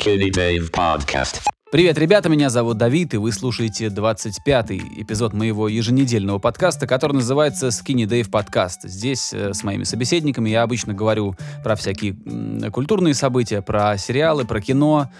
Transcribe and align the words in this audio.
Skinny 0.00 0.30
Dave 0.30 0.70
Podcast. 0.70 1.42
Привет, 1.70 1.98
ребята, 1.98 2.30
меня 2.30 2.48
зовут 2.48 2.78
Давид, 2.78 3.12
и 3.12 3.18
вы 3.18 3.32
слушаете 3.32 3.88
25-й 3.88 5.02
эпизод 5.02 5.34
моего 5.34 5.68
еженедельного 5.68 6.38
подкаста, 6.38 6.86
который 6.86 7.12
называется 7.12 7.68
Skinny 7.68 8.06
Dave 8.06 8.30
Podcast. 8.30 8.88
Здесь 8.88 9.34
э, 9.34 9.52
с 9.52 9.62
моими 9.62 9.84
собеседниками 9.84 10.48
я 10.48 10.62
обычно 10.62 10.94
говорю 10.94 11.34
про 11.62 11.76
всякие 11.76 12.12
м, 12.24 12.72
культурные 12.72 13.12
события, 13.12 13.60
про 13.60 13.98
сериалы, 13.98 14.46
про 14.46 14.62
кино, 14.62 15.10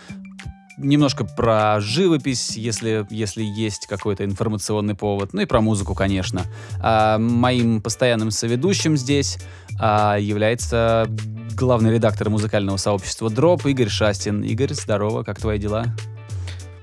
немножко 0.78 1.24
про 1.24 1.78
живопись, 1.80 2.56
если, 2.56 3.06
если 3.10 3.42
есть 3.42 3.86
какой-то 3.86 4.24
информационный 4.24 4.94
повод, 4.94 5.34
ну 5.34 5.42
и 5.42 5.46
про 5.46 5.60
музыку, 5.60 5.94
конечно. 5.94 6.42
А 6.80 7.18
моим 7.18 7.82
постоянным 7.82 8.30
соведущим 8.30 8.96
здесь 8.96 9.38
а, 9.78 10.16
является 10.16 11.06
главный 11.54 11.92
редактор 11.92 12.30
музыкального 12.30 12.76
сообщества 12.76 13.30
Дроп 13.30 13.66
Игорь 13.66 13.88
Шастин. 13.88 14.42
Игорь, 14.42 14.74
здорово, 14.74 15.22
как 15.22 15.38
твои 15.38 15.58
дела? 15.58 15.86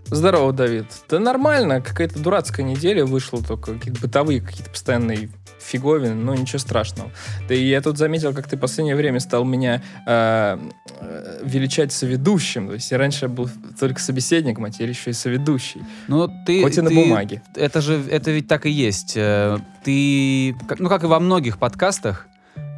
Здорово, 0.09 0.53
Давид. 0.53 0.85
Да 1.09 1.19
нормально, 1.19 1.81
какая-то 1.81 2.17
дурацкая 2.19 2.65
неделя 2.65 3.05
вышла, 3.05 3.43
только 3.43 3.73
какие-то 3.73 3.99
бытовые, 4.01 4.39
какие-то 4.39 4.69
постоянные 4.69 5.29
фиговины, 5.59 6.13
но 6.13 6.33
ничего 6.33 6.59
страшного. 6.59 7.11
Да 7.49 7.53
и 7.53 7.67
я 7.67 7.81
тут 7.81 7.97
заметил, 7.97 8.33
как 8.33 8.47
ты 8.47 8.55
в 8.55 8.59
последнее 8.59 8.95
время 8.95 9.19
стал 9.19 9.43
меня 9.43 9.83
э, 10.05 10.57
э, 11.01 11.39
величать 11.43 11.91
соведущим. 11.91 12.67
То 12.69 12.75
есть 12.75 12.89
я 12.89 12.97
раньше 12.97 13.27
был 13.27 13.49
только 13.77 13.99
собеседником, 13.99 14.63
а 14.63 14.69
теперь 14.71 14.89
еще 14.89 15.09
и 15.09 15.13
соведущий. 15.13 15.81
Ну, 16.07 16.29
ты, 16.45 16.63
Хоть 16.63 16.77
и 16.77 16.81
на 16.81 16.89
ты- 16.89 16.95
бумаге. 16.95 17.41
Это 17.53 17.81
же, 17.81 18.01
это 18.09 18.31
ведь 18.31 18.47
так 18.47 18.65
и 18.65 18.69
есть. 18.69 19.13
Э, 19.17 19.57
Ты, 19.83 20.55
ну, 20.79 20.87
как 20.87 21.03
и 21.03 21.07
во 21.07 21.19
многих 21.19 21.57
подкастах, 21.57 22.27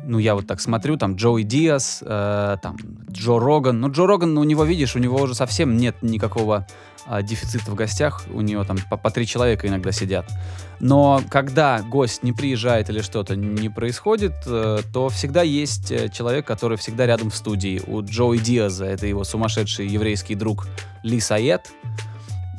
ну, 0.05 0.17
я 0.19 0.35
вот 0.35 0.47
так 0.47 0.61
смотрю, 0.61 0.97
там, 0.97 1.15
Джоуи 1.15 1.43
Диас, 1.43 2.03
э, 2.05 2.57
там, 2.61 2.77
Джо 3.11 3.39
Роган. 3.39 3.79
Ну, 3.79 3.91
Джо 3.91 4.07
Роган, 4.07 4.37
у 4.37 4.43
него, 4.43 4.63
видишь, 4.63 4.95
у 4.95 4.99
него 4.99 5.17
уже 5.17 5.35
совсем 5.35 5.77
нет 5.77 5.95
никакого 6.01 6.65
а, 7.05 7.23
дефицита 7.23 7.71
в 7.71 7.75
гостях. 7.75 8.23
У 8.31 8.41
него 8.41 8.63
там 8.63 8.77
по, 8.89 8.95
по 8.95 9.09
три 9.09 9.25
человека 9.25 9.67
иногда 9.67 9.91
сидят. 9.91 10.27
Но 10.79 11.21
когда 11.29 11.81
гость 11.81 12.21
не 12.21 12.33
приезжает 12.33 12.89
или 12.91 13.01
что-то 13.01 13.35
не 13.35 13.69
происходит, 13.69 14.33
э, 14.45 14.79
то 14.93 15.09
всегда 15.09 15.41
есть 15.41 15.91
э, 15.91 16.09
человек, 16.09 16.45
который 16.45 16.77
всегда 16.77 17.07
рядом 17.07 17.31
в 17.31 17.35
студии. 17.35 17.81
У 17.87 18.03
Джоуи 18.03 18.37
Диаза, 18.37 18.85
это 18.85 19.07
его 19.07 19.23
сумасшедший 19.23 19.87
еврейский 19.87 20.35
друг 20.35 20.67
Ли 21.01 21.19
Саед, 21.19 21.71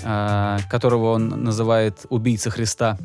а, 0.02 0.58
которого 0.69 1.12
он 1.12 1.28
называет 1.28 2.06
убийца 2.08 2.50
Христа. 2.50 2.98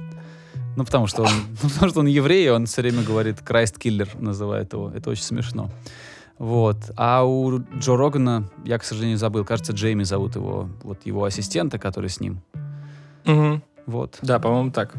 Ну, 0.75 0.83
потому 0.83 1.07
что 1.07 1.23
он, 1.23 1.29
ну, 1.63 1.69
потому 1.69 1.89
что 1.89 1.99
он 2.01 2.07
еврей, 2.07 2.47
и 2.47 2.49
он 2.49 2.65
все 2.65 2.81
время 2.81 3.03
говорит 3.03 3.41
Крайст 3.41 3.77
Киллер, 3.77 4.09
называет 4.19 4.73
его. 4.73 4.91
Это 4.91 5.09
очень 5.09 5.23
смешно. 5.23 5.71
Вот. 6.37 6.91
А 6.97 7.23
у 7.23 7.59
Джо 7.79 7.95
Рогана, 7.95 8.49
я, 8.65 8.77
к 8.77 8.83
сожалению, 8.83 9.17
забыл, 9.17 9.45
кажется, 9.45 9.71
Джейми 9.71 10.03
зовут 10.03 10.35
его, 10.35 10.69
вот 10.83 11.05
его 11.05 11.23
ассистента, 11.23 11.79
который 11.79 12.09
с 12.09 12.19
ним. 12.19 12.41
Мгм. 13.25 13.63
Вот. 13.85 14.17
Да, 14.21 14.39
по-моему, 14.39 14.71
так. 14.71 14.93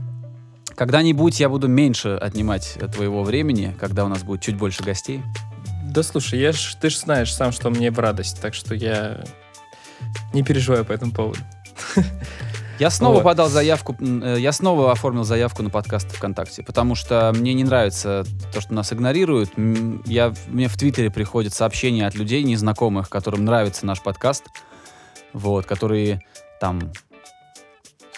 Когда-нибудь 0.75 1.41
я 1.41 1.49
буду 1.49 1.69
меньше 1.69 2.19
отнимать 2.21 2.79
твоего 2.93 3.23
времени, 3.23 3.75
когда 3.79 4.05
у 4.05 4.09
нас 4.09 4.23
будет 4.23 4.43
чуть 4.43 4.57
больше 4.57 4.83
гостей. 4.83 5.23
Да 5.85 6.03
слушай, 6.03 6.39
я 6.39 6.53
ж, 6.53 6.77
ты 6.81 6.91
же 6.91 6.99
знаешь 6.99 7.33
сам, 7.35 7.53
что 7.53 7.71
мне 7.71 7.91
в 7.91 7.99
радость, 7.99 8.41
так 8.41 8.53
что 8.55 8.75
я 8.75 9.25
не 10.35 10.43
переживаю 10.43 10.85
по 10.85 10.93
этому 10.93 11.13
поводу. 11.13 11.41
Я 12.79 12.91
снова 12.91 13.15
Вот. 13.15 13.25
подал 13.25 13.49
заявку, 13.49 13.97
э, 13.99 14.37
я 14.39 14.53
снова 14.53 14.93
оформил 14.93 15.25
заявку 15.25 15.63
на 15.63 15.71
подкаст 15.71 16.13
ВКонтакте, 16.13 16.63
потому 16.63 16.95
что 16.95 17.33
мне 17.35 17.55
не 17.55 17.65
нравится 17.65 18.25
то, 18.53 18.61
что 18.61 18.75
нас 18.75 18.93
игнорируют. 18.93 19.51
Я, 20.05 20.35
мне 20.49 20.69
в 20.69 20.77
Твиттере 20.77 21.11
приходят 21.11 21.55
сообщения 21.55 22.07
от 22.07 22.15
людей 22.15 22.43
незнакомых, 22.43 23.09
которым 23.09 23.45
нравится 23.47 23.87
наш 23.87 24.03
подкаст, 24.03 24.45
вот, 25.33 25.65
которые 25.65 26.21
там 26.61 26.93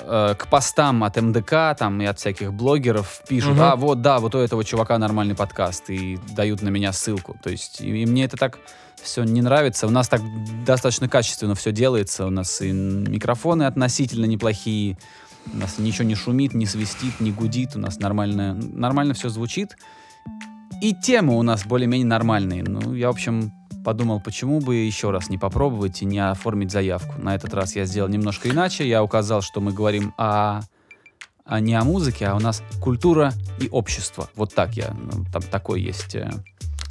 э, 0.00 0.34
к 0.36 0.48
постам 0.48 1.04
от 1.04 1.16
МДК 1.20 1.76
там 1.78 2.00
и 2.00 2.04
от 2.06 2.18
всяких 2.18 2.52
блогеров 2.52 3.22
пишут, 3.28 3.52
Мгм. 3.54 3.62
а 3.62 3.76
вот 3.76 4.02
да, 4.02 4.18
вот 4.18 4.34
у 4.34 4.38
этого 4.38 4.64
чувака 4.64 4.98
нормальный 4.98 5.36
подкаст 5.36 5.88
и 5.90 6.18
дают 6.34 6.62
на 6.62 6.68
меня 6.68 6.92
ссылку. 6.92 7.36
То 7.42 7.50
есть 7.50 7.80
и, 7.80 8.02
и 8.02 8.06
мне 8.06 8.24
это 8.24 8.36
так 8.36 8.58
все 9.02 9.24
не 9.24 9.42
нравится. 9.42 9.86
У 9.86 9.90
нас 9.90 10.08
так 10.08 10.20
достаточно 10.64 11.08
качественно 11.08 11.54
все 11.54 11.72
делается. 11.72 12.26
У 12.26 12.30
нас 12.30 12.60
и 12.60 12.70
микрофоны 12.72 13.64
относительно 13.64 14.26
неплохие. 14.26 14.98
У 15.52 15.56
нас 15.56 15.78
ничего 15.78 16.04
не 16.04 16.14
шумит, 16.14 16.54
не 16.54 16.66
свистит, 16.66 17.20
не 17.20 17.32
гудит. 17.32 17.76
У 17.76 17.78
нас 17.78 17.98
нормально, 17.98 18.54
нормально 18.54 19.14
все 19.14 19.28
звучит. 19.28 19.76
И 20.80 20.94
темы 20.94 21.36
у 21.36 21.42
нас 21.42 21.64
более-менее 21.64 22.06
нормальные. 22.06 22.62
Ну, 22.62 22.94
я, 22.94 23.08
в 23.08 23.10
общем, 23.14 23.52
подумал, 23.84 24.20
почему 24.20 24.60
бы 24.60 24.76
еще 24.76 25.10
раз 25.10 25.28
не 25.30 25.38
попробовать 25.38 26.02
и 26.02 26.04
не 26.04 26.18
оформить 26.18 26.70
заявку. 26.70 27.20
На 27.20 27.34
этот 27.34 27.54
раз 27.54 27.74
я 27.76 27.84
сделал 27.84 28.08
немножко 28.08 28.48
иначе. 28.50 28.86
Я 28.86 29.02
указал, 29.02 29.40
что 29.42 29.60
мы 29.60 29.72
говорим 29.72 30.14
о, 30.18 30.60
о- 31.44 31.60
не 31.60 31.74
о 31.74 31.84
музыке, 31.84 32.26
а 32.26 32.36
у 32.36 32.40
нас 32.40 32.62
культура 32.80 33.32
и 33.60 33.68
общество. 33.70 34.28
Вот 34.36 34.54
так 34.54 34.76
я. 34.76 34.94
ну, 34.94 35.24
там 35.32 35.42
такой 35.42 35.80
есть. 35.80 36.16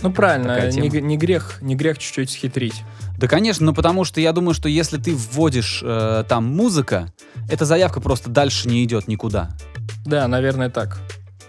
Ну 0.02 0.12
правильно, 0.12 0.69
не, 0.69 0.90
не 1.02 1.18
грех, 1.18 1.59
не 1.62 1.75
грех 1.75 1.97
чуть-чуть 1.97 2.30
схитрить. 2.30 2.84
Да, 3.18 3.28
конечно, 3.28 3.66
но 3.66 3.74
потому 3.74 4.03
что 4.03 4.22
я 4.22 4.31
думаю, 4.31 4.53
что 4.53 4.69
если 4.69 4.97
ты 4.97 5.16
вводишь 5.16 5.81
э, 5.84 6.24
там 6.30 6.46
музыка, 6.56 7.12
эта 7.50 7.66
заявка 7.66 8.00
просто 8.00 8.30
дальше 8.30 8.69
не 8.69 8.84
идет 8.84 9.07
никуда. 9.07 9.50
Да, 10.06 10.28
наверное, 10.28 10.69
так. 10.69 11.00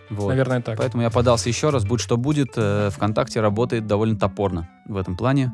Вот. 0.08 0.28
Наверное, 0.28 0.62
так. 0.62 0.78
Поэтому 0.78 1.02
я 1.02 1.10
подался 1.10 1.50
еще 1.50 1.68
раз, 1.68 1.84
будь 1.84 2.00
что 2.00 2.16
будет. 2.16 2.52
э, 2.56 2.88
ВКонтакте 2.94 3.40
работает 3.40 3.86
довольно 3.86 4.18
топорно 4.18 4.68
в 4.86 4.96
этом 4.96 5.16
плане. 5.16 5.52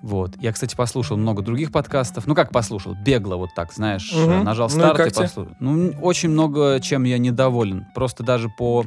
Вот. 0.00 0.36
Я, 0.40 0.52
кстати, 0.52 0.74
послушал 0.74 1.16
много 1.18 1.42
других 1.42 1.70
подкастов. 1.72 2.26
Ну, 2.26 2.34
как 2.34 2.50
послушал? 2.50 2.94
Бегло 2.94 3.36
вот 3.36 3.50
так, 3.54 3.72
знаешь. 3.74 4.10
Э, 4.14 4.42
Нажал 4.42 4.68
Ну 4.68 4.76
и 4.76 4.78
старт 4.78 4.96
как 4.96 5.06
и 5.08 5.10
тебе? 5.10 5.22
послушал. 5.24 5.52
Ну, 5.60 5.92
очень 6.00 6.30
много 6.30 6.80
чем 6.80 7.04
я 7.04 7.18
недоволен. 7.18 7.86
Просто 7.94 8.22
даже 8.22 8.48
по, 8.48 8.86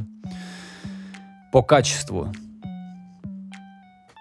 по 1.51 1.61
качеству. 1.61 2.33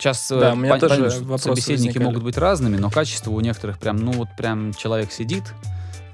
Сейчас 0.00 0.28
Да, 0.30 0.54
у 0.54 0.56
меня 0.56 0.78
тоже 0.78 1.10
вопросы 1.20 1.44
собеседники 1.44 1.88
возникали. 1.88 2.04
могут 2.04 2.22
быть 2.22 2.38
разными, 2.38 2.78
но 2.78 2.88
качество 2.88 3.30
у 3.32 3.40
некоторых 3.40 3.78
прям, 3.78 3.98
ну 3.98 4.12
вот 4.12 4.28
прям 4.34 4.72
человек 4.72 5.12
сидит, 5.12 5.44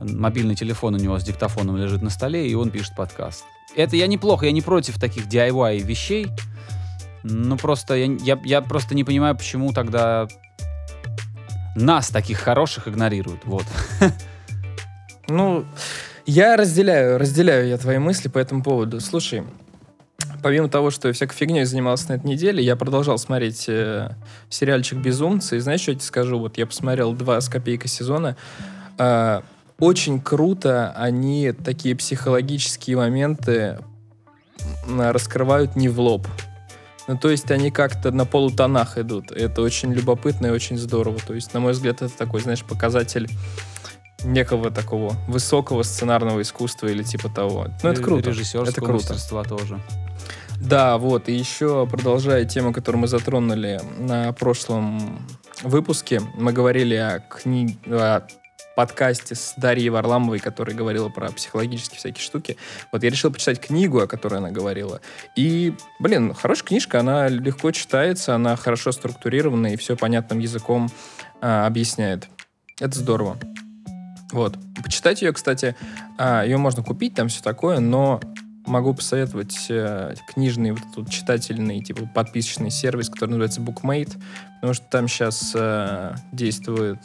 мобильный 0.01 0.57
телефон 0.57 0.97
у 0.97 0.99
него 0.99 1.17
с 1.21 1.23
диктофоном 1.23 1.77
лежит 1.77 2.03
на 2.03 2.11
столе, 2.11 2.49
и 2.49 2.55
он 2.55 2.71
пишет 2.71 2.97
подкаст. 2.97 3.45
Это 3.77 3.95
я 3.95 4.09
неплохо, 4.09 4.47
я 4.47 4.53
не 4.53 4.61
против 4.61 4.99
таких 4.99 5.29
DIY 5.29 5.79
вещей, 5.79 6.27
ну 7.23 7.57
просто 7.57 7.95
я, 7.95 8.13
я, 8.25 8.41
я 8.45 8.61
просто 8.61 8.97
не 8.97 9.05
понимаю, 9.05 9.37
почему 9.37 9.73
тогда 9.73 10.27
нас, 11.77 12.09
таких 12.09 12.39
хороших, 12.39 12.89
игнорируют. 12.89 13.43
Вот. 13.45 13.65
Ну, 15.29 15.65
я 16.25 16.57
разделяю, 16.57 17.19
разделяю 17.19 17.69
я 17.69 17.79
твои 17.79 17.99
мысли 17.99 18.29
по 18.29 18.39
этому 18.39 18.63
поводу. 18.63 19.01
Слушай, 19.01 19.43
помимо 20.43 20.69
того, 20.69 20.91
что 20.91 21.09
я 21.09 21.15
всякой 21.15 21.35
фигней 21.35 21.65
занимался 21.65 22.11
на 22.11 22.15
этой 22.15 22.27
неделе, 22.27 22.63
я 22.63 22.77
продолжал 22.77 23.19
смотреть 23.19 23.67
э, 23.69 24.15
сериальчик 24.49 24.99
«Безумцы». 24.99 25.57
И 25.57 25.61
знаешь, 25.61 25.81
что 25.81 25.93
я 25.93 25.97
тебе 25.97 26.07
скажу? 26.07 26.39
Вот 26.39 26.59
я 26.59 26.67
посмотрел 26.67 27.13
два 27.13 27.41
с 27.41 27.49
копейкой 27.49 27.89
сезона. 27.89 28.37
А, 28.99 29.43
очень 29.79 30.21
круто 30.21 30.93
они 30.97 31.53
такие 31.53 31.95
психологические 31.95 32.97
моменты 32.97 33.79
раскрывают 34.89 35.77
не 35.77 35.89
в 35.89 36.01
лоб. 36.01 36.27
Ну, 37.09 37.17
то 37.17 37.31
есть 37.31 37.51
они 37.51 37.71
как-то 37.71 38.11
на 38.11 38.25
полутонах 38.25 38.99
идут. 38.99 39.31
Это 39.31 39.63
очень 39.63 39.93
любопытно 39.93 40.47
и 40.47 40.51
очень 40.51 40.77
здорово. 40.77 41.19
То 41.25 41.35
есть, 41.35 41.55
на 41.55 41.61
мой 41.61 41.73
взгляд, 41.73 42.03
это 42.03 42.17
такой, 42.17 42.41
знаешь, 42.41 42.65
показатель 42.65 43.29
некого 44.27 44.71
такого 44.71 45.15
высокого 45.29 45.83
сценарного 45.83 46.43
искусства 46.43 46.89
или 46.89 47.03
типа 47.03 47.29
того. 47.29 47.69
Ну, 47.83 47.91
это 47.91 48.03
круто. 48.03 48.31
Режиссерского 48.31 48.71
Это 48.71 48.81
круто. 48.81 48.93
мастерства 48.95 49.45
тоже. 49.45 49.81
Да, 50.61 50.99
вот, 50.99 51.29
и 51.29 51.35
еще 51.35 51.87
продолжая 51.87 52.45
тему, 52.45 52.73
которую 52.73 53.03
мы 53.03 53.09
затронули 53.09 53.81
на 53.99 54.33
прошлом 54.33 55.19
выпуске, 55.63 56.21
мы 56.35 56.53
говорили 56.53 56.95
о, 56.95 57.21
кни... 57.21 57.79
о 57.87 58.27
подкасте 58.75 59.35
с 59.35 59.55
Дарьей 59.57 59.89
Варламовой, 59.89 60.39
которая 60.39 60.77
говорила 60.77 61.09
про 61.09 61.31
психологические 61.31 61.99
всякие 61.99 62.23
штуки. 62.23 62.57
Вот 62.93 63.03
я 63.03 63.11
решил 63.11 63.33
почитать 63.33 63.61
книгу, 63.61 64.01
о 64.01 64.07
которой 64.07 64.37
она 64.37 64.51
говорила. 64.51 65.01
И, 65.35 65.75
блин, 65.99 66.35
хорошая 66.35 66.67
книжка, 66.67 67.01
она 67.01 67.29
легко 67.29 67.71
читается, 67.73 68.35
она 68.35 68.55
хорошо 68.57 68.93
структурирована 68.93 69.73
и 69.73 69.77
все 69.77 69.97
понятным 69.97 70.39
языком 70.39 70.91
а, 71.41 71.67
объясняет. 71.67 72.29
Это 72.79 72.99
здорово. 72.99 73.39
Вот. 74.33 74.59
Почитать 74.83 75.23
ее, 75.23 75.33
кстати, 75.33 75.77
а, 76.19 76.45
ее 76.45 76.57
можно 76.57 76.83
купить, 76.83 77.15
там 77.15 77.29
все 77.29 77.43
такое, 77.43 77.79
но 77.79 78.21
могу 78.67 78.95
посоветовать 78.95 79.67
э, 79.69 80.15
книжный, 80.35 80.73
вот 80.73 80.81
этот 80.91 81.09
читательный, 81.09 81.81
типа 81.81 82.11
подписочный 82.13 82.71
сервис, 82.71 83.09
который 83.09 83.31
называется 83.31 83.61
Bookmate, 83.61 84.21
потому 84.57 84.75
что 84.75 84.85
там 84.91 85.07
сейчас 85.07 85.55
действует 86.33 86.99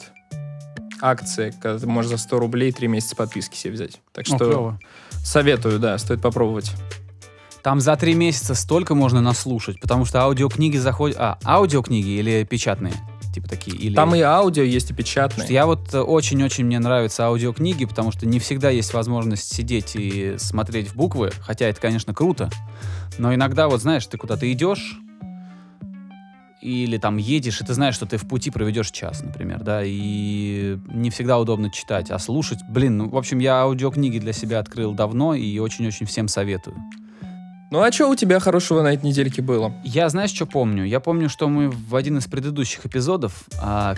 акция, 1.01 1.51
когда 1.51 1.79
ты 1.79 1.87
можешь 1.87 2.11
за 2.11 2.17
100 2.17 2.39
рублей 2.39 2.71
3 2.71 2.87
месяца 2.87 3.15
подписки 3.15 3.55
себе 3.55 3.73
взять. 3.73 4.01
Так 4.13 4.25
О, 4.25 4.35
что 4.35 4.37
клево. 4.37 4.79
советую, 5.23 5.79
да, 5.79 5.97
стоит 5.97 6.21
попробовать. 6.21 6.71
Там 7.63 7.79
за 7.79 7.95
три 7.95 8.15
месяца 8.15 8.55
столько 8.55 8.95
можно 8.95 9.21
наслушать, 9.21 9.79
потому 9.79 10.05
что 10.05 10.21
аудиокниги 10.21 10.77
заходят... 10.77 11.17
А, 11.19 11.37
аудиокниги 11.45 12.09
или 12.09 12.43
печатные? 12.43 12.93
Типа 13.33 13.49
такие. 13.49 13.77
Или... 13.77 13.95
Там 13.95 14.13
и 14.15 14.21
аудио 14.21 14.63
есть, 14.63 14.91
и 14.91 14.93
печатные. 14.93 15.45
что 15.45 15.53
Я 15.53 15.65
вот 15.65 15.93
э, 15.93 15.99
очень-очень 15.99 16.65
мне 16.65 16.79
нравятся 16.79 17.25
аудиокниги, 17.25 17.85
потому 17.85 18.11
что 18.11 18.25
не 18.25 18.39
всегда 18.39 18.69
есть 18.69 18.93
возможность 18.93 19.53
сидеть 19.53 19.95
и 19.95 20.35
смотреть 20.37 20.89
в 20.89 20.95
буквы, 20.95 21.31
хотя 21.41 21.67
это, 21.67 21.79
конечно, 21.79 22.13
круто. 22.13 22.49
Но 23.17 23.33
иногда, 23.33 23.67
вот 23.67 23.81
знаешь, 23.81 24.05
ты 24.05 24.17
куда-то 24.17 24.51
идешь, 24.51 24.99
или 26.61 26.97
там 26.97 27.17
едешь, 27.17 27.59
и 27.61 27.65
ты 27.65 27.73
знаешь, 27.73 27.95
что 27.95 28.05
ты 28.05 28.17
в 28.17 28.27
пути 28.27 28.51
проведешь 28.51 28.91
час, 28.91 29.23
например, 29.23 29.63
да, 29.63 29.81
и 29.83 30.77
не 30.87 31.09
всегда 31.09 31.39
удобно 31.39 31.71
читать, 31.71 32.11
а 32.11 32.19
слушать, 32.19 32.59
блин, 32.69 32.97
ну, 32.97 33.09
в 33.09 33.17
общем, 33.17 33.39
я 33.39 33.61
аудиокниги 33.61 34.19
для 34.19 34.33
себя 34.33 34.59
открыл 34.59 34.93
давно 34.93 35.33
и 35.33 35.57
очень-очень 35.57 36.05
всем 36.05 36.27
советую. 36.27 36.77
Ну 37.71 37.81
а 37.81 37.89
что 37.89 38.09
у 38.09 38.15
тебя 38.15 38.41
хорошего 38.41 38.81
на 38.81 38.93
этой 38.93 39.05
недельке 39.05 39.41
было? 39.41 39.73
Я, 39.85 40.09
знаешь, 40.09 40.31
что 40.31 40.45
помню? 40.45 40.83
Я 40.83 40.99
помню, 40.99 41.29
что 41.29 41.47
мы 41.47 41.69
в 41.69 41.95
один 41.95 42.17
из 42.17 42.25
предыдущих 42.25 42.85
эпизодов 42.85 43.45
а, 43.61 43.95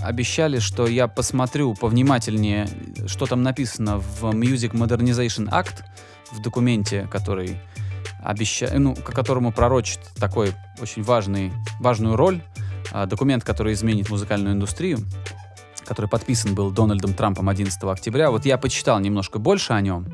обещали, 0.00 0.60
что 0.60 0.86
я 0.86 1.08
посмотрю 1.08 1.74
повнимательнее, 1.74 2.68
что 3.08 3.26
там 3.26 3.42
написано 3.42 3.98
в 3.98 4.26
Music 4.26 4.74
Modernization 4.74 5.50
Act, 5.50 5.82
в 6.30 6.40
документе, 6.40 7.08
который 7.10 7.58
обеща... 8.22 8.70
ну, 8.78 8.94
к 8.94 9.10
которому 9.10 9.50
пророчит 9.50 9.98
такой 10.20 10.52
очень 10.80 11.02
важный, 11.02 11.52
важную 11.80 12.14
роль, 12.14 12.40
а, 12.92 13.06
документ, 13.06 13.42
который 13.42 13.72
изменит 13.72 14.08
музыкальную 14.08 14.54
индустрию, 14.54 15.00
который 15.84 16.06
подписан 16.06 16.54
был 16.54 16.70
Дональдом 16.70 17.12
Трампом 17.12 17.48
11 17.48 17.82
октября. 17.82 18.30
Вот 18.30 18.46
я 18.46 18.56
почитал 18.56 19.00
немножко 19.00 19.40
больше 19.40 19.72
о 19.72 19.80
нем. 19.80 20.06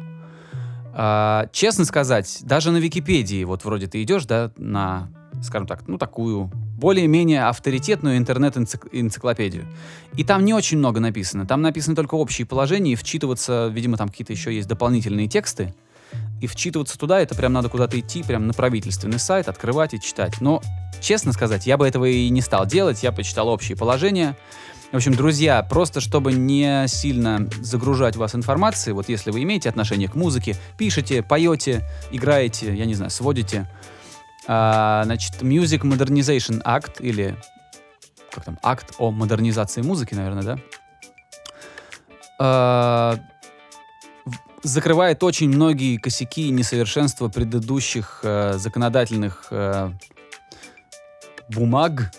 А, 0.94 1.48
честно 1.52 1.84
сказать, 1.84 2.40
даже 2.42 2.70
на 2.70 2.76
Википедии, 2.76 3.44
вот 3.44 3.64
вроде 3.64 3.86
ты 3.86 4.02
идешь, 4.02 4.26
да, 4.26 4.52
на, 4.56 5.08
скажем 5.42 5.66
так, 5.66 5.88
ну 5.88 5.96
такую 5.96 6.50
более-менее 6.78 7.44
авторитетную 7.44 8.18
интернет-энциклопедию. 8.18 9.64
И 10.16 10.24
там 10.24 10.44
не 10.44 10.52
очень 10.52 10.78
много 10.78 11.00
написано. 11.00 11.46
Там 11.46 11.62
написаны 11.62 11.96
только 11.96 12.16
общие 12.16 12.46
положения, 12.46 12.92
и 12.92 12.96
вчитываться, 12.96 13.68
видимо, 13.72 13.96
там 13.96 14.08
какие-то 14.08 14.32
еще 14.32 14.54
есть 14.54 14.68
дополнительные 14.68 15.28
тексты. 15.28 15.74
И 16.42 16.46
вчитываться 16.46 16.98
туда, 16.98 17.20
это 17.20 17.34
прям 17.34 17.52
надо 17.52 17.68
куда-то 17.68 17.98
идти, 17.98 18.22
прям 18.22 18.46
на 18.46 18.52
правительственный 18.52 19.20
сайт, 19.20 19.48
открывать 19.48 19.94
и 19.94 20.00
читать. 20.00 20.40
Но, 20.40 20.60
честно 21.00 21.32
сказать, 21.32 21.66
я 21.66 21.78
бы 21.78 21.86
этого 21.86 22.04
и 22.04 22.28
не 22.28 22.40
стал 22.40 22.66
делать. 22.66 23.02
Я 23.02 23.12
почитал 23.12 23.48
общие 23.48 23.78
положения. 23.78 24.36
В 24.92 24.96
общем, 24.96 25.14
друзья, 25.14 25.62
просто 25.62 26.02
чтобы 26.02 26.34
не 26.34 26.86
сильно 26.86 27.48
загружать 27.62 28.16
вас 28.16 28.34
информацией, 28.34 28.92
вот 28.92 29.08
если 29.08 29.30
вы 29.30 29.42
имеете 29.42 29.70
отношение 29.70 30.06
к 30.06 30.14
музыке, 30.14 30.54
пишете, 30.76 31.22
поете, 31.22 31.88
играете, 32.10 32.76
я 32.76 32.84
не 32.84 32.94
знаю, 32.94 33.10
сводите, 33.10 33.66
а, 34.46 35.00
значит, 35.06 35.40
Music 35.40 35.80
Modernization 35.80 36.62
Act, 36.62 36.96
или 37.00 37.34
как 38.30 38.44
там, 38.44 38.58
акт 38.62 38.94
о 38.98 39.10
модернизации 39.10 39.80
музыки, 39.80 40.12
наверное, 40.12 40.42
да? 40.42 40.58
А, 42.38 43.18
закрывает 44.62 45.22
очень 45.22 45.48
многие 45.48 45.96
косяки 45.96 46.48
и 46.48 46.50
несовершенства 46.50 47.28
предыдущих 47.28 48.20
э, 48.24 48.58
законодательных 48.58 49.46
э, 49.50 49.90
бумаг, 51.48 52.12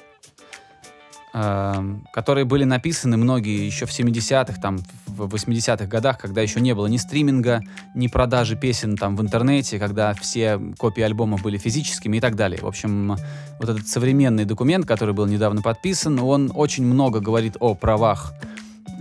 которые 1.34 2.46
были 2.46 2.64
написаны 2.64 3.18
многие 3.18 3.66
еще 3.66 3.88
в 3.88 3.90
70-х, 3.90 4.62
там, 4.62 4.78
в 5.08 5.34
80-х 5.34 5.88
годах, 5.88 6.20
когда 6.20 6.42
еще 6.42 6.62
не 6.62 6.76
было 6.76 6.86
ни 6.86 6.98
стриминга, 6.98 7.62
ни 7.96 8.08
продажи 8.08 8.56
песен 8.56 8.98
там 8.98 9.16
в 9.16 9.22
интернете, 9.22 9.80
когда 9.80 10.14
все 10.14 10.60
копии 10.78 11.02
альбома 11.02 11.40
были 11.40 11.58
физическими 11.58 12.18
и 12.18 12.20
так 12.20 12.36
далее. 12.36 12.62
В 12.62 12.68
общем, 12.68 13.18
вот 13.60 13.68
этот 13.68 13.88
современный 13.88 14.46
документ, 14.46 14.86
который 14.86 15.16
был 15.16 15.26
недавно 15.26 15.64
подписан, 15.64 16.20
он 16.20 16.52
очень 16.54 16.86
много 16.86 17.20
говорит 17.20 17.58
о 17.60 17.74
правах 17.74 18.34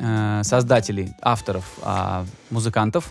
э, 0.00 0.40
создателей, 0.42 1.12
авторов, 1.20 1.64
а, 1.82 2.24
музыкантов 2.48 3.10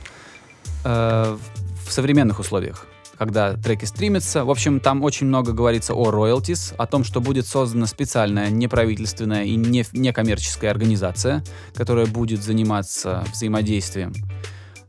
э, 0.83 1.37
в 1.85 1.91
современных 1.91 2.39
условиях 2.39 2.87
когда 3.17 3.53
треки 3.53 3.85
стримятся. 3.85 4.45
В 4.45 4.49
общем, 4.49 4.79
там 4.79 5.03
очень 5.03 5.27
много 5.27 5.53
говорится 5.53 5.93
о 5.93 6.11
royalties, 6.11 6.75
о 6.77 6.87
том, 6.87 7.03
что 7.03 7.21
будет 7.21 7.45
создана 7.45 7.87
специальная 7.87 8.49
неправительственная 8.49 9.43
и 9.43 9.55
не, 9.55 9.85
некоммерческая 9.93 10.71
организация, 10.71 11.43
которая 11.73 12.05
будет 12.05 12.41
заниматься 12.41 13.23
взаимодействием 13.31 14.13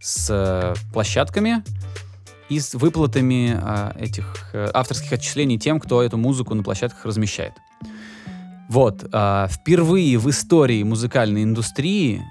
с 0.01 0.29
э, 0.31 0.75
площадками 0.93 1.63
и 2.49 2.59
с 2.59 2.75
выплатами 2.75 3.59
э, 3.61 3.93
этих 3.99 4.51
э, 4.53 4.69
авторских 4.75 5.13
отчислений 5.13 5.59
тем, 5.59 5.79
кто 5.81 6.03
эту 6.03 6.17
музыку 6.17 6.55
на 6.55 6.63
площадках 6.63 7.05
размещает. 7.07 7.53
Вот, 8.69 9.05
э, 9.13 9.47
впервые 9.51 10.19
в 10.19 10.29
истории 10.31 10.83
музыкальной 10.83 11.43
индустрии 11.43 12.23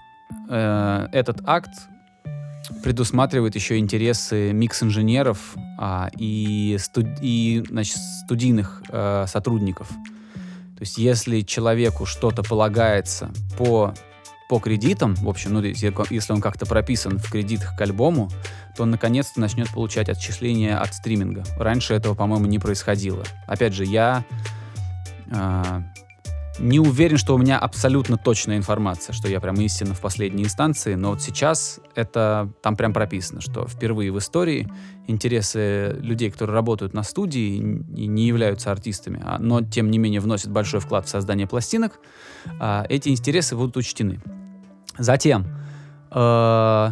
э, 0.49 1.07
этот 1.11 1.41
акт 1.45 1.69
предусматривает 2.83 3.55
еще 3.55 3.77
интересы 3.77 4.51
микс-инженеров 4.53 5.55
а, 5.77 6.09
и, 6.17 6.77
студ- 6.79 7.19
и 7.21 7.63
значит, 7.69 7.97
студийных 8.25 8.83
э, 8.89 9.25
сотрудников. 9.27 9.87
То 9.89 10.83
есть 10.83 10.97
если 10.97 11.41
человеку 11.41 12.05
что-то 12.05 12.41
полагается 12.41 13.31
по, 13.57 13.93
по 14.49 14.59
кредитам, 14.59 15.13
в 15.15 15.29
общем, 15.29 15.53
ну, 15.53 15.61
если 15.61 16.33
он 16.33 16.41
как-то 16.41 16.65
прописан 16.65 17.19
в 17.19 17.29
кредитах 17.29 17.77
к 17.77 17.81
альбому, 17.81 18.31
то 18.75 18.83
он 18.83 18.91
наконец-то 18.91 19.39
начнет 19.39 19.69
получать 19.69 20.09
отчисления 20.09 20.79
от 20.79 20.93
стриминга. 20.95 21.43
Раньше 21.57 21.93
этого, 21.93 22.15
по-моему, 22.15 22.47
не 22.47 22.57
происходило. 22.57 23.23
Опять 23.45 23.73
же, 23.73 23.85
я 23.85 24.23
а, 25.31 25.83
не 26.59 26.79
уверен, 26.79 27.17
что 27.17 27.35
у 27.35 27.37
меня 27.37 27.57
абсолютно 27.57 28.17
точная 28.17 28.57
информация, 28.57 29.13
что 29.13 29.27
я 29.27 29.39
прям 29.39 29.55
истинно 29.55 29.93
в 29.93 30.01
последней 30.01 30.43
инстанции, 30.43 30.95
но 30.95 31.11
вот 31.11 31.21
сейчас 31.21 31.79
это 31.95 32.51
там 32.61 32.75
прям 32.75 32.93
прописано, 32.93 33.41
что 33.41 33.67
впервые 33.67 34.11
в 34.11 34.19
истории 34.19 34.71
интересы 35.07 35.95
людей, 35.99 36.29
которые 36.29 36.53
работают 36.53 36.93
на 36.93 37.03
студии 37.03 37.55
и 37.95 38.07
не 38.07 38.27
являются 38.27 38.71
артистами, 38.71 39.21
а- 39.23 39.39
но 39.39 39.61
тем 39.61 39.89
не 39.89 39.97
менее 39.97 40.19
вносят 40.19 40.51
большой 40.51 40.79
вклад 40.79 41.05
в 41.05 41.09
создание 41.09 41.47
пластинок, 41.47 41.99
а, 42.59 42.85
эти 42.89 43.09
интересы 43.09 43.55
будут 43.55 43.77
учтены. 43.77 44.19
Затем, 44.97 45.47
э, 46.11 46.89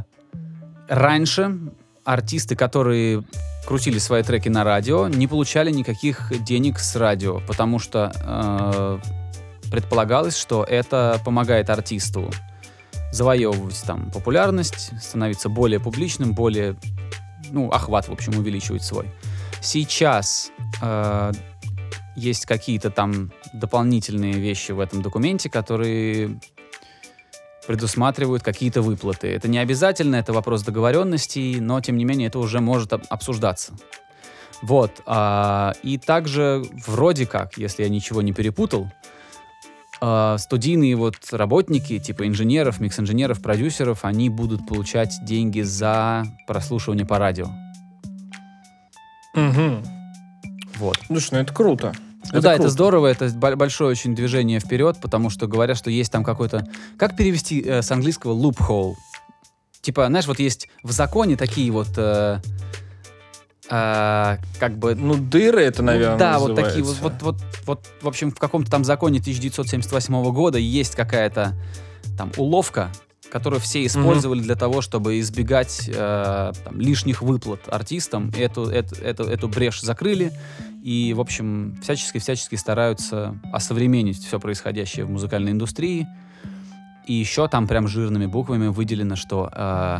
раньше 0.87 1.59
артисты, 2.05 2.55
которые 2.55 3.23
крутили 3.67 3.99
свои 3.99 4.23
треки 4.23 4.49
на 4.49 4.63
радио, 4.63 5.07
не 5.09 5.27
получали 5.27 5.69
никаких 5.69 6.31
денег 6.43 6.79
с 6.79 6.95
радио, 6.95 7.41
потому 7.45 7.77
что 7.77 8.11
э, 8.15 8.99
предполагалось, 9.71 10.37
что 10.37 10.63
это 10.63 11.21
помогает 11.23 11.69
артисту 11.69 12.29
завоевывать 13.11 13.81
там 13.85 14.11
популярность, 14.11 14.91
становиться 15.01 15.49
более 15.49 15.79
публичным, 15.79 16.33
более, 16.33 16.75
ну, 17.49 17.69
охват, 17.71 18.07
в 18.07 18.11
общем, 18.11 18.37
увеличивать 18.37 18.83
свой. 18.83 19.11
Сейчас 19.61 20.51
э, 20.81 21.31
есть 22.15 22.45
какие-то 22.45 22.91
там 22.91 23.31
дополнительные 23.53 24.33
вещи 24.33 24.71
в 24.71 24.79
этом 24.79 25.01
документе, 25.01 25.49
которые 25.49 26.39
предусматривают 27.67 28.43
какие-то 28.43 28.81
выплаты. 28.81 29.27
Это 29.27 29.47
не 29.47 29.59
обязательно, 29.59 30.15
это 30.15 30.33
вопрос 30.33 30.63
договоренностей, 30.63 31.59
но 31.59 31.81
тем 31.81 31.97
не 31.97 32.05
менее 32.05 32.27
это 32.27 32.39
уже 32.39 32.61
может 32.61 32.93
об- 32.93 33.03
обсуждаться. 33.09 33.73
Вот. 34.61 35.01
а, 35.05 35.73
и 35.83 35.97
также 35.97 36.63
вроде 36.85 37.25
как, 37.25 37.57
если 37.57 37.83
я 37.83 37.89
ничего 37.89 38.21
не 38.21 38.33
перепутал, 38.33 38.91
а, 40.01 40.37
студийные 40.37 40.95
вот 40.95 41.15
работники, 41.31 41.99
типа 41.99 42.27
инженеров, 42.27 42.79
микс-инженеров, 42.79 43.41
продюсеров, 43.41 44.05
они 44.05 44.29
будут 44.29 44.65
получать 44.67 45.13
деньги 45.23 45.61
за 45.61 46.25
прослушивание 46.47 47.05
по 47.05 47.17
радио. 47.17 47.47
Угу. 49.35 49.83
Вот. 50.77 50.97
Слушай, 51.07 51.29
ну 51.33 51.39
это 51.39 51.53
круто. 51.53 51.93
Ну 52.31 52.41
да, 52.41 52.51
это 52.51 52.63
круто. 52.63 52.69
здорово, 52.69 53.07
это 53.07 53.29
бо- 53.29 53.55
большое 53.55 53.91
очень 53.91 54.15
движение 54.15 54.59
вперед, 54.59 54.97
потому 55.01 55.29
что 55.29 55.47
говорят, 55.47 55.77
что 55.77 55.89
есть 55.89 56.11
там 56.11 56.23
какой-то... 56.23 56.67
Как 56.97 57.15
перевести 57.15 57.61
э, 57.61 57.81
с 57.81 57.91
английского 57.91 58.33
loophole? 58.33 58.93
Типа, 59.81 60.07
знаешь, 60.07 60.27
вот 60.27 60.39
есть 60.39 60.67
в 60.83 60.91
законе 60.91 61.35
такие 61.35 61.71
вот... 61.71 61.89
э, 61.97 62.39
э, 63.69 64.37
как 64.59 64.77
бы... 64.77 64.95
Ну, 64.95 65.15
дыры 65.15 65.61
это, 65.61 65.81
ну 65.81 65.87
наверное, 65.87 66.17
да, 66.17 66.39
вот 66.39 66.55
такие 66.55 66.83
вот, 66.83 66.97
вот, 67.01 67.13
вот, 67.21 67.37
вот, 67.65 67.87
в 68.01 68.07
общем, 68.07 68.31
в 68.31 68.35
каком-то 68.35 68.69
там 68.69 68.83
законе 68.83 69.19
1978 69.19 70.31
года 70.31 70.57
есть 70.57 70.95
какая-то 70.95 71.53
там 72.17 72.31
уловка, 72.37 72.91
которую 73.31 73.59
все 73.59 73.85
использовали 73.85 74.41
для 74.41 74.55
того, 74.55 74.81
чтобы 74.81 75.19
избегать 75.19 75.87
э, 75.87 76.51
там, 76.63 76.79
лишних 76.79 77.21
выплат 77.21 77.61
артистам. 77.67 78.31
Эту, 78.37 78.63
эту, 78.63 78.95
эту, 78.95 79.23
эту 79.23 79.47
брешь 79.47 79.81
закрыли 79.81 80.31
и, 80.83 81.13
в 81.13 81.21
общем, 81.21 81.77
всячески-всячески 81.81 82.55
стараются 82.55 83.39
осовременить 83.53 84.23
все 84.25 84.39
происходящее 84.39 85.05
в 85.05 85.11
музыкальной 85.11 85.51
индустрии. 85.51 86.07
И 87.05 87.13
еще 87.13 87.47
там 87.47 87.67
прям 87.67 87.87
жирными 87.87 88.25
буквами 88.25 88.67
выделено, 88.67 89.15
что 89.15 89.49
э, 89.51 89.99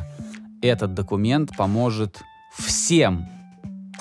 этот 0.61 0.93
документ 0.93 1.55
поможет 1.57 2.21
всем, 2.55 3.27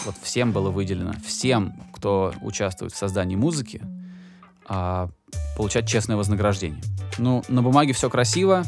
вот 0.05 0.15
всем 0.23 0.53
было 0.53 0.71
выделено, 0.71 1.15
всем, 1.25 1.75
кто 1.93 2.33
участвует 2.41 2.93
в 2.93 2.97
создании 2.97 3.37
музыки, 3.37 3.83
а, 4.67 5.09
получать 5.57 5.89
честное 5.89 6.17
вознаграждение. 6.17 6.83
Ну, 7.19 7.43
на 7.49 7.63
бумаге 7.63 7.93
все 7.93 8.09
красиво. 8.11 8.65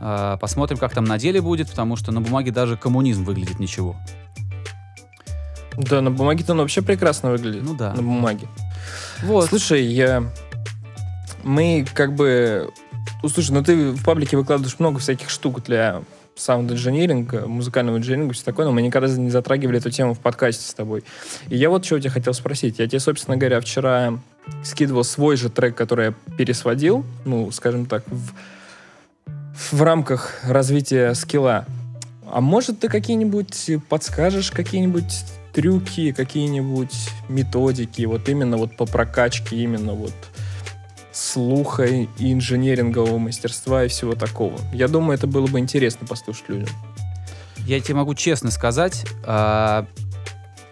А, 0.00 0.36
посмотрим, 0.38 0.78
как 0.78 0.94
там 0.94 1.04
на 1.04 1.18
деле 1.18 1.40
будет, 1.40 1.70
потому 1.70 1.96
что 1.96 2.12
на 2.12 2.20
бумаге 2.20 2.50
даже 2.50 2.76
коммунизм 2.76 3.24
выглядит 3.24 3.58
ничего. 3.58 3.96
Да, 5.76 6.00
на 6.00 6.10
бумаге-то 6.10 6.52
он 6.52 6.58
вообще 6.58 6.82
прекрасно 6.82 7.30
выглядит. 7.30 7.62
Ну 7.62 7.74
да. 7.74 7.92
На 7.94 8.02
бумаге. 8.02 8.48
Вот. 9.22 9.48
Слушай, 9.48 9.84
я... 9.84 10.24
мы 11.42 11.86
как 11.94 12.14
бы... 12.14 12.70
Ну, 13.22 13.28
слушай, 13.28 13.52
ну 13.52 13.62
ты 13.62 13.92
в 13.92 14.04
паблике 14.04 14.36
выкладываешь 14.36 14.78
много 14.78 14.98
всяких 14.98 15.30
штук 15.30 15.62
для 15.62 16.02
саунд-инженеринга, 16.34 17.46
музыкального 17.46 17.98
инженеринга, 17.98 18.34
все 18.34 18.44
такое, 18.44 18.66
но 18.66 18.72
мы 18.72 18.82
никогда 18.82 19.08
не 19.08 19.30
затрагивали 19.30 19.78
эту 19.78 19.90
тему 19.90 20.14
в 20.14 20.18
подкасте 20.18 20.68
с 20.68 20.74
тобой. 20.74 21.04
И 21.48 21.56
я 21.56 21.70
вот 21.70 21.84
что 21.84 21.96
у 21.96 21.98
тебя 21.98 22.10
хотел 22.10 22.34
спросить. 22.34 22.78
Я 22.78 22.86
тебе, 22.86 23.00
собственно 23.00 23.36
говоря, 23.36 23.60
вчера 23.60 24.18
скидывал 24.64 25.04
свой 25.04 25.36
же 25.36 25.50
трек, 25.50 25.76
который 25.76 26.06
я 26.06 26.14
пересводил, 26.36 27.04
ну, 27.24 27.50
скажем 27.50 27.86
так, 27.86 28.04
в, 28.06 28.32
в 29.72 29.82
рамках 29.82 30.40
развития 30.44 31.14
скилла. 31.14 31.66
А 32.30 32.40
может, 32.40 32.80
ты 32.80 32.88
какие-нибудь 32.88 33.70
подскажешь, 33.88 34.50
какие-нибудь 34.50 35.24
трюки, 35.52 36.12
какие-нибудь 36.12 37.10
методики, 37.28 38.04
вот 38.06 38.28
именно 38.28 38.56
вот 38.56 38.76
по 38.76 38.86
прокачке, 38.86 39.56
именно 39.56 39.92
вот 39.92 40.14
слуха 41.12 41.84
и 41.84 42.08
инженерингового 42.18 43.18
мастерства 43.18 43.84
и 43.84 43.88
всего 43.88 44.14
такого. 44.14 44.58
Я 44.72 44.88
думаю, 44.88 45.16
это 45.18 45.26
было 45.26 45.46
бы 45.46 45.58
интересно 45.58 46.06
послушать 46.06 46.48
людям. 46.48 46.68
Я 47.58 47.80
тебе 47.80 47.96
могу 47.96 48.14
честно 48.14 48.50
сказать, 48.50 49.04
а, 49.24 49.86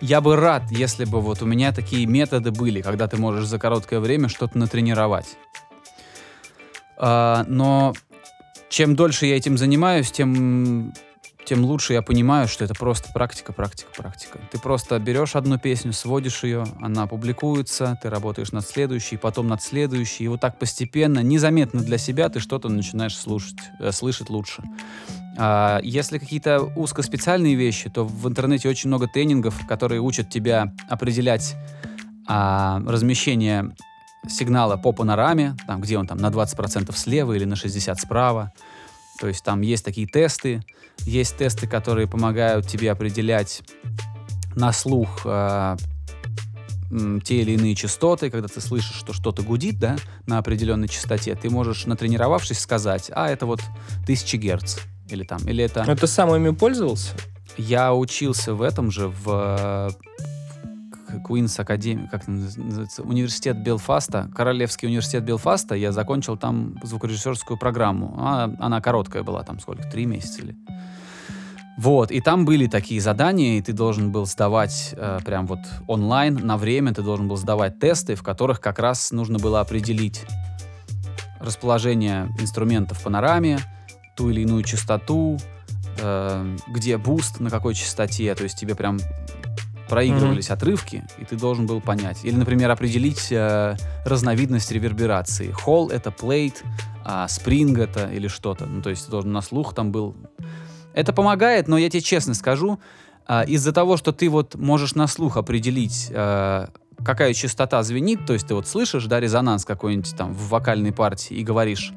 я 0.01 0.21
бы 0.21 0.37
рад, 0.37 0.65
если 0.71 1.05
бы 1.05 1.21
вот 1.21 1.43
у 1.43 1.47
меня 1.47 1.73
такие 1.73 2.07
методы 2.07 2.51
были, 2.51 2.81
когда 2.81 3.07
ты 3.07 3.17
можешь 3.17 3.47
за 3.47 3.59
короткое 3.59 4.01
время 4.01 4.29
что-то 4.29 4.59
натренировать. 4.59 5.37
А, 6.97 7.45
но 7.47 7.95
чем 8.71 8.97
дольше 8.97 9.27
я 9.27 9.37
этим 9.37 9.59
занимаюсь, 9.59 10.11
тем 10.11 10.93
тем 11.51 11.65
лучше 11.65 11.95
я 11.95 12.03
понимаю, 12.03 12.47
что 12.47 12.65
это 12.65 12.75
просто 12.75 13.13
практика, 13.13 13.53
практика, 13.53 13.91
практика. 13.97 14.39
Ты 14.53 14.61
просто 14.61 14.97
берешь 15.01 15.35
одну 15.35 15.59
песню, 15.59 15.93
сводишь 15.93 16.45
ее, 16.45 16.65
она 16.81 17.09
публикуется, 17.09 17.99
ты 18.01 18.09
работаешь 18.09 18.53
над 18.53 18.65
следующей, 18.65 19.17
потом 19.17 19.49
над 19.49 19.61
следующей, 19.61 20.23
и 20.23 20.29
вот 20.29 20.41
так 20.41 20.61
постепенно, 20.61 21.25
незаметно 21.25 21.81
для 21.81 21.99
себя 21.99 22.29
ты 22.29 22.39
что-то 22.39 22.69
начинаешь 22.69 23.19
слушать, 23.19 23.59
э, 23.81 23.91
слышать 23.91 24.31
лучше. 24.31 24.63
А 25.37 25.81
если 25.83 26.19
какие-то 26.19 26.61
узкоспециальные 26.61 27.57
вещи, 27.57 27.91
то 27.91 28.05
в 28.05 28.29
интернете 28.29 28.69
очень 28.69 28.87
много 28.87 29.09
тренингов, 29.09 29.67
которые 29.67 30.01
учат 30.01 30.31
тебя 30.31 30.73
определять 30.89 31.57
а, 32.29 32.81
размещение 32.87 33.75
сигнала 34.29 34.77
по 34.77 34.93
панораме, 34.93 35.57
там, 35.67 35.81
где 35.81 35.99
он 35.99 36.07
там 36.07 36.19
на 36.19 36.29
20% 36.29 36.95
слева 36.95 37.33
или 37.33 37.45
на 37.45 37.55
60% 37.55 37.99
справа. 37.99 38.53
То 39.21 39.29
есть 39.29 39.45
там 39.45 39.61
есть 39.61 39.85
такие 39.85 40.07
тесты, 40.07 40.65
есть 41.01 41.37
тесты, 41.37 41.67
которые 41.67 42.09
помогают 42.09 42.67
тебе 42.67 42.91
определять 42.91 43.63
на 44.57 44.73
слух 44.73 45.21
э, 45.27 45.77
те 47.23 47.43
или 47.43 47.53
иные 47.53 47.75
частоты, 47.75 48.31
когда 48.31 48.49
ты 48.49 48.63
слышишь, 48.63 48.97
что 48.97 49.13
что-то 49.13 49.43
гудит, 49.43 49.79
да, 49.79 49.97
на 50.25 50.39
определенной 50.39 50.89
частоте, 50.89 51.35
ты 51.35 51.51
можешь, 51.51 51.85
натренировавшись, 51.85 52.59
сказать, 52.59 53.11
а, 53.15 53.29
это 53.29 53.45
вот 53.45 53.61
1000 54.05 54.39
герц, 54.39 54.79
или 55.11 55.23
там, 55.23 55.47
или 55.47 55.65
это... 55.65 55.85
Но 55.85 55.95
ты 55.95 56.07
сам 56.07 56.35
ими 56.35 56.55
пользовался? 56.55 57.13
Я 57.59 57.93
учился 57.93 58.55
в 58.55 58.63
этом 58.63 58.91
же, 58.91 59.09
в 59.09 59.95
Queen's 61.17 61.59
Academy, 61.59 62.09
как 62.09 62.27
называется, 62.29 63.03
университет 63.03 63.57
Белфаста, 63.63 64.31
Королевский 64.35 64.89
университет 64.89 65.25
Белфаста, 65.25 65.75
я 65.75 65.93
закончил 65.93 66.37
там 66.37 66.77
звукорежиссерскую 66.83 67.59
программу. 67.59 68.15
Она, 68.19 68.57
она 68.59 68.81
короткая 68.81 69.23
была, 69.23 69.43
там 69.43 69.61
сколько, 69.61 69.83
три 69.89 70.07
месяца 70.07 70.43
или... 70.43 70.57
Вот, 71.79 72.11
и 72.11 72.21
там 72.21 72.45
были 72.45 72.67
такие 72.67 73.01
задания, 73.01 73.59
и 73.59 73.63
ты 73.63 73.73
должен 73.73 74.13
был 74.13 74.27
сдавать 74.27 74.93
э, 74.97 75.21
прям 75.25 75.47
вот 75.47 75.61
онлайн, 75.87 76.35
на 76.35 76.59
время 76.59 76.93
ты 76.93 77.01
должен 77.01 77.27
был 77.27 77.37
сдавать 77.37 77.79
тесты, 77.79 78.17
в 78.17 78.23
которых 78.23 78.61
как 78.61 78.79
раз 78.79 79.13
нужно 79.13 79.39
было 79.39 79.61
определить 79.61 80.27
расположение 81.39 82.29
инструментов 82.39 82.99
в 82.99 83.05
панораме, 83.05 83.61
ту 84.15 84.29
или 84.29 84.43
иную 84.43 84.63
частоту, 84.63 85.39
э, 85.99 86.57
где 86.69 86.99
boost, 86.99 87.41
на 87.41 87.49
какой 87.49 87.75
частоте, 87.75 88.35
то 88.35 88.43
есть 88.43 88.59
тебе 88.59 88.75
прям 88.75 88.99
проигрывались 89.91 90.49
mm-hmm. 90.49 90.53
отрывки, 90.53 91.05
и 91.19 91.25
ты 91.25 91.37
должен 91.37 91.67
был 91.67 91.81
понять. 91.81 92.25
Или, 92.25 92.37
например, 92.37 92.71
определить 92.71 93.33
э, 93.33 93.77
разновидность 94.07 94.71
реверберации. 94.71 95.51
Hall — 95.51 95.91
это 95.91 96.13
plate, 96.13 96.63
а 97.05 97.27
spring— 97.27 97.77
это 97.79 98.09
или 98.09 98.29
что-то. 98.29 98.67
Ну, 98.67 98.83
то 98.83 98.91
есть 98.91 99.07
ты 99.07 99.11
должен 99.11 99.33
на 99.33 99.43
слух 99.43 99.75
там 99.75 99.91
был... 99.91 100.15
Это 100.95 101.13
помогает, 101.13 101.67
но 101.67 101.77
я 101.77 101.91
тебе 101.91 102.03
честно 102.03 102.35
скажу, 102.35 102.79
э, 103.27 103.45
из-за 103.49 103.73
того, 103.73 103.97
что 103.97 104.13
ты 104.13 104.31
вот 104.31 104.55
можешь 104.55 104.95
на 104.95 105.09
слух 105.09 105.37
определить, 105.37 106.07
э, 106.11 106.69
какая 107.05 107.35
частота 107.35 107.83
звенит, 107.83 108.25
то 108.27 108.33
есть 108.33 108.47
ты 108.47 108.55
вот 108.55 108.69
слышишь, 108.69 109.07
да, 109.07 109.19
резонанс 109.19 109.65
какой-нибудь 109.65 110.17
там 110.17 110.33
в 110.33 110.51
вокальной 110.51 110.93
партии 110.93 111.35
и 111.35 111.43
говоришь, 111.43 111.93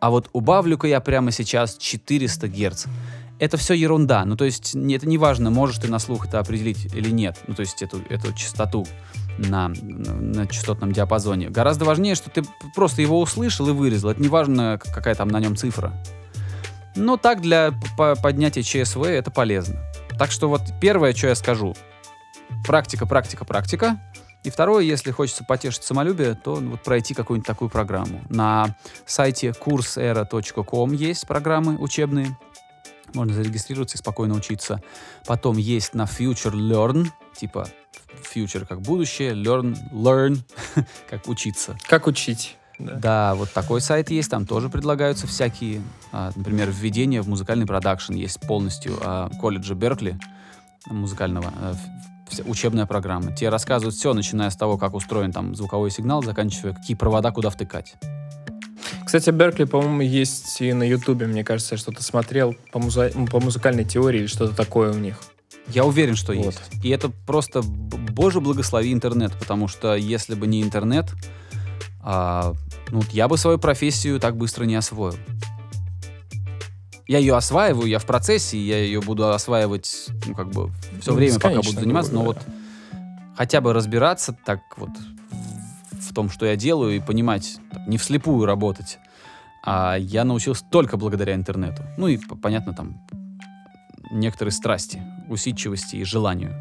а 0.00 0.08
вот 0.10 0.30
убавлю-ка 0.32 0.86
я 0.86 1.00
прямо 1.00 1.32
сейчас 1.32 1.76
400 1.76 2.48
герц 2.48 2.86
это 3.38 3.56
все 3.56 3.74
ерунда. 3.74 4.24
Ну, 4.24 4.36
то 4.36 4.44
есть, 4.44 4.74
это 4.74 5.06
не 5.06 5.18
важно, 5.18 5.50
можешь 5.50 5.78
ты 5.78 5.88
на 5.88 5.98
слух 5.98 6.26
это 6.26 6.38
определить 6.38 6.86
или 6.94 7.10
нет. 7.10 7.38
Ну, 7.46 7.54
то 7.54 7.60
есть, 7.60 7.82
эту, 7.82 8.00
эту 8.08 8.32
частоту 8.32 8.86
на, 9.38 9.68
на 9.68 10.46
частотном 10.46 10.92
диапазоне. 10.92 11.50
Гораздо 11.50 11.84
важнее, 11.84 12.14
что 12.14 12.30
ты 12.30 12.42
просто 12.74 13.02
его 13.02 13.20
услышал 13.20 13.68
и 13.68 13.72
вырезал. 13.72 14.10
Это 14.10 14.22
не 14.22 14.28
важно, 14.28 14.78
какая 14.82 15.14
там 15.14 15.28
на 15.28 15.40
нем 15.40 15.56
цифра. 15.56 15.92
Но 16.94 17.16
так 17.18 17.42
для 17.42 17.72
поднятия 18.22 18.62
ЧСВ 18.62 19.02
это 19.02 19.30
полезно. 19.30 19.76
Так 20.18 20.30
что 20.30 20.48
вот 20.48 20.62
первое, 20.80 21.12
что 21.12 21.28
я 21.28 21.34
скажу. 21.34 21.76
Практика, 22.66 23.06
практика, 23.06 23.44
практика. 23.44 24.00
И 24.44 24.50
второе, 24.50 24.84
если 24.84 25.10
хочется 25.10 25.44
потешить 25.44 25.82
самолюбие, 25.82 26.34
то 26.34 26.54
вот 26.54 26.82
пройти 26.82 27.14
какую-нибудь 27.14 27.46
такую 27.46 27.68
программу. 27.68 28.22
На 28.28 28.76
сайте 29.04 29.48
kursera.com 29.48 30.92
есть 30.92 31.26
программы 31.26 31.76
учебные. 31.76 32.38
Можно 33.16 33.34
зарегистрироваться 33.34 33.96
и 33.96 33.98
спокойно 33.98 34.34
учиться. 34.34 34.82
Потом 35.26 35.56
есть 35.56 35.94
на 35.94 36.04
Future 36.04 36.52
Learn, 36.52 37.08
типа 37.36 37.66
future 38.22 38.66
как 38.66 38.82
будущее, 38.82 39.32
learn, 39.32 39.76
learn, 39.92 40.38
как 41.10 41.28
учиться. 41.28 41.76
Как 41.88 42.06
учить. 42.06 42.56
Да. 42.78 42.94
да, 42.96 43.34
вот 43.34 43.50
такой 43.52 43.80
сайт 43.80 44.10
есть, 44.10 44.30
там 44.30 44.44
тоже 44.44 44.68
предлагаются 44.68 45.26
всякие, 45.26 45.80
а, 46.12 46.30
например, 46.36 46.70
введение 46.70 47.22
в 47.22 47.28
музыкальный 47.28 47.64
продакшн. 47.64 48.12
Есть 48.12 48.38
полностью 48.40 48.98
а, 49.00 49.30
колледжа 49.40 49.74
Беркли 49.74 50.18
музыкального, 50.84 51.50
а, 51.58 51.74
вся, 52.28 52.42
учебная 52.44 52.84
программа. 52.84 53.34
Тебе 53.34 53.48
рассказывают 53.48 53.94
все, 53.94 54.12
начиная 54.12 54.50
с 54.50 54.56
того, 54.56 54.76
как 54.76 54.92
устроен 54.92 55.32
там 55.32 55.54
звуковой 55.54 55.90
сигнал, 55.90 56.22
заканчивая, 56.22 56.74
какие 56.74 56.96
провода 56.96 57.30
куда 57.30 57.48
втыкать. 57.48 57.96
Кстати, 59.06 59.30
Беркли, 59.30 59.64
по-моему, 59.64 60.00
есть 60.00 60.60
и 60.60 60.72
на 60.72 60.82
Ютубе, 60.82 61.28
мне 61.28 61.44
кажется, 61.44 61.76
я 61.76 61.78
что-то 61.78 62.02
смотрел 62.02 62.56
по, 62.72 62.80
муза... 62.80 63.12
по 63.30 63.38
музыкальной 63.38 63.84
теории 63.84 64.18
или 64.18 64.26
что-то 64.26 64.56
такое 64.56 64.92
у 64.92 64.98
них. 64.98 65.16
Я 65.68 65.84
уверен, 65.84 66.16
что 66.16 66.34
вот. 66.34 66.46
есть. 66.46 66.84
И 66.84 66.88
это 66.88 67.10
просто, 67.24 67.62
боже, 67.62 68.40
благослови 68.40 68.92
интернет, 68.92 69.32
потому 69.38 69.68
что 69.68 69.94
если 69.94 70.34
бы 70.34 70.48
не 70.48 70.60
интернет, 70.60 71.12
а, 72.00 72.54
ну, 72.90 73.00
я 73.12 73.28
бы 73.28 73.38
свою 73.38 73.58
профессию 73.58 74.18
так 74.18 74.36
быстро 74.36 74.64
не 74.64 74.74
освоил. 74.74 75.14
Я 77.06 77.18
ее 77.18 77.36
осваиваю, 77.36 77.86
я 77.86 78.00
в 78.00 78.06
процессе, 78.06 78.58
я 78.58 78.78
ее 78.78 79.00
буду 79.00 79.32
осваивать, 79.32 80.08
ну, 80.26 80.34
как 80.34 80.50
бы, 80.50 80.72
все 81.00 81.12
ну, 81.12 81.18
время, 81.18 81.34
пока 81.34 81.62
буду 81.62 81.70
заниматься, 81.70 82.12
но 82.12 82.24
вот 82.24 82.38
хотя 83.36 83.60
бы 83.60 83.72
разбираться 83.72 84.36
так 84.44 84.62
вот 84.76 84.90
том, 86.16 86.30
что 86.30 86.46
я 86.46 86.56
делаю, 86.56 86.96
и 86.96 87.00
понимать, 87.00 87.58
не 87.86 87.98
вслепую 87.98 88.46
работать. 88.46 88.98
А 89.62 89.96
я 89.96 90.24
научился 90.24 90.64
только 90.70 90.96
благодаря 90.96 91.34
интернету. 91.34 91.82
Ну 91.98 92.08
и, 92.08 92.16
понятно, 92.16 92.72
там 92.72 93.06
некоторые 94.10 94.52
страсти, 94.52 95.02
усидчивости 95.28 95.96
и 95.96 96.04
желанию. 96.04 96.54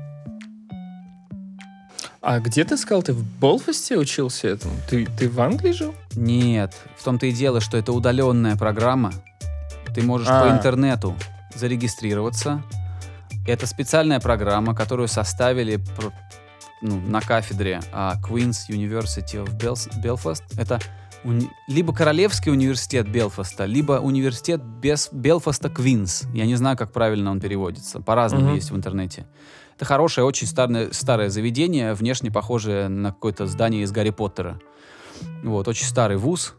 А 2.21 2.39
где 2.39 2.65
ты 2.65 2.75
сказал, 2.75 3.01
ты 3.03 3.13
в 3.13 3.23
Болфасте 3.39 3.97
учился 3.97 4.49
этому? 4.49 4.73
Ты, 4.89 5.05
ты 5.05 5.29
в 5.29 5.39
Англии 5.39 5.71
жил? 5.71 5.95
Нет, 6.15 6.73
в 6.97 7.03
том-то 7.03 7.27
и 7.27 7.31
дело, 7.31 7.61
что 7.61 7.77
это 7.77 7.93
удаленная 7.93 8.57
программа. 8.57 9.13
Ты 9.93 10.01
можешь 10.01 10.27
а. 10.29 10.43
по 10.43 10.51
интернету 10.51 11.15
зарегистрироваться. 11.53 12.61
Это 13.47 13.67
специальная 13.67 14.19
программа, 14.19 14.75
которую 14.75 15.07
составили 15.07 15.79
ну, 16.81 16.99
на 16.99 17.21
кафедре 17.21 17.81
а, 17.91 18.15
Queen's 18.21 18.69
University 18.69 19.43
of 19.43 19.59
Belfast. 20.01 20.43
Это 20.57 20.79
уни- 21.23 21.49
либо 21.67 21.93
Королевский 21.93 22.51
университет 22.51 23.09
Белфаста, 23.09 23.65
либо 23.65 23.93
университет 23.93 24.61
без 24.63 25.09
Белфаста 25.11 25.69
Queen's. 25.69 26.23
Я 26.33 26.45
не 26.45 26.55
знаю, 26.55 26.77
как 26.77 26.91
правильно 26.91 27.31
он 27.31 27.39
переводится. 27.39 27.99
По-разному 27.99 28.51
mm-hmm. 28.51 28.55
есть 28.55 28.71
в 28.71 28.75
интернете. 28.75 29.25
Это 29.75 29.85
хорошее, 29.85 30.25
очень 30.25 30.47
старое, 30.47 30.91
старое 30.91 31.29
заведение, 31.29 31.93
внешне 31.93 32.31
похожее 32.31 32.87
на 32.87 33.11
какое-то 33.11 33.45
здание 33.45 33.83
из 33.83 33.91
Гарри 33.91 34.11
Поттера. 34.11 34.59
Вот, 35.43 35.67
очень 35.67 35.85
старый 35.85 36.17
вуз. 36.17 36.55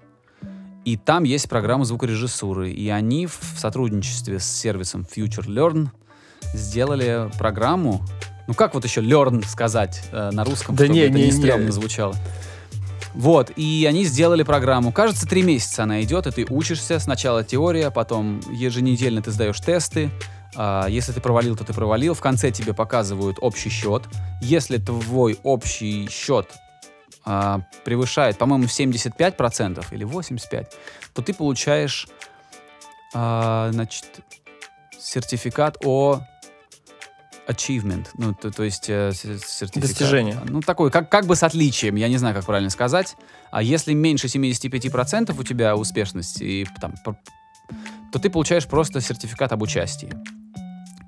И 0.84 0.96
там 0.96 1.24
есть 1.24 1.48
программа 1.48 1.84
звукорежиссуры. 1.84 2.70
И 2.70 2.88
они 2.90 3.26
в 3.26 3.40
сотрудничестве 3.56 4.38
с 4.38 4.46
сервисом 4.46 5.02
Future 5.02 5.46
Learn 5.46 5.88
сделали 6.54 7.30
программу. 7.38 8.04
Ну 8.46 8.54
как 8.54 8.74
вот 8.74 8.84
еще 8.84 9.00
learn 9.00 9.46
сказать 9.46 10.02
э, 10.12 10.30
на 10.32 10.44
русском, 10.44 10.76
Да 10.76 10.84
чтобы 10.84 10.98
не, 10.98 11.04
это 11.04 11.14
не, 11.14 11.26
не, 11.26 11.32
стрёмно 11.32 11.72
звучало. 11.72 12.14
Вот, 13.14 13.50
и 13.56 13.86
они 13.88 14.04
сделали 14.04 14.42
программу. 14.42 14.92
Кажется, 14.92 15.26
три 15.26 15.42
месяца 15.42 15.84
она 15.84 16.02
идет, 16.02 16.26
и 16.26 16.30
ты 16.30 16.46
учишься. 16.50 16.98
Сначала 16.98 17.42
теория, 17.42 17.90
потом 17.90 18.40
еженедельно 18.52 19.22
ты 19.22 19.30
сдаешь 19.30 19.58
тесты. 19.58 20.10
А, 20.54 20.86
если 20.86 21.12
ты 21.12 21.20
провалил, 21.22 21.56
то 21.56 21.64
ты 21.64 21.72
провалил. 21.72 22.12
В 22.12 22.20
конце 22.20 22.50
тебе 22.50 22.74
показывают 22.74 23.38
общий 23.40 23.70
счет. 23.70 24.02
Если 24.42 24.76
твой 24.76 25.38
общий 25.42 26.08
счет 26.10 26.50
а, 27.24 27.62
превышает, 27.84 28.36
по-моему, 28.36 28.64
75% 28.64 29.84
или 29.92 30.06
85%, 30.06 30.66
то 31.14 31.22
ты 31.22 31.32
получаешь 31.32 32.08
а, 33.14 33.70
значит, 33.72 34.04
сертификат 34.98 35.78
о 35.84 36.20
achievement, 37.46 38.08
ну, 38.14 38.34
то, 38.34 38.50
то 38.50 38.62
есть 38.62 38.88
э, 38.88 39.12
сертификат. 39.12 39.82
Достижение. 39.82 40.40
Ну, 40.44 40.60
такой, 40.60 40.90
как, 40.90 41.10
как 41.10 41.26
бы 41.26 41.36
с 41.36 41.42
отличием, 41.42 41.96
я 41.96 42.08
не 42.08 42.18
знаю, 42.18 42.34
как 42.34 42.44
правильно 42.44 42.70
сказать. 42.70 43.16
А 43.50 43.62
если 43.62 43.94
меньше 43.94 44.26
75% 44.26 45.34
у 45.38 45.42
тебя 45.44 45.76
успешность, 45.76 46.40
и, 46.42 46.66
там, 46.80 46.94
то 48.12 48.18
ты 48.18 48.30
получаешь 48.30 48.66
просто 48.66 49.00
сертификат 49.00 49.52
об 49.52 49.62
участии. 49.62 50.12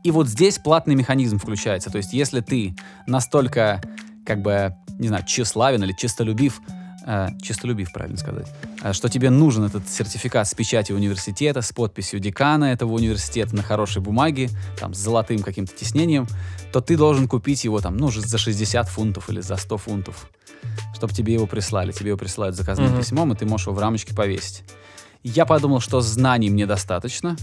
И 0.04 0.11
вот 0.11 0.28
здесь 0.28 0.59
платный 0.59 0.95
механизм 0.95 1.38
включается. 1.38 1.90
То 1.90 1.99
есть 1.99 2.12
если 2.12 2.40
ты 2.40 2.75
настолько, 3.07 3.83
как 4.25 4.42
бы, 4.42 4.75
не 4.99 5.09
знаю, 5.09 5.25
тщеславен 5.25 5.83
или 5.83 5.92
честолюбив, 5.92 6.61
э, 7.08 7.28
честолюбив, 7.42 7.90
правильно 7.92 8.18
сказать, 8.18 8.46
э, 8.82 8.92
что 8.92 9.08
тебе 9.08 9.30
нужен 9.30 9.64
этот 9.64 9.88
сертификат 9.88 10.46
с 10.46 10.54
печатью 10.54 10.96
университета, 10.96 11.62
с 11.62 11.72
подписью 11.72 12.20
декана 12.20 12.66
этого 12.66 12.92
университета 12.92 13.56
на 13.56 13.62
хорошей 13.62 14.02
бумаге, 14.02 14.50
там, 14.78 14.92
с 14.94 14.98
золотым 14.98 15.38
каким-то 15.38 15.74
тиснением, 15.74 16.26
то 16.72 16.80
ты 16.80 16.96
должен 16.96 17.26
купить 17.26 17.64
его 17.64 17.80
там, 17.80 17.96
ну, 17.96 18.10
за 18.10 18.38
60 18.38 18.88
фунтов 18.88 19.30
или 19.30 19.40
за 19.40 19.56
100 19.56 19.76
фунтов, 19.78 20.28
чтобы 20.94 21.12
тебе 21.14 21.32
его 21.32 21.46
прислали. 21.46 21.92
Тебе 21.92 22.08
его 22.08 22.18
присылают 22.18 22.54
заказным 22.54 22.90
Мгм. 22.90 22.98
письмом, 23.00 23.32
и 23.32 23.36
ты 23.36 23.46
можешь 23.46 23.66
его 23.66 23.76
в 23.76 23.78
рамочке 23.78 24.14
повесить. 24.14 24.64
Я 25.24 25.46
подумал, 25.46 25.80
что 25.80 26.00
знаний 26.00 26.50
мне 26.50 26.66
достаточно, 26.66 27.36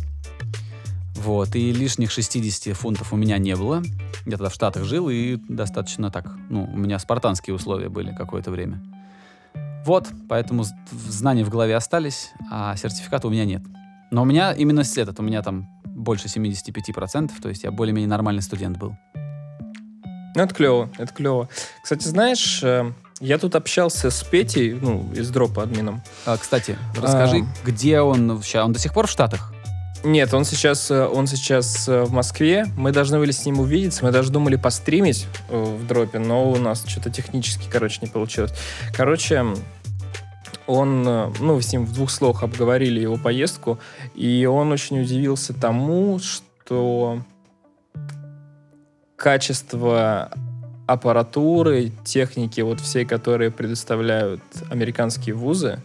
вот, 1.16 1.56
и 1.56 1.72
лишних 1.72 2.12
60 2.12 2.74
фунтов 2.76 3.12
у 3.14 3.16
меня 3.16 3.38
не 3.40 3.56
было. 3.56 3.82
Я 4.26 4.34
тогда 4.34 4.50
в 4.50 4.54
Штатах 4.54 4.84
жил, 4.84 5.10
и 5.10 5.38
достаточно 5.50 6.12
так, 6.12 6.26
ну, 6.50 6.64
у 6.72 6.78
меня 6.78 7.00
спартанские 7.00 7.56
условия 7.56 7.90
были 7.90 8.14
какое-то 8.14 8.52
время. 8.52 8.82
Вот, 9.86 10.10
поэтому 10.28 10.66
знания 10.92 11.44
в 11.44 11.50
голове 11.50 11.76
остались, 11.76 12.32
а 12.52 12.76
сертификата 12.76 13.28
у 13.28 13.30
меня 13.30 13.46
нет. 13.46 13.62
Но 14.10 14.24
у 14.24 14.26
меня 14.26 14.52
именно 14.52 14.82
этот, 14.98 15.20
у 15.20 15.24
меня 15.24 15.44
там 15.44 15.70
больше 15.86 16.28
75%, 16.28 17.32
то 17.42 17.50
есть 17.50 17.64
я 17.64 17.72
более-менее 17.72 18.10
нормальный 18.10 18.42
студент 18.42 18.78
был. 18.78 18.98
Ну, 20.36 20.42
это 20.42 20.54
клево, 20.54 20.90
это 20.98 21.14
клево. 21.14 21.50
Кстати, 21.84 22.08
знаешь, 22.08 22.62
э, 22.64 22.92
я 23.22 23.38
тут 23.38 23.56
общался 23.56 24.10
с 24.10 24.24
Петей, 24.24 24.74
ну, 24.74 25.10
из 25.14 25.30
дропа 25.30 25.64
админом. 25.64 26.02
А, 26.26 26.36
кстати, 26.38 26.78
расскажи, 26.98 27.38
А. 27.44 27.66
где 27.66 28.02
он 28.02 28.42
сейчас? 28.42 28.66
Он 28.66 28.74
до 28.74 28.80
сих 28.80 28.94
пор 28.94 29.08
в 29.08 29.12
Штатах? 29.12 29.54
Нет, 30.06 30.36
он 30.36 30.46
сейчас, 30.46 30.92
э, 30.92 31.08
он 31.08 31.26
сейчас 31.26 31.90
э, 31.90 32.04
в 32.04 32.12
Москве. 32.12 32.68
Мы 32.78 32.92
должны 32.92 33.18
были 33.18 33.32
с 33.32 33.44
ним 33.44 33.60
увидеться. 33.60 34.06
Мы 34.06 34.12
даже 34.12 34.32
думали 34.32 34.56
постримить 34.56 35.26
э, 35.50 35.58
в 35.58 35.88
дропе, 35.88 36.20
но 36.20 36.52
у 36.52 36.58
нас 36.58 36.86
что-то 36.88 37.10
технически, 37.10 37.68
короче, 37.72 37.98
не 38.04 38.08
получилось. 38.08 38.54
Короче, 38.96 39.44
он, 40.68 41.02
ну, 41.02 41.60
с 41.60 41.74
ним 41.74 41.88
в 41.88 41.94
двух 41.94 42.12
словах 42.12 42.44
обговорили 42.44 43.00
его 43.00 43.18
поездку, 43.18 43.80
и 44.14 44.46
он 44.46 44.72
очень 44.72 45.02
удивился 45.02 45.54
тому, 45.54 46.20
что 46.20 47.24
качество 49.16 50.32
аппаратуры, 50.86 51.92
техники, 52.04 52.62
вот 52.62 52.80
всей, 52.80 53.06
которые 53.06 53.50
предоставляют 53.50 54.44
американские 54.70 55.34
вузы, 55.34 55.82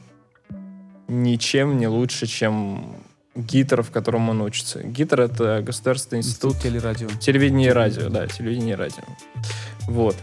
ничем 1.08 1.78
не 1.78 1.88
лучше, 1.88 2.26
чем 2.26 2.96
ГИТР, 3.40 3.82
в 3.82 3.90
котором 3.90 4.28
он 4.30 4.40
учится. 4.42 4.82
ГИТР— 4.82 5.20
это 5.22 5.62
Государственный 5.62 6.18
институт 6.20 6.52
Институт 6.56 6.62
телерадио. 6.72 7.08
телевидения 7.20 7.66
и 7.68 7.70
радио, 7.70 8.08
да, 8.08 8.26
телевидение 8.26 8.74
и 8.74 8.76
радио. 8.76 9.02
Вот. 9.86 10.16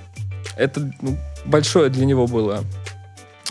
Это 0.56 0.91
ну, 1.01 1.17
большое 1.45 1.89
для 1.89 2.06
него 2.06 2.27
было 2.27 2.63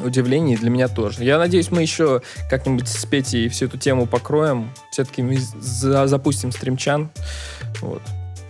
удивление, 0.00 0.56
и 0.56 0.58
для 0.60 0.70
меня 0.70 0.88
тоже. 0.88 1.24
Я 1.24 1.38
надеюсь, 1.38 1.70
мы 1.70 1.80
еще 1.82 2.20
как-нибудь 2.50 2.88
с 2.88 3.04
Петей 3.06 3.48
всю 3.48 3.66
эту 3.66 3.78
тему 3.78 4.06
покроем. 4.06 4.70
Все-таки 4.90 5.22
мы 5.22 5.38
за- 5.38 6.06
запустим 6.06 6.52
стримчан. 6.52 7.10
Вот. 7.80 8.02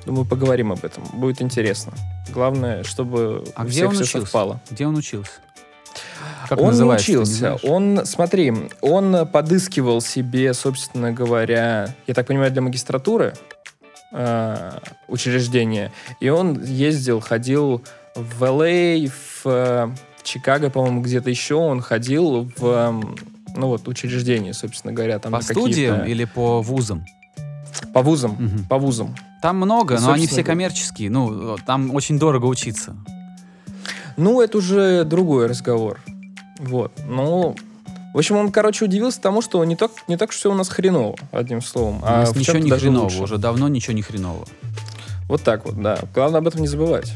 Думаю, 0.06 0.24
поговорим 0.24 0.72
об 0.72 0.84
этом. 0.84 1.04
Будет 1.14 1.42
интересно. 1.42 1.92
Главное, 2.32 2.82
чтобы 2.84 3.44
А 3.54 3.62
у 3.62 3.64
где 3.64 3.72
всех 3.72 3.88
он 3.88 3.94
все 3.94 4.02
учился? 4.04 4.20
совпало. 4.20 4.60
Где 4.70 4.86
он 4.86 4.96
учился? 4.96 5.30
Как 6.48 6.58
он 6.58 6.64
не 6.66 6.70
называется, 6.70 7.06
ты 7.06 7.12
не 7.12 7.18
учился. 7.18 7.34
знаешь? 7.38 7.60
он, 7.64 8.00
смотри, 8.04 8.52
он 8.80 9.26
подыскивал 9.28 10.00
себе, 10.00 10.54
собственно 10.54 11.12
говоря, 11.12 11.94
я 12.06 12.14
так 12.14 12.26
понимаю, 12.26 12.50
для 12.52 12.62
магистратуры 12.62 13.34
э, 14.12 14.70
учреждения. 15.08 15.92
И 16.20 16.28
он 16.28 16.62
ездил, 16.62 17.20
ходил 17.20 17.82
в 18.14 18.44
Л.А., 18.44 19.06
в 19.08 19.42
э, 19.46 19.88
Чикаго, 20.22 20.70
по-моему, 20.70 21.02
где-то 21.02 21.30
еще. 21.30 21.54
Он 21.56 21.80
ходил 21.80 22.50
в 22.56 22.64
м, 22.66 23.16
ну 23.54 23.68
вот 23.68 23.88
учреждение, 23.88 24.54
собственно 24.54 24.92
говоря, 24.92 25.18
там 25.18 25.32
По 25.32 25.40
студиям 25.40 26.04
или 26.04 26.24
по 26.24 26.62
вузам? 26.62 27.04
по 27.92 28.02
вузам, 28.02 28.32
Мгм. 28.38 28.64
по 28.68 28.78
вузам. 28.78 29.14
Там 29.42 29.56
много, 29.56 29.98
но 30.00 30.12
они 30.12 30.26
все 30.26 30.42
коммерческие. 30.42 31.10
Ну, 31.10 31.56
там 31.66 31.94
очень 31.94 32.18
дорого 32.18 32.46
учиться. 32.46 32.96
Ну, 34.16 34.40
это 34.40 34.58
уже 34.58 35.04
другой 35.04 35.46
разговор. 35.46 36.00
Вот. 36.58 36.92
Ну, 37.06 37.54
в 38.14 38.18
общем, 38.18 38.36
он, 38.36 38.50
короче, 38.50 38.84
удивился 38.84 39.20
тому, 39.20 39.42
что 39.42 39.62
не 39.64 39.76
так, 39.76 39.90
не 40.08 40.16
так 40.16 40.30
все 40.30 40.50
у 40.50 40.54
нас 40.54 40.68
хреново, 40.68 41.16
одним 41.32 41.60
словом. 41.60 41.98
У 41.98 42.06
нас 42.06 42.30
в 42.30 42.38
ничего 42.38 42.58
не 42.58 42.70
хреново, 42.70 43.04
лучше. 43.04 43.22
уже 43.22 43.38
давно 43.38 43.68
ничего 43.68 43.92
не 43.92 44.02
хреново. 44.02 44.46
Вот 45.28 45.42
так 45.42 45.66
вот, 45.66 45.80
да. 45.80 45.98
Главное 46.14 46.38
об 46.38 46.46
этом 46.46 46.62
не 46.62 46.68
забывать. 46.68 47.12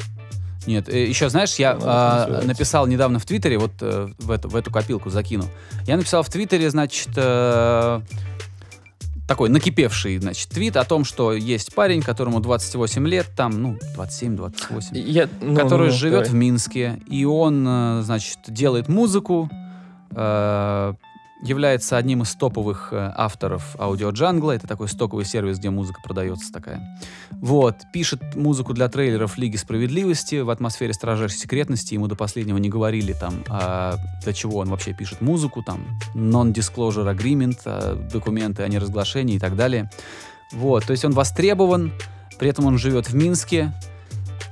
Нет, 0.67 0.89
э, 0.89 1.07
еще, 1.07 1.31
знаешь, 1.31 1.55
я 1.55 1.73
а, 1.81 2.19
называется. 2.21 2.49
написал 2.49 2.87
недавно 2.87 3.19
в 3.19 3.25
Твиттере, 3.25 3.59
вот 3.59 3.73
э, 3.81 4.09
в, 4.19 4.31
эту, 4.31 4.49
в 4.49 4.57
эту 4.57 4.71
копилку 4.71 5.09
закину. 5.09 5.45
Я 5.87 5.97
написал 5.97 6.23
в 6.23 6.29
Твиттере, 6.29 6.69
значит, 6.69 7.09
э, 7.17 8.01
такой 9.31 9.49
накипевший, 9.49 10.19
значит, 10.19 10.49
твит 10.49 10.77
о 10.77 10.83
том, 10.83 11.05
что 11.05 11.33
есть 11.33 11.73
парень, 11.73 12.03
которому 12.03 12.41
28 12.41 13.07
лет, 13.07 13.29
там, 13.37 13.63
ну, 13.63 13.79
27-28, 13.97 14.99
Я, 14.99 15.29
ну, 15.41 15.55
который 15.55 15.91
ну, 15.91 15.95
живет 15.95 16.25
давай. 16.25 16.31
в 16.31 16.35
Минске, 16.35 17.01
и 17.07 17.25
он, 17.25 17.65
э, 17.65 18.03
значит, 18.03 18.39
делает 18.49 18.89
музыку, 18.89 19.49
э, 20.11 20.95
является 21.43 21.97
одним 21.97 22.23
из 22.23 22.35
топовых 22.35 22.89
э, 22.93 23.13
авторов 23.17 23.75
аудиоджангла. 23.79 24.53
Это 24.53 24.67
такой 24.67 24.89
стоковый 24.89 25.25
сервис, 25.25 25.59
где 25.59 25.71
музыка 25.71 26.01
продается 26.03 26.53
такая. 26.53 26.99
Вот. 27.33 27.77
Пишет 27.93 28.37
музыку 28.37 28.75
для 28.75 28.89
трейлеров 28.89 29.39
Лиги 29.39 29.57
Справедливости 29.57 30.41
в 30.41 30.51
атмосфере 30.51 30.93
строжайшей 30.93 31.39
секретности. 31.39 31.95
Ему 31.95 32.09
до 32.09 32.15
последнего 32.15 32.59
не 32.59 32.69
говорили 32.69 33.15
там, 33.15 33.43
а, 33.49 33.97
для 34.23 34.33
чего 34.33 34.59
он 34.59 34.69
вообще 34.69 34.93
пишет 34.93 35.21
музыку, 35.21 35.63
там, 35.63 35.87
non-disclosure 36.15 37.15
agreement, 37.17 37.61
а, 37.65 37.97
документы 38.13 38.63
о 38.63 38.69
неразглашении 38.69 39.37
и 39.37 39.39
так 39.39 39.57
далее. 39.57 39.91
Вот. 40.53 40.85
То 40.85 40.91
есть 40.91 41.05
он 41.05 41.13
востребован, 41.13 41.93
при 42.39 42.51
этом 42.51 42.67
он 42.67 42.77
живет 42.77 43.09
в 43.09 43.15
Минске, 43.15 43.73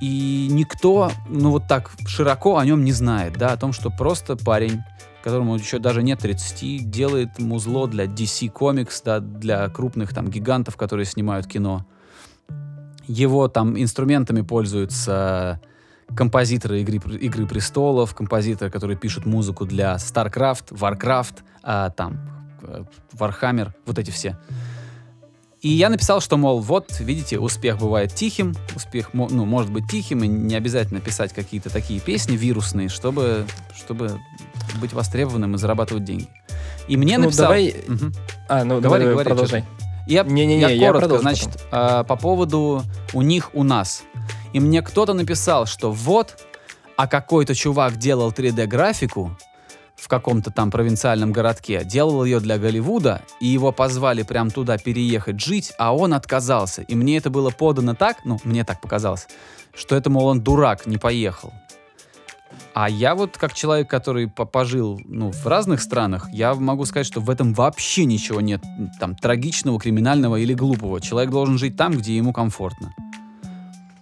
и 0.00 0.48
никто, 0.50 1.10
ну 1.28 1.50
вот 1.50 1.66
так 1.66 1.90
широко 2.06 2.58
о 2.58 2.64
нем 2.64 2.84
не 2.84 2.92
знает, 2.92 3.36
да, 3.36 3.52
о 3.52 3.56
том, 3.56 3.72
что 3.72 3.90
просто 3.90 4.36
парень, 4.36 4.82
которому 5.28 5.56
еще 5.56 5.78
даже 5.78 6.02
нет 6.02 6.20
30, 6.20 6.90
делает 6.90 7.38
музло 7.38 7.86
для 7.86 8.06
DC 8.06 8.52
Comics, 8.52 9.02
да, 9.04 9.20
для 9.20 9.68
крупных 9.68 10.14
там 10.14 10.28
гигантов, 10.28 10.76
которые 10.76 11.04
снимают 11.04 11.46
кино. 11.46 11.86
Его 13.06 13.48
там 13.48 13.78
инструментами 13.80 14.40
пользуются 14.40 15.60
композиторы 16.14 16.80
игры, 16.80 16.96
игры 17.16 17.46
престолов, 17.46 18.14
композиторы, 18.14 18.70
которые 18.70 18.96
пишут 18.96 19.26
музыку 19.26 19.66
для 19.66 19.96
StarCraft, 19.96 20.70
Warcraft, 20.70 21.40
а, 21.62 21.90
там 21.90 22.18
э, 22.62 22.84
Warhammer, 23.12 23.72
вот 23.84 23.98
эти 23.98 24.10
все. 24.10 24.38
И 25.60 25.70
я 25.70 25.90
написал, 25.90 26.20
что, 26.20 26.36
мол, 26.36 26.60
вот, 26.60 27.00
видите, 27.00 27.38
успех 27.38 27.78
бывает 27.78 28.14
тихим, 28.14 28.54
успех, 28.76 29.10
ну, 29.12 29.44
может 29.44 29.72
быть 29.72 29.90
тихим, 29.90 30.22
и 30.22 30.28
не 30.28 30.54
обязательно 30.54 31.00
писать 31.00 31.32
какие-то 31.32 31.68
такие 31.68 31.98
песни 31.98 32.36
вирусные, 32.36 32.88
чтобы, 32.88 33.44
чтобы 33.74 34.20
быть 34.76 34.92
востребованным 34.92 35.54
и 35.54 35.58
зарабатывать 35.58 36.04
деньги. 36.04 36.28
И 36.88 36.96
мне 36.96 37.18
Ну, 37.18 37.24
написал... 37.24 37.46
давай- 37.46 37.74
Мгм. 37.86 38.12
А, 38.48 38.64
ну, 38.64 38.80
Говори, 38.80 39.04
давай, 39.04 39.12
говори, 39.12 39.28
продолжай. 39.28 39.64
Я, 40.06 40.22
Не-не-не, 40.22 40.60
я 40.62 40.68
я 40.70 40.86
коротко, 40.88 41.00
продолжу 41.00 41.22
значит, 41.22 41.64
а, 41.70 42.02
по 42.04 42.16
поводу 42.16 42.82
у 43.12 43.22
них, 43.22 43.50
у 43.52 43.62
нас. 43.62 44.02
И 44.54 44.60
мне 44.60 44.80
кто-то 44.80 45.12
написал, 45.12 45.66
что 45.66 45.92
вот, 45.92 46.38
а 46.96 47.06
какой-то 47.06 47.54
чувак 47.54 47.96
делал 47.98 48.30
3D-графику 48.32 49.36
в 49.96 50.08
каком-то 50.08 50.50
там 50.50 50.70
провинциальном 50.70 51.32
городке, 51.32 51.84
делал 51.84 52.24
ее 52.24 52.40
для 52.40 52.56
Голливуда, 52.56 53.20
и 53.40 53.46
его 53.48 53.72
позвали 53.72 54.22
прям 54.22 54.50
туда 54.50 54.78
переехать 54.78 55.40
жить, 55.40 55.72
а 55.78 55.94
он 55.94 56.14
отказался. 56.14 56.82
И 56.82 56.94
мне 56.94 57.18
это 57.18 57.28
было 57.30 57.50
подано 57.50 57.94
так, 57.94 58.18
ну, 58.24 58.38
мне 58.44 58.64
так 58.64 58.80
показалось, 58.80 59.26
что 59.74 59.94
это, 59.96 60.08
мол, 60.08 60.26
он 60.28 60.40
дурак, 60.40 60.86
не 60.86 60.96
поехал. 60.98 61.52
А 62.80 62.88
я 62.88 63.16
вот, 63.16 63.36
как 63.36 63.54
человек, 63.54 63.90
который 63.90 64.28
по- 64.28 64.44
пожил 64.44 65.00
ну, 65.04 65.32
в 65.32 65.44
разных 65.46 65.80
странах, 65.80 66.28
я 66.32 66.54
могу 66.54 66.84
сказать, 66.84 67.08
что 67.08 67.20
в 67.20 67.28
этом 67.28 67.52
вообще 67.52 68.04
ничего 68.04 68.40
нет 68.40 68.62
там 69.00 69.16
трагичного, 69.16 69.80
криминального 69.80 70.36
или 70.36 70.54
глупого. 70.54 71.00
Человек 71.00 71.32
должен 71.32 71.58
жить 71.58 71.76
там, 71.76 71.98
где 71.98 72.16
ему 72.16 72.32
комфортно. 72.32 72.94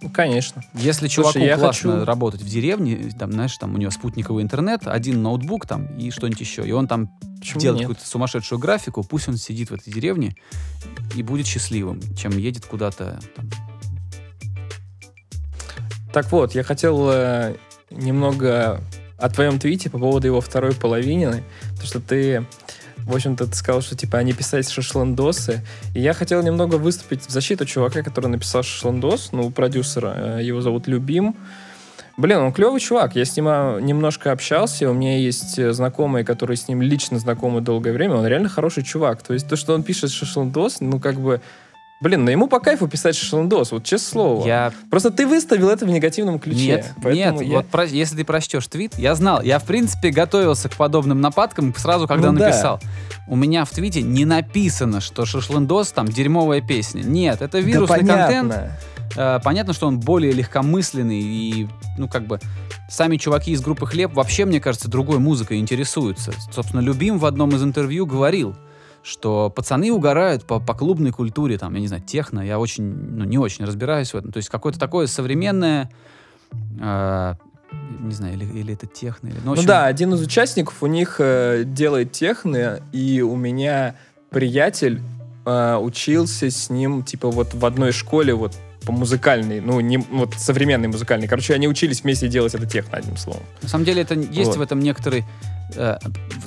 Ну, 0.03 0.11
конечно. 0.11 0.61
Если 0.75 1.07
Слушай, 1.07 1.09
чуваку 1.09 1.39
я 1.39 1.57
классно 1.57 1.93
хочу- 1.93 2.05
работать 2.05 2.43
в 2.43 2.47
деревне, 2.47 3.09
там, 3.17 3.31
знаешь, 3.31 3.57
там 3.57 3.73
у 3.73 3.79
него 3.79 3.89
спутниковый 3.89 4.43
интернет, 4.43 4.81
один 4.85 5.23
ноутбук 5.23 5.65
там 5.65 5.87
и 5.97 6.11
что-нибудь 6.11 6.41
еще, 6.41 6.63
и 6.63 6.71
он 6.71 6.87
там 6.87 7.09
Почему 7.39 7.59
делает 7.59 7.81
какую-то 7.81 8.05
сумасшедшую 8.05 8.59
графику, 8.59 9.03
пусть 9.03 9.27
он 9.27 9.37
сидит 9.37 9.71
в 9.71 9.73
этой 9.73 9.91
деревне 9.91 10.35
и 11.15 11.23
будет 11.23 11.47
счастливым, 11.47 11.99
чем 12.15 12.37
едет 12.37 12.67
куда-то 12.67 13.19
там. 13.35 13.49
Так 16.13 16.31
вот, 16.31 16.53
я 16.53 16.63
хотел 16.63 17.09
э, 17.11 17.55
немного 17.89 18.81
о 19.17 19.29
твоем 19.29 19.59
твите 19.59 19.89
по 19.89 19.97
поводу 19.97 20.27
его 20.27 20.41
второй 20.41 20.73
половины, 20.73 21.43
то 21.79 21.85
что 21.87 21.99
ты, 21.99 22.45
в 22.97 23.15
общем-то, 23.15 23.47
ты 23.47 23.55
сказал, 23.55 23.81
что 23.81 23.95
типа 23.95 24.19
они 24.19 24.33
писать 24.33 24.69
шашлындосы, 24.69 25.61
и 25.95 26.01
я 26.01 26.13
хотел 26.13 26.43
немного 26.43 26.75
выступить 26.75 27.25
в 27.25 27.29
защиту 27.29 27.65
чувака, 27.65 28.03
который 28.03 28.27
написал 28.27 28.63
шашлындос, 28.63 29.31
ну, 29.31 29.49
продюсера, 29.49 30.37
э, 30.39 30.43
его 30.43 30.61
зовут 30.61 30.87
Любим. 30.87 31.35
Блин, 32.15 32.39
он 32.39 32.51
клевый 32.51 32.79
чувак, 32.79 33.15
я 33.15 33.25
с 33.25 33.35
ним 33.35 33.45
а, 33.47 33.79
немножко 33.79 34.31
общался, 34.31 34.89
у 34.89 34.93
меня 34.93 35.17
есть 35.17 35.59
э, 35.59 35.71
знакомые, 35.71 36.25
которые 36.25 36.57
с 36.57 36.67
ним 36.67 36.81
лично 36.81 37.19
знакомы 37.19 37.61
долгое 37.61 37.93
время, 37.93 38.15
он 38.15 38.25
реально 38.25 38.49
хороший 38.49 38.83
чувак, 38.83 39.21
то 39.21 39.33
есть 39.33 39.47
то, 39.47 39.55
что 39.55 39.75
он 39.75 39.83
пишет 39.83 40.11
шашлындос, 40.11 40.81
ну, 40.81 40.99
как 40.99 41.19
бы, 41.19 41.41
блин, 42.01 42.25
ну 42.25 42.31
ему 42.31 42.47
по 42.47 42.59
кайфу 42.59 42.87
писать 42.87 43.15
шашлындос, 43.15 43.71
вот 43.71 43.83
честное 43.83 44.11
слово. 44.11 44.47
Я 44.47 44.73
Просто 44.89 45.09
ты 45.11 45.25
выставил 45.27 45.69
это 45.69 45.85
в 45.85 45.89
негативном 45.89 46.39
ключе. 46.39 46.57
Нет, 46.57 46.93
нет, 47.03 47.41
я- 47.41 47.55
вот 47.57 47.67
про- 47.67 47.85
если 47.85 48.15
ты 48.17 48.23
прочтешь 48.25 48.67
твит, 48.67 48.97
я 48.97 49.15
знал, 49.15 49.41
я 49.41 49.59
в 49.59 49.63
принципе 49.65 50.09
готовился 50.11 50.69
к 50.69 50.75
подобным 50.75 51.21
нападкам 51.21 51.73
сразу, 51.75 52.07
когда 52.07 52.31
Ну 52.31 52.39
да. 52.39 52.45
написал. 52.47 52.79
У 53.27 53.35
меня 53.35 53.65
в 53.65 53.69
твите 53.71 54.01
не 54.01 54.25
написано, 54.25 55.01
что 55.01 55.25
шашлындос 55.25 55.91
там 55.91 56.07
дерьмовая 56.07 56.61
песня. 56.61 57.01
Нет, 57.01 57.41
это 57.41 57.53
Да 57.53 57.59
вирусный 57.59 57.99
контент. 57.99 58.51
понятно. 58.53 58.71
Э, 59.15 59.39
понятно, 59.43 59.73
что 59.73 59.87
он 59.87 59.99
более 59.99 60.33
легкомысленный 60.33 61.19
и, 61.21 61.67
ну, 61.97 62.07
как 62.09 62.27
бы, 62.27 62.39
сами 62.89 63.17
чуваки 63.17 63.51
из 63.51 63.61
группы 63.61 63.87
«Хлеб» 63.87 64.13
вообще, 64.13 64.45
мне 64.45 64.59
кажется, 64.59 64.89
другой 64.89 65.17
музыкой 65.19 65.59
интересуются. 65.59 66.33
Собственно, 66.53 66.81
Любим 66.81 67.17
в 67.17 67.25
одном 67.25 67.51
из 67.55 67.63
интервью 67.63 68.05
говорил, 68.05 68.55
что 69.03 69.49
пацаны 69.49 69.91
угорают 69.91 70.45
по, 70.45 70.59
по 70.59 70.73
клубной 70.73 71.11
культуре, 71.11 71.57
там, 71.57 71.73
я 71.73 71.79
не 71.79 71.87
знаю, 71.87 72.03
техно, 72.03 72.41
я 72.41 72.59
очень, 72.59 72.83
ну, 72.83 73.23
не 73.25 73.37
очень 73.37 73.65
разбираюсь 73.65 74.13
в 74.13 74.17
этом. 74.17 74.31
То 74.31 74.37
есть 74.37 74.49
какое-то 74.49 74.79
такое 74.79 75.07
современное, 75.07 75.89
э, 76.79 77.33
не 77.99 78.13
знаю, 78.13 78.35
или, 78.35 78.45
или 78.45 78.73
это 78.73 78.87
техно, 78.87 79.27
или... 79.27 79.37
Ну, 79.37 79.41
Ну 79.45 79.51
общем, 79.53 79.65
да, 79.65 79.85
один 79.85 80.13
из 80.13 80.21
участников 80.21 80.83
у 80.83 80.87
них 80.87 81.17
э, 81.19 81.63
делает 81.65 82.11
техно, 82.11 82.81
и 82.91 83.21
у 83.21 83.35
меня 83.35 83.95
приятель 84.29 85.01
э, 85.45 85.77
учился 85.77 86.49
с 86.49 86.69
ним, 86.69 87.03
типа, 87.03 87.29
вот 87.29 87.53
в 87.53 87.65
одной 87.65 87.91
школе, 87.91 88.33
вот 88.33 88.53
по 88.85 88.91
музыкальной, 88.93 89.59
ну, 89.59 89.81
не, 89.81 89.97
вот 89.97 90.33
современной 90.35 90.87
музыкальной. 90.87 91.27
Короче, 91.27 91.53
они 91.53 91.67
учились 91.67 92.03
вместе 92.03 92.29
делать 92.29 92.55
это 92.55 92.65
техно, 92.65 92.97
одним 92.97 93.17
словом. 93.17 93.43
На 93.61 93.67
самом 93.67 93.83
деле 93.83 94.01
это 94.01 94.15
есть 94.15 94.51
Вот. 94.51 94.57
в 94.57 94.61
этом 94.61 94.79
некоторый... 94.79 95.25
э, 95.75 95.97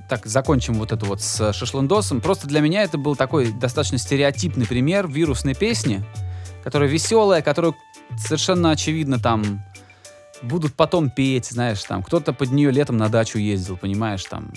так, 0.09 0.26
закончим 0.26 0.74
вот 0.74 0.92
это 0.92 1.04
вот 1.06 1.20
с 1.22 1.52
шашлындосом. 1.52 2.20
Просто 2.20 2.46
для 2.46 2.61
меня 2.61 2.83
это 2.83 2.98
был 2.98 3.16
такой 3.16 3.52
достаточно 3.52 3.98
стереотипный 3.98 4.66
пример 4.66 5.09
вирусной 5.09 5.54
песни, 5.54 6.04
которая 6.64 6.88
веселая, 6.88 7.42
которую 7.42 7.74
совершенно 8.18 8.70
очевидно 8.70 9.18
там 9.18 9.62
будут 10.42 10.74
потом 10.74 11.11
петь, 11.11 11.46
знаешь, 11.46 11.83
там 11.85 12.02
кто-то 12.02 12.33
под 12.33 12.50
нее 12.50 12.70
летом 12.70 12.96
на 12.96 13.09
дачу 13.09 13.38
ездил, 13.38 13.76
понимаешь, 13.76 14.24
там. 14.24 14.52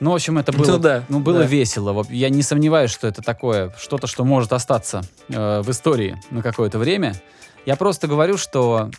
Ну, 0.00 0.12
в 0.12 0.14
общем, 0.14 0.38
это 0.38 0.52
было, 0.52 0.72
Ну 0.72 0.78
да, 0.78 1.04
ну, 1.08 1.18
было 1.18 1.40
да. 1.40 1.46
весело. 1.46 2.06
Я 2.08 2.28
не 2.28 2.42
сомневаюсь, 2.42 2.90
что 2.90 3.08
это 3.08 3.20
такое, 3.20 3.72
что-то, 3.78 4.06
что 4.06 4.24
может 4.24 4.52
остаться 4.52 5.02
э, 5.28 5.60
в 5.60 5.70
истории 5.70 6.16
на 6.30 6.40
какое-то 6.40 6.78
время. 6.78 7.14
Я 7.66 7.74
просто 7.74 8.06
говорю, 8.06 8.36
что 8.36 8.90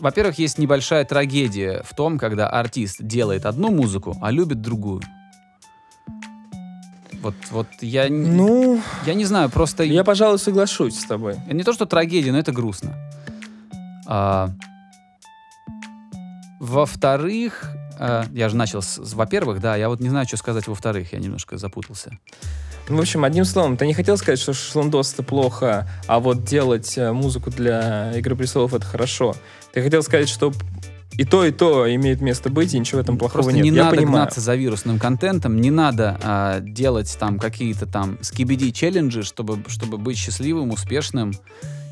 во-первых, 0.00 0.38
есть 0.38 0.58
небольшая 0.58 1.04
трагедия 1.04 1.82
в 1.84 1.94
том, 1.94 2.18
когда 2.18 2.48
артист 2.48 2.96
делает 3.00 3.46
одну 3.46 3.70
музыку, 3.70 4.16
а 4.20 4.30
любит 4.30 4.60
другую. 4.60 5.02
Вот, 7.22 7.34
вот 7.50 7.66
я, 7.82 8.08
Ну, 8.08 8.80
я 9.04 9.14
не 9.14 9.26
знаю, 9.26 9.50
просто 9.50 9.84
я, 9.84 10.04
пожалуй, 10.04 10.38
соглашусь 10.38 10.98
с 10.98 11.04
тобой. 11.04 11.34
это 11.34 11.54
не 11.54 11.64
то, 11.64 11.72
что 11.72 11.84
трагедия, 11.84 12.32
но 12.32 12.38
это 12.38 12.50
грустно. 12.50 12.94
А, 14.06 14.50
во-вторых, 16.58 17.76
а, 17.98 18.24
я 18.32 18.48
же 18.48 18.56
начал 18.56 18.80
с, 18.80 18.96
с 18.96 19.12
во-первых, 19.12 19.60
да, 19.60 19.76
я 19.76 19.90
вот 19.90 20.00
не 20.00 20.08
знаю, 20.08 20.26
что 20.26 20.38
сказать 20.38 20.66
во-вторых, 20.66 21.12
я 21.12 21.18
немножко 21.18 21.58
запутался. 21.58 22.18
Ну, 22.90 22.96
в 22.96 23.00
общем, 23.00 23.24
одним 23.24 23.44
словом, 23.44 23.76
ты 23.76 23.86
не 23.86 23.94
хотел 23.94 24.16
сказать, 24.16 24.40
что 24.40 24.52
шашлындос 24.52 25.14
это 25.14 25.22
плохо, 25.22 25.88
а 26.08 26.18
вот 26.18 26.44
делать 26.44 26.98
э, 26.98 27.12
музыку 27.12 27.50
для 27.50 28.12
Игры 28.16 28.34
престолов 28.34 28.74
это 28.74 28.84
хорошо. 28.84 29.36
Ты 29.72 29.80
хотел 29.80 30.02
сказать, 30.02 30.28
что 30.28 30.52
и 31.16 31.24
то, 31.24 31.44
и 31.44 31.52
то 31.52 31.92
имеет 31.94 32.20
место 32.20 32.50
быть, 32.50 32.74
и 32.74 32.78
ничего 32.78 33.00
в 33.00 33.04
этом 33.04 33.16
плохого 33.16 33.42
Просто 33.42 33.52
нет. 33.52 33.64
не 33.64 33.70
Я 33.70 33.84
надо 33.84 33.96
понимаю. 33.96 34.16
гнаться 34.16 34.40
за 34.40 34.56
вирусным 34.56 34.98
контентом, 34.98 35.60
не 35.60 35.70
надо 35.70 36.18
а, 36.22 36.60
делать 36.60 37.16
там 37.20 37.38
какие-то 37.38 37.86
там 37.86 38.18
скибиди 38.22 38.72
челленджи, 38.72 39.22
чтобы, 39.22 39.62
чтобы 39.68 39.96
быть 39.96 40.16
счастливым, 40.16 40.70
успешным 40.70 41.32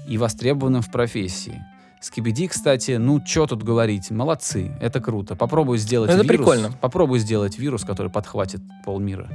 и 0.09 0.19
востребованным 0.19 0.83
в 0.83 0.91
профессии. 0.91 1.63
Скибиди, 2.01 2.49
кстати, 2.49 2.93
ну 2.93 3.21
что 3.25 3.47
тут 3.47 3.63
говорить, 3.63 4.11
молодцы, 4.11 4.73
это 4.81 5.01
круто. 5.01 5.37
Попробуй 5.37 5.79
сделать 5.79 6.11
Это 6.11 6.23
вирус. 6.23 6.37
прикольно. 6.37 6.73
Попробуй 6.81 7.21
сделать 7.21 7.57
вирус, 7.59 7.85
который 7.85 8.11
подхватит 8.11 8.61
полмира. 8.85 9.29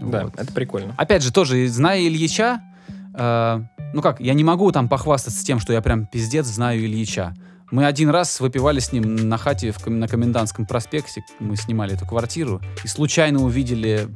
Да, 0.00 0.24
Вот. 0.24 0.34
это 0.36 0.52
прикольно. 0.52 0.94
Опять 0.96 1.22
же, 1.22 1.32
тоже, 1.32 1.66
зная 1.68 2.00
Ильича, 2.00 2.60
э, 3.14 3.60
ну 3.92 4.02
как, 4.02 4.20
я 4.20 4.34
не 4.34 4.44
могу 4.44 4.70
там 4.72 4.88
похвастаться 4.88 5.44
тем, 5.44 5.58
что 5.58 5.72
я 5.72 5.80
прям 5.80 6.06
пиздец 6.06 6.46
знаю 6.46 6.84
Ильича. 6.84 7.34
Мы 7.70 7.84
один 7.84 8.10
раз 8.10 8.38
выпивали 8.40 8.78
с 8.78 8.92
ним 8.92 9.28
на 9.28 9.38
хате 9.38 9.72
в, 9.72 9.86
на 9.86 10.06
Комендантском 10.06 10.66
проспекте, 10.66 11.24
мы 11.40 11.56
снимали 11.56 11.94
эту 11.94 12.06
квартиру, 12.06 12.60
и 12.84 12.88
случайно 12.88 13.42
увидели, 13.42 14.08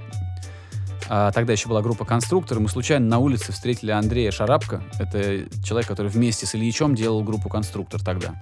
а, 1.09 1.33
тогда 1.33 1.53
еще 1.53 1.69
была 1.69 1.83
группа 1.83 2.05
«Конструктор», 2.05 2.61
мы 2.61 2.69
случайно 2.69 3.07
на 3.07 3.19
улице 3.19 3.51
встретили 3.51 3.90
Андрея 3.90 4.31
Шарапко, 4.31 4.83
это 5.01 5.47
человек, 5.64 5.88
который 5.88 6.09
вместе 6.09 6.47
с 6.47 6.55
Ильичом 6.55 6.95
делал 6.95 7.25
группу 7.25 7.49
«Конструктор» 7.49 8.01
тогда. 8.01 8.35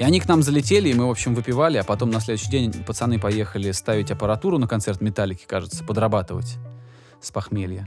И 0.00 0.02
они 0.02 0.18
к 0.18 0.26
нам 0.26 0.42
залетели, 0.42 0.88
и 0.88 0.94
мы, 0.94 1.06
в 1.06 1.10
общем, 1.10 1.34
выпивали, 1.34 1.76
а 1.76 1.84
потом 1.84 2.10
на 2.10 2.20
следующий 2.20 2.50
день 2.50 2.72
пацаны 2.72 3.20
поехали 3.20 3.70
ставить 3.70 4.10
аппаратуру 4.10 4.56
на 4.56 4.66
концерт 4.66 5.02
«Металлики», 5.02 5.44
кажется, 5.46 5.84
подрабатывать 5.84 6.56
с 7.20 7.30
похмелья. 7.30 7.86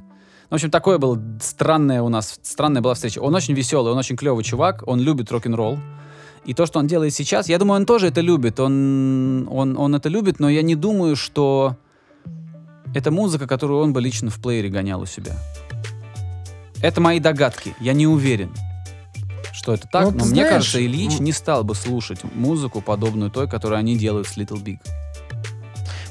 В 0.52 0.54
общем, 0.54 0.70
такое 0.70 1.00
было 1.00 1.20
странное 1.42 2.04
у 2.04 2.10
нас, 2.10 2.40
странная 2.44 2.84
была 2.84 2.94
встреча. 2.94 3.18
Он 3.18 3.34
очень 3.34 3.56
веселый, 3.56 3.92
он 3.92 3.98
очень 3.98 4.16
клевый 4.16 4.44
чувак, 4.44 4.84
он 4.86 5.00
любит 5.00 5.32
рок-н-ролл. 5.32 5.80
И 6.46 6.54
то, 6.54 6.68
что 6.68 6.78
он 6.78 6.86
делает 6.86 7.16
сейчас, 7.16 7.50
я 7.50 7.58
думаю, 7.58 7.80
он 7.80 7.88
тоже 7.88 8.10
это 8.10 8.22
любит. 8.22 8.60
Он, 8.60 9.48
он, 9.50 9.76
он 9.76 9.96
это 9.96 10.08
любит, 10.08 10.40
но 10.40 10.50
я 10.50 10.62
не 10.62 10.76
думаю, 10.76 11.16
что 11.16 11.78
это 12.94 13.10
музыка, 13.10 13.48
которую 13.48 13.82
он 13.82 13.92
бы 13.92 14.02
лично 14.02 14.30
в 14.30 14.40
плеере 14.40 14.70
гонял 14.70 15.02
у 15.02 15.08
себя. 15.08 15.36
Это 16.80 17.02
мои 17.02 17.20
догадки, 17.20 17.76
я 17.80 17.94
не 17.94 18.06
уверен, 18.06 18.52
что 19.54 19.74
это 19.74 19.88
так, 19.88 20.06
Ну, 20.06 20.12
но 20.12 20.26
мне 20.26 20.34
знаешь, 20.34 20.50
кажется, 20.50 20.84
Ильич 20.86 21.20
не 21.20 21.32
стал 21.32 21.64
бы 21.64 21.76
слушать 21.76 22.20
музыку, 22.34 22.82
подобную 22.82 23.32
той, 23.32 23.48
которую 23.48 23.80
они 23.80 23.96
делают 23.98 24.28
с 24.28 24.36
Little 24.36 24.62
Big. 24.62 24.80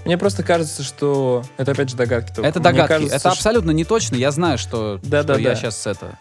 Мне 0.05 0.17
просто 0.19 0.43
кажется, 0.43 0.83
что... 0.83 1.45
Это 1.57 1.73
опять 1.73 1.91
же 1.91 1.97
догадки 1.97 2.33
только. 2.35 2.49
Это 2.49 2.59
догадки, 2.61 2.89
кажется, 2.89 3.15
это 3.15 3.21
что- 3.21 3.31
абсолютно 3.31 3.71
не 3.73 3.85
точно. 3.85 4.17
Я 4.17 4.31
знаю, 4.33 4.59
что, 4.59 4.99
Да-да-да. 5.03 5.35
что 5.35 5.43
я 5.43 5.55
сейчас 5.57 5.87
это... 5.87 6.19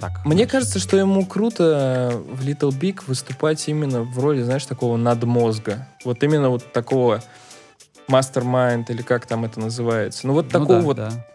Так. 0.00 0.24
Мне 0.24 0.46
кажется, 0.46 0.78
что 0.78 0.96
ему 0.96 1.26
круто 1.26 2.12
в 2.30 2.46
Little 2.46 2.70
Big 2.70 3.00
выступать 3.08 3.66
именно 3.68 4.02
в 4.02 4.16
роли, 4.20 4.42
знаешь, 4.42 4.64
такого 4.64 4.96
надмозга. 4.96 5.88
Вот 6.04 6.22
именно 6.22 6.50
вот 6.50 6.72
такого 6.72 7.20
мастер-майнд, 8.06 8.88
или 8.90 9.02
как 9.02 9.26
там 9.26 9.44
это 9.44 9.58
называется. 9.58 10.26
Ну 10.28 10.34
вот 10.34 10.46
Ну 10.46 10.50
такого 10.52 10.74
да, 10.74 10.80
вот, 10.82 10.96
да. 10.96 11.26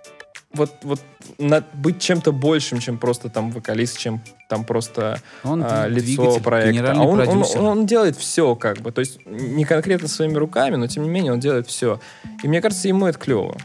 Вот, 0.53 0.71
вот 0.83 1.01
на- 1.39 1.63
быть 1.73 1.99
чем-то 1.99 2.31
большим, 2.31 2.79
чем 2.79 2.97
просто 2.97 3.29
там 3.29 3.49
вокалист, 3.51 3.97
чем 3.97 4.21
там 4.47 4.63
просто 4.63 5.19
Он 5.43 5.63
а, 5.65 5.87
лицо 5.87 6.39
проекта. 6.39 6.91
А 6.91 6.95
он, 7.01 7.19
он, 7.19 7.25
продюсер. 7.25 7.59
он- 7.59 7.65
он 7.65 7.85
делает 7.85 8.15
все, 8.17 8.55
как 8.55 8.79
бы. 8.81 8.91
То 8.91 8.99
есть 8.99 9.25
не 9.25 9.65
конкретно 9.65 10.07
своими 10.07 10.35
руками, 10.35 10.75
но 10.75 10.87
тем 10.87 11.03
не 11.03 11.09
менее 11.09 11.33
он 11.33 11.39
делает 11.39 11.67
все. 11.67 11.99
И 12.43 12.47
мне 12.47 12.61
кажется, 12.61 12.87
ему 12.87 13.07
это 13.07 13.17
клево. 13.17 13.57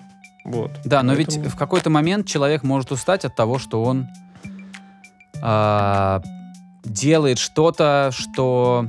Вот. 0.44 0.70
Да, 0.84 1.02
но 1.02 1.14
Поэтому- 1.14 1.42
ведь 1.44 1.52
в 1.52 1.56
какой-то 1.56 1.90
момент 1.90 2.26
человек 2.26 2.62
может 2.62 2.90
устать 2.90 3.24
от 3.26 3.36
того, 3.36 3.58
что 3.58 3.82
он 3.84 4.08
а, 5.42 6.22
делает 6.84 7.38
что-то, 7.38 8.10
что 8.12 8.86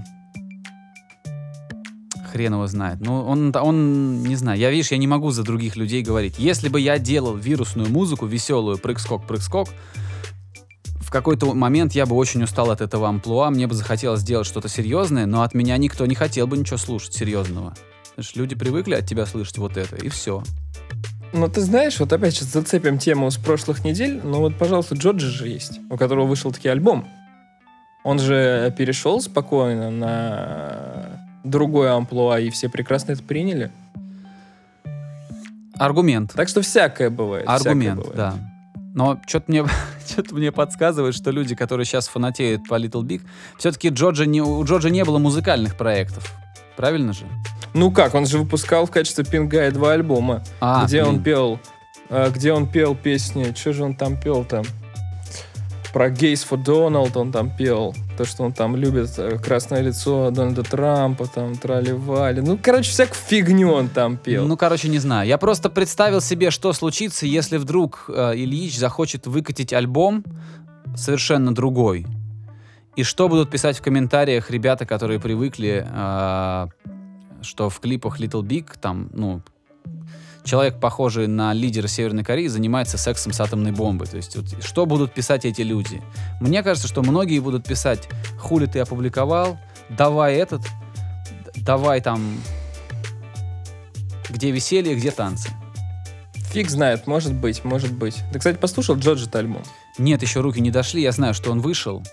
хрен 2.30 2.54
его 2.54 2.68
знает. 2.68 3.00
Ну, 3.02 3.22
он, 3.22 3.54
он, 3.56 4.24
не 4.24 4.36
знаю, 4.36 4.60
я, 4.60 4.72
видишь, 4.72 4.92
я 4.92 4.98
не 4.98 5.08
могу 5.08 5.32
за 5.32 5.44
других 5.44 5.76
людей 5.76 6.02
говорить. 6.02 6.36
Если 6.38 6.70
бы 6.70 6.80
я 6.80 7.00
делал 7.00 7.36
вирусную 7.36 7.90
музыку, 7.90 8.26
веселую, 8.26 8.78
прыг-скок, 8.78 9.26
прыг-скок, 9.26 9.70
в 11.00 11.12
какой-то 11.12 11.54
момент 11.56 11.94
я 11.94 12.06
бы 12.06 12.16
очень 12.16 12.44
устал 12.44 12.70
от 12.70 12.82
этого 12.82 13.10
амплуа, 13.10 13.50
мне 13.50 13.66
бы 13.66 13.74
захотелось 13.74 14.22
сделать 14.22 14.46
что-то 14.46 14.70
серьезное, 14.70 15.26
но 15.26 15.42
от 15.42 15.56
меня 15.56 15.76
никто 15.78 16.06
не 16.06 16.16
хотел 16.16 16.46
бы 16.46 16.56
ничего 16.56 16.78
слушать 16.78 17.14
серьезного. 17.14 17.74
Знаешь, 18.14 18.36
люди 18.36 18.56
привыкли 18.56 18.94
от 18.94 19.08
тебя 19.08 19.26
слышать 19.26 19.58
вот 19.58 19.76
это, 19.76 19.96
и 19.96 20.10
все. 20.10 20.44
Ну, 21.32 21.48
ты 21.48 21.62
знаешь, 21.62 22.00
вот 22.00 22.12
опять 22.12 22.36
сейчас 22.36 22.50
зацепим 22.50 22.98
тему 22.98 23.30
с 23.30 23.38
прошлых 23.38 23.84
недель. 23.84 24.20
Ну 24.24 24.40
вот, 24.40 24.56
пожалуйста, 24.56 24.96
Джорджи 24.96 25.28
же 25.28 25.48
есть, 25.48 25.80
у 25.90 25.98
которого 25.98 26.26
вышел 26.26 26.52
таки 26.52 26.68
альбом. 26.68 27.08
Он 28.04 28.18
же 28.20 28.74
перешел 28.78 29.22
спокойно 29.22 29.92
на 29.92 31.09
другой 31.44 31.92
амплуа, 31.92 32.40
и 32.40 32.50
все 32.50 32.70
прекрасно 32.70 33.14
это 33.14 33.24
приняли. 33.24 33.72
Аргумент. 35.78 36.34
Так 36.34 36.50
что 36.50 36.62
всякое 36.62 37.10
бывает. 37.10 37.48
Аргумент, 37.48 38.02
всякое 38.02 38.14
бывает. 38.14 38.16
да. 38.16 38.50
Но 38.96 39.20
что-то 39.26 39.46
мне, 39.52 39.66
что 40.08 40.36
мне 40.36 40.52
подсказывает, 40.52 41.16
что 41.16 41.32
люди, 41.32 41.56
которые 41.56 41.86
сейчас 41.86 42.08
фанатеют 42.08 42.68
по 42.68 42.76
Little 42.76 43.04
Big, 43.04 43.22
все-таки 43.58 43.90
Джорджа 43.90 44.26
не, 44.26 44.42
у 44.42 44.64
Джорджа 44.66 44.90
не 44.90 45.04
было 45.06 45.20
музыкальных 45.20 45.78
проектов. 45.78 46.34
Правильно 46.76 47.14
же? 47.14 47.26
Ну 47.74 47.92
как, 47.92 48.16
он 48.16 48.26
же 48.26 48.40
выпускал 48.40 48.86
в 48.86 48.92
качестве 48.92 49.24
Пингая 49.24 49.72
два 49.72 49.94
альбома, 49.94 50.44
А, 50.60 50.86
где 50.86 51.04
он 51.04 51.16
блин. 51.16 51.24
пел, 51.24 51.60
э, 52.10 52.32
где 52.34 52.52
он 52.52 52.68
пел 52.68 52.96
песни, 52.96 53.54
что 53.56 53.74
же 53.74 53.84
он 53.84 53.96
там 53.96 54.20
пел 54.20 54.44
там? 54.44 54.64
Про 55.94 56.10
Gays 56.10 56.46
for 56.50 56.62
Donald 56.64 57.18
он 57.18 57.32
там 57.32 57.56
пел, 57.56 57.96
то, 58.20 58.26
что 58.26 58.44
он 58.44 58.52
там 58.52 58.76
любит 58.76 59.18
э, 59.18 59.38
красное 59.38 59.80
лицо 59.80 60.30
Дональда 60.30 60.64
Трампа, 60.64 61.26
там 61.26 61.56
трали-вали. 61.56 62.42
Ну, 62.42 62.60
короче, 62.62 62.92
всякую 62.92 63.16
фигню 63.16 63.72
он 63.72 63.88
там 63.88 64.18
пел. 64.18 64.46
Ну, 64.46 64.58
короче, 64.58 64.90
не 64.90 65.00
знаю. 65.00 65.26
Я 65.26 65.38
просто 65.38 65.70
представил 65.70 66.20
себе, 66.20 66.52
что 66.52 66.74
случится, 66.74 67.26
если 67.26 67.56
вдруг 67.56 68.10
э, 68.10 68.34
Ильич 68.36 68.78
захочет 68.78 69.26
выкатить 69.26 69.72
альбом 69.72 70.26
совершенно 70.98 71.56
другой. 71.56 72.06
И 72.98 73.04
что 73.04 73.30
будут 73.30 73.50
писать 73.50 73.78
в 73.78 73.82
комментариях 73.82 74.52
ребята, 74.52 74.86
которые 74.86 75.22
привыкли, 75.22 75.88
э, 75.90 76.68
что 77.42 77.70
в 77.70 77.80
клипах 77.80 78.20
Little 78.20 78.44
Big 78.44 78.66
там, 78.82 79.10
ну, 79.14 79.42
человек, 80.50 80.80
похожий 80.80 81.28
на 81.28 81.54
лидера 81.54 81.88
Северной 81.88 82.24
Кореи, 82.24 82.48
занимается 82.48 82.98
сексом 82.98 83.34
с 83.34 83.40
атомной 83.40 83.72
бомбой. 83.72 84.08
То 84.08 84.18
есть, 84.18 84.36
вот, 84.36 84.64
что 84.64 84.88
будут 84.88 85.14
писать 85.14 85.46
эти 85.46 85.62
люди? 85.62 86.02
Мне 86.42 86.64
кажется, 86.64 86.88
что 86.88 87.04
многие 87.04 87.40
будут 87.40 87.68
писать, 87.68 88.10
хули 88.40 88.66
ты 88.66 88.80
опубликовал, 88.80 89.60
давай 89.90 90.36
этот, 90.36 90.62
давай 91.56 92.02
там, 92.02 92.40
где 94.30 94.50
веселье, 94.50 94.96
где 94.96 95.12
танцы. 95.12 95.50
Фиг 96.52 96.72
знает, 96.72 97.06
может 97.06 97.34
быть, 97.34 97.64
может 97.64 97.94
быть. 97.94 98.18
Ты, 98.34 98.40
кстати, 98.40 98.58
послушал 98.58 98.96
Джорджи 98.96 99.30
альбом? 99.32 99.62
Нет, 100.00 100.24
еще 100.24 100.42
руки 100.42 100.60
не 100.60 100.72
дошли, 100.72 101.04
я 101.04 101.12
знаю, 101.12 101.36
что 101.36 101.52
он 101.52 101.62
вышел. 101.62 102.04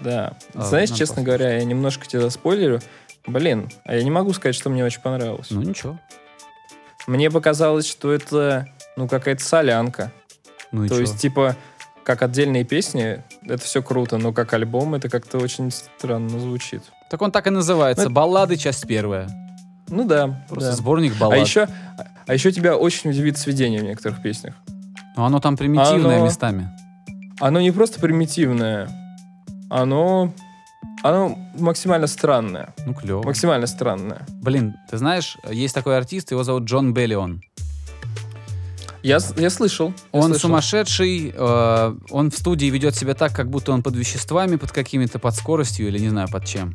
Да. 0.00 0.36
А, 0.52 0.62
Знаешь, 0.66 0.90
честно 0.90 1.22
послушать. 1.22 1.24
говоря, 1.24 1.56
я 1.56 1.64
немножко 1.64 2.06
тебя 2.06 2.28
спойлерю. 2.28 2.80
Блин, 3.26 3.70
а 3.84 3.94
я 3.94 4.02
не 4.02 4.10
могу 4.10 4.34
сказать, 4.34 4.54
что 4.54 4.68
мне 4.68 4.84
очень 4.84 5.00
понравилось. 5.00 5.46
Ну 5.48 5.62
ничего. 5.62 5.98
Мне 7.06 7.30
показалось, 7.30 7.86
что 7.86 8.12
это, 8.12 8.66
ну, 8.96 9.08
какая-то 9.08 9.44
солянка. 9.44 10.10
Ну 10.72 10.84
и 10.84 10.88
То 10.88 10.94
чё? 10.96 11.00
есть, 11.02 11.18
типа, 11.18 11.56
как 12.04 12.22
отдельные 12.22 12.64
песни, 12.64 13.22
это 13.42 13.62
все 13.62 13.82
круто, 13.82 14.18
но 14.18 14.32
как 14.32 14.52
альбом 14.54 14.94
это 14.94 15.08
как-то 15.08 15.38
очень 15.38 15.70
странно 15.70 16.38
звучит. 16.38 16.82
Так 17.10 17.22
он 17.22 17.30
так 17.30 17.46
и 17.46 17.50
называется. 17.50 18.08
Ну, 18.08 18.14
Баллады, 18.14 18.56
часть 18.56 18.86
первая. 18.86 19.28
Ну 19.88 20.04
да. 20.04 20.44
Просто 20.48 20.70
да. 20.70 20.76
сборник 20.76 21.16
баллад. 21.18 21.38
А 21.38 21.40
еще, 21.40 21.68
а 22.26 22.34
еще 22.34 22.50
тебя 22.52 22.76
очень 22.76 23.10
удивит 23.10 23.36
сведение 23.38 23.80
в 23.80 23.84
некоторых 23.84 24.22
песнях. 24.22 24.54
Но 25.16 25.26
оно 25.26 25.40
там 25.40 25.56
примитивное 25.56 26.16
Оно- 26.16 26.24
местами. 26.26 26.70
Оно 27.40 27.60
не 27.60 27.70
просто 27.72 28.00
примитивное, 28.00 28.88
оно, 29.68 30.32
оно 31.04 31.36
максимально 31.58 32.06
странное. 32.06 32.74
Ну, 32.86 32.94
клево. 32.94 33.22
Максимально 33.22 33.66
странное. 33.66 34.24
Блин, 34.40 34.74
ты 34.90 34.96
знаешь, 34.96 35.36
есть 35.50 35.74
такой 35.74 35.98
артист, 35.98 36.30
его 36.30 36.44
зовут 36.44 36.64
Джон 36.64 36.94
Беллион. 36.94 37.42
Я, 39.02 39.18
я 39.36 39.50
слышал. 39.50 39.88
я 39.88 39.94
Он 40.12 40.30
слышал. 40.30 40.48
сумасшедший, 40.48 41.34
э, 41.36 41.94
он 42.08 42.30
в 42.30 42.34
студии 42.38 42.66
ведет 42.70 42.94
себя 42.94 43.12
так, 43.12 43.34
как 43.34 43.50
будто 43.50 43.72
он 43.72 43.82
под 43.82 43.96
веществами, 43.96 44.56
под 44.56 44.72
какими-то, 44.72 45.18
под 45.18 45.34
скоростью 45.34 45.88
или 45.88 45.98
не 45.98 46.08
знаю 46.08 46.28
под 46.32 46.46
чем. 46.46 46.74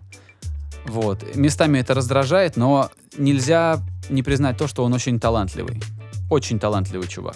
Вот. 0.86 1.36
Местами 1.36 1.80
это 1.80 1.96
раздражает, 1.96 2.56
но 2.56 2.92
нельзя 3.18 3.80
не 4.10 4.22
признать 4.22 4.58
то, 4.58 4.68
что 4.68 4.84
он 4.84 4.94
очень 4.94 5.20
талантливый. 5.20 5.82
Очень 6.30 6.60
талантливый 6.60 7.08
чувак. 7.08 7.36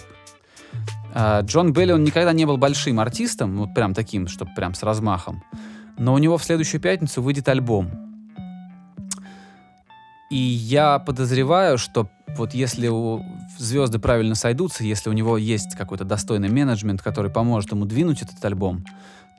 А, 1.12 1.40
Джон 1.40 1.72
Белли, 1.72 1.90
он 1.90 2.04
никогда 2.04 2.32
не 2.32 2.44
был 2.44 2.56
большим 2.56 3.00
артистом, 3.00 3.56
вот 3.56 3.74
прям 3.74 3.94
таким, 3.94 4.28
чтобы 4.28 4.52
прям 4.54 4.74
с 4.74 4.84
размахом. 4.84 5.42
Но 5.96 6.14
у 6.14 6.18
него 6.18 6.38
в 6.38 6.44
следующую 6.44 6.80
пятницу 6.80 7.22
выйдет 7.22 7.48
альбом. 7.48 7.90
И 10.30 10.36
я 10.36 10.98
подозреваю, 10.98 11.78
что 11.78 12.08
вот 12.36 12.54
если 12.54 12.88
у 12.88 13.22
звезды 13.58 13.98
правильно 13.98 14.34
сойдутся, 14.34 14.82
если 14.82 15.08
у 15.08 15.12
него 15.12 15.38
есть 15.38 15.76
какой-то 15.76 16.04
достойный 16.04 16.48
менеджмент, 16.48 17.02
который 17.02 17.30
поможет 17.30 17.70
ему 17.72 17.84
двинуть 17.84 18.22
этот 18.22 18.44
альбом, 18.44 18.84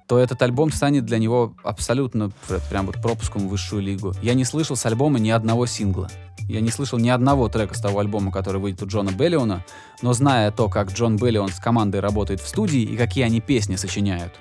то 0.08 0.20
этот 0.20 0.42
альбом 0.42 0.72
станет 0.72 1.06
для 1.06 1.18
него 1.18 1.56
абсолютно 1.64 2.32
пр- 2.48 2.62
прям 2.70 2.86
вот 2.86 3.02
пропуском 3.02 3.48
в 3.48 3.50
высшую 3.50 3.82
лигу. 3.82 4.14
Я 4.22 4.36
не 4.36 4.46
слышал 4.46 4.76
с 4.76 4.86
альбома 4.86 5.20
ни 5.20 5.32
одного 5.32 5.66
сингла. 5.66 6.10
Я 6.48 6.62
не 6.62 6.70
слышал 6.70 7.00
ни 7.00 7.10
одного 7.10 7.50
трека 7.50 7.74
с 7.74 7.82
того 7.82 8.00
альбома, 8.00 8.32
который 8.32 8.62
выйдет 8.62 8.84
у 8.84 8.88
Джона 8.88 9.10
Беллиона, 9.10 9.66
но 10.04 10.14
зная 10.14 10.52
то, 10.52 10.70
как 10.70 10.94
Джон 10.94 11.18
Беллион 11.18 11.50
с 11.50 11.60
командой 11.60 12.02
работает 12.02 12.40
в 12.40 12.48
студии 12.48 12.82
и 12.82 12.96
какие 12.96 13.24
они 13.24 13.42
песни 13.42 13.78
сочиняют, 13.78 14.34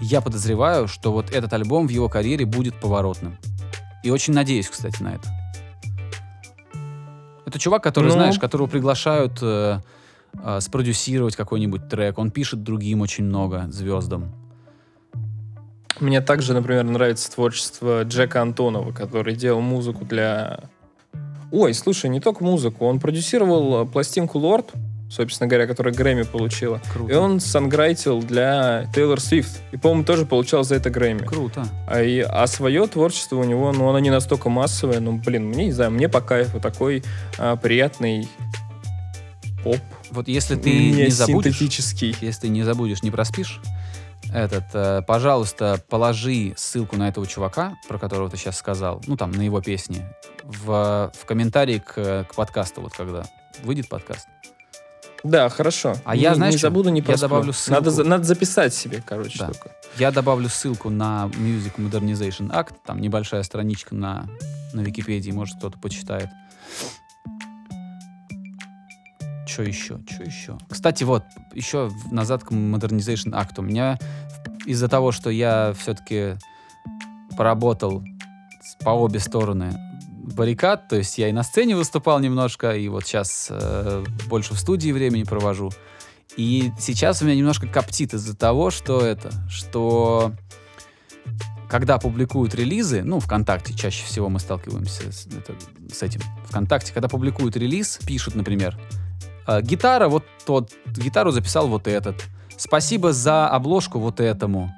я 0.00 0.20
подозреваю, 0.20 0.88
что 0.88 1.12
вот 1.12 1.30
этот 1.30 1.52
альбом 1.52 1.86
в 1.86 1.90
его 1.90 2.08
карьере 2.08 2.46
будет 2.46 2.74
поворотным. 2.80 3.36
И 4.02 4.10
очень 4.10 4.32
надеюсь, 4.32 4.68
кстати, 4.68 5.02
на 5.02 5.14
это. 5.14 5.28
Это 7.46 7.58
чувак, 7.58 7.82
который, 7.82 8.06
Ну. 8.06 8.12
знаешь, 8.12 8.38
которого 8.38 8.66
приглашают 8.66 9.38
э, 9.42 9.80
э, 10.42 10.60
спродюсировать 10.60 11.36
какой-нибудь 11.36 11.88
трек. 11.88 12.18
Он 12.18 12.30
пишет 12.30 12.62
другим 12.62 13.00
очень 13.00 13.24
много 13.24 13.66
звездам. 13.70 14.32
Мне 15.98 16.20
также, 16.20 16.54
например, 16.54 16.84
нравится 16.84 17.30
творчество 17.30 18.04
Джека 18.04 18.40
Антонова, 18.40 18.92
который 18.92 19.34
делал 19.34 19.60
музыку 19.60 20.04
для... 20.04 20.60
Ой, 21.52 21.74
слушай, 21.74 22.08
не 22.08 22.20
только 22.20 22.44
музыку. 22.44 22.86
Он 22.86 23.00
продюсировал 23.00 23.82
э, 23.82 23.86
пластинку 23.86 24.38
«Лорд», 24.38 24.70
собственно 25.10 25.48
говоря, 25.48 25.66
которая 25.66 25.92
Грэмми 25.92 26.22
получила. 26.22 26.80
Круто. 26.92 27.12
И 27.12 27.16
он 27.16 27.40
санграйтил 27.40 28.22
для 28.22 28.86
Тейлор 28.94 29.20
Свифт. 29.20 29.60
И, 29.72 29.76
по-моему, 29.76 30.04
тоже 30.04 30.24
получал 30.24 30.62
за 30.62 30.76
это 30.76 30.88
Грэмми. 30.88 31.26
Круто. 31.26 31.66
А, 31.88 32.00
и, 32.00 32.20
а 32.20 32.46
свое 32.46 32.86
творчество 32.86 33.36
у 33.36 33.44
него, 33.44 33.72
ну, 33.72 33.88
оно 33.88 33.98
не 33.98 34.10
настолько 34.10 34.48
массовое. 34.48 35.00
Ну, 35.00 35.18
блин, 35.18 35.46
мне, 35.46 35.66
не 35.66 35.72
знаю, 35.72 35.90
мне 35.90 36.08
по 36.08 36.20
кайфу 36.20 36.60
такой 36.60 37.02
а, 37.38 37.56
приятный 37.56 38.28
поп. 39.64 39.78
Вот 40.12 40.28
если 40.28 40.54
ты 40.56 40.70
не 40.92 41.08
забудешь, 41.08 41.58
синтетический. 41.58 42.16
если 42.20 42.42
ты 42.42 42.48
не 42.48 42.62
забудешь, 42.62 43.02
не 43.02 43.10
проспишь, 43.10 43.60
этот, 44.32 44.64
э, 44.74 45.02
пожалуйста, 45.06 45.82
положи 45.88 46.54
ссылку 46.56 46.96
на 46.96 47.08
этого 47.08 47.26
чувака, 47.26 47.74
про 47.88 47.98
которого 47.98 48.30
ты 48.30 48.36
сейчас 48.36 48.56
сказал, 48.56 49.02
ну 49.06 49.16
там, 49.16 49.32
на 49.32 49.42
его 49.42 49.60
песни, 49.60 50.06
в, 50.44 51.12
в 51.14 51.24
комментарии 51.26 51.82
к, 51.84 52.26
к 52.28 52.34
подкасту, 52.34 52.80
вот 52.80 52.92
когда 52.92 53.24
выйдет 53.64 53.88
подкаст. 53.88 54.28
Да, 55.22 55.48
хорошо. 55.50 55.94
А 56.04 56.16
не, 56.16 56.22
я, 56.22 56.34
знаешь, 56.34 56.54
не 56.54 56.58
забуду, 56.58 56.88
не 56.90 57.04
Я 57.06 57.16
добавлю 57.16 57.52
ссылку. 57.52 57.74
Надо, 57.80 57.90
за- 57.90 58.04
надо 58.04 58.24
записать 58.24 58.72
себе, 58.74 59.02
короче, 59.04 59.38
Да. 59.38 59.46
только. 59.48 59.70
Я 59.98 60.10
добавлю 60.12 60.48
ссылку 60.48 60.88
на 60.90 61.30
Music 61.34 61.74
Modernization 61.76 62.50
Act, 62.50 62.74
там 62.86 63.00
небольшая 63.00 63.42
страничка 63.42 63.94
на, 63.94 64.28
на 64.72 64.80
Википедии, 64.80 65.30
может 65.30 65.58
кто-то 65.58 65.78
почитает. 65.78 66.28
Что 69.46 69.62
еще? 69.64 69.98
Что 70.08 70.22
еще? 70.22 70.58
Кстати, 70.68 71.04
вот, 71.04 71.24
еще 71.52 71.90
назад 72.10 72.44
к 72.44 72.52
Modernization 72.52 73.32
Act. 73.32 73.58
У 73.58 73.62
меня 73.62 73.98
из-за 74.64 74.88
того, 74.88 75.12
что 75.12 75.28
я 75.28 75.74
все-таки 75.78 76.36
поработал 77.36 78.04
по 78.84 78.90
обе 78.90 79.18
стороны 79.18 79.74
баррикад, 80.34 80.88
то 80.88 80.96
есть 80.96 81.18
я 81.18 81.28
и 81.28 81.32
на 81.32 81.42
сцене 81.42 81.76
выступал 81.76 82.20
немножко, 82.20 82.76
и 82.76 82.88
вот 82.88 83.04
сейчас 83.06 83.48
э, 83.50 84.04
больше 84.26 84.54
в 84.54 84.58
студии 84.58 84.92
времени 84.92 85.24
провожу. 85.24 85.70
И 86.36 86.72
сейчас 86.78 87.22
у 87.22 87.24
меня 87.24 87.34
немножко 87.36 87.66
коптит 87.66 88.14
из-за 88.14 88.36
того, 88.36 88.70
что 88.70 89.00
это, 89.00 89.30
что 89.48 90.32
когда 91.68 91.98
публикуют 91.98 92.54
релизы, 92.54 93.02
ну, 93.02 93.20
ВКонтакте 93.20 93.74
чаще 93.74 94.04
всего 94.04 94.28
мы 94.28 94.40
сталкиваемся 94.40 95.12
с, 95.12 95.26
это- 95.26 95.54
с 95.92 96.02
этим. 96.02 96.20
ВКонтакте, 96.48 96.92
когда 96.92 97.08
публикуют 97.08 97.56
релиз, 97.56 97.98
пишут, 98.06 98.34
например, 98.34 98.78
«А, 99.46 99.62
гитара, 99.62 100.08
вот 100.08 100.24
тот, 100.44 100.72
гитару 100.86 101.30
записал 101.30 101.68
вот 101.68 101.86
этот. 101.86 102.24
Спасибо 102.56 103.12
за 103.12 103.48
обложку 103.48 103.98
вот 103.98 104.20
этому. 104.20 104.74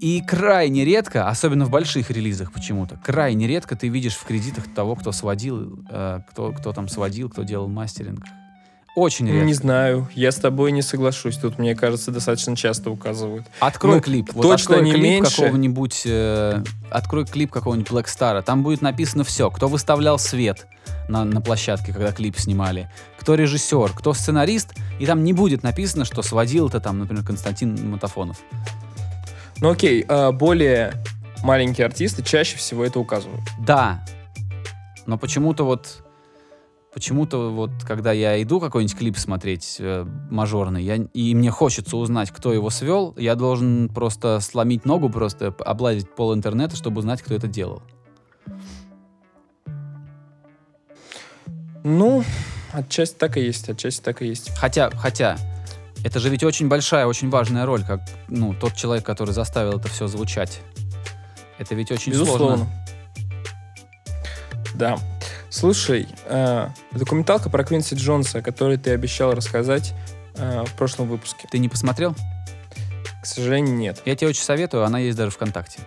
И 0.00 0.20
крайне 0.20 0.84
редко, 0.84 1.28
особенно 1.28 1.64
в 1.64 1.70
больших 1.70 2.10
релизах 2.10 2.52
почему-то, 2.52 2.98
крайне 3.02 3.46
редко 3.46 3.76
ты 3.76 3.88
видишь 3.88 4.14
в 4.14 4.24
кредитах 4.24 4.64
того, 4.74 4.94
кто 4.94 5.10
сводил, 5.12 5.78
э, 5.88 6.20
кто, 6.30 6.52
кто 6.52 6.72
там 6.72 6.88
сводил, 6.88 7.30
кто 7.30 7.44
делал 7.44 7.68
мастеринг. 7.68 8.24
Очень 8.94 9.28
редко. 9.28 9.44
Не 9.44 9.52
знаю, 9.52 10.08
я 10.14 10.32
с 10.32 10.36
тобой 10.36 10.72
не 10.72 10.80
соглашусь. 10.80 11.36
Тут, 11.36 11.58
мне 11.58 11.74
кажется, 11.74 12.10
достаточно 12.10 12.56
часто 12.56 12.90
указывают. 12.90 13.46
Открой 13.60 13.96
Ну, 13.96 14.00
клип. 14.00 14.30
Вот 14.32 14.42
точно 14.42 14.76
открой 14.76 14.86
не 14.86 14.92
клип 14.92 15.02
меньше. 15.02 15.36
какого-нибудь. 15.36 16.02
э, 16.06 16.62
открой 16.90 17.26
клип 17.26 17.50
какого-нибудь 17.50 17.90
Black 17.90 18.06
Star. 18.06 18.42
Там 18.42 18.62
будет 18.62 18.80
написано 18.80 19.22
все. 19.22 19.50
Кто 19.50 19.68
выставлял 19.68 20.18
свет 20.18 20.66
на, 21.08 21.24
на 21.24 21.42
площадке, 21.42 21.92
когда 21.92 22.10
клип 22.10 22.38
снимали. 22.38 22.90
Кто 23.18 23.34
режиссер, 23.34 23.92
кто 23.92 24.14
сценарист. 24.14 24.74
И 24.98 25.04
там 25.04 25.24
не 25.24 25.34
будет 25.34 25.62
написано, 25.62 26.06
что 26.06 26.22
сводил 26.22 26.68
это 26.68 26.80
там, 26.80 26.98
например, 26.98 27.22
Константин 27.22 27.90
Матафонов. 27.90 28.38
Ну 29.60 29.70
окей, 29.70 30.04
а, 30.08 30.32
более 30.32 30.92
маленькие 31.42 31.86
артисты 31.86 32.22
чаще 32.22 32.56
всего 32.56 32.84
это 32.84 32.98
указывают. 33.00 33.42
Да. 33.58 34.04
Но 35.06 35.18
почему-то 35.18 35.64
вот... 35.64 36.02
Почему-то 36.92 37.50
вот, 37.50 37.70
когда 37.86 38.10
я 38.12 38.42
иду 38.42 38.58
какой-нибудь 38.58 38.96
клип 38.96 39.18
смотреть 39.18 39.76
э, 39.80 40.06
мажорный, 40.30 40.82
я, 40.82 40.94
и 40.96 41.34
мне 41.34 41.50
хочется 41.50 41.98
узнать, 41.98 42.30
кто 42.30 42.54
его 42.54 42.70
свел, 42.70 43.14
я 43.18 43.34
должен 43.34 43.90
просто 43.90 44.40
сломить 44.40 44.86
ногу, 44.86 45.10
просто 45.10 45.54
облазить 45.58 46.08
пол 46.14 46.32
интернета, 46.32 46.74
чтобы 46.74 47.00
узнать, 47.00 47.20
кто 47.20 47.34
это 47.34 47.48
делал. 47.48 47.82
Ну, 51.84 52.24
отчасти 52.72 53.14
так 53.14 53.36
и 53.36 53.42
есть, 53.42 53.68
отчасти 53.68 54.02
так 54.02 54.22
и 54.22 54.28
есть. 54.28 54.56
Хотя, 54.56 54.88
хотя, 54.88 55.36
это 56.06 56.20
же 56.20 56.28
ведь 56.30 56.44
очень 56.44 56.68
большая, 56.68 57.06
очень 57.06 57.30
важная 57.30 57.66
роль, 57.66 57.82
как, 57.84 58.00
ну, 58.28 58.54
тот 58.54 58.74
человек, 58.74 59.04
который 59.04 59.32
заставил 59.32 59.80
это 59.80 59.88
все 59.88 60.06
звучать. 60.06 60.60
Это 61.58 61.74
ведь 61.74 61.90
очень 61.90 62.12
Безусловно. 62.12 62.56
сложно. 62.56 62.66
Да. 64.76 64.98
Слушай, 65.50 66.06
э, 66.26 66.68
документалка 66.92 67.50
про 67.50 67.64
Квинси 67.64 67.96
Джонса, 67.96 68.38
о 68.38 68.42
которой 68.42 68.76
ты 68.76 68.90
обещал 68.90 69.32
рассказать 69.32 69.94
э, 70.36 70.64
в 70.64 70.74
прошлом 70.74 71.08
выпуске. 71.08 71.48
Ты 71.50 71.58
не 71.58 71.68
посмотрел? 71.68 72.14
К 73.20 73.26
сожалению, 73.26 73.74
нет. 73.74 74.00
Я 74.04 74.14
тебе 74.14 74.28
очень 74.28 74.44
советую, 74.44 74.84
она 74.84 75.00
есть 75.00 75.16
даже 75.18 75.32
ВКонтакте. 75.32 75.80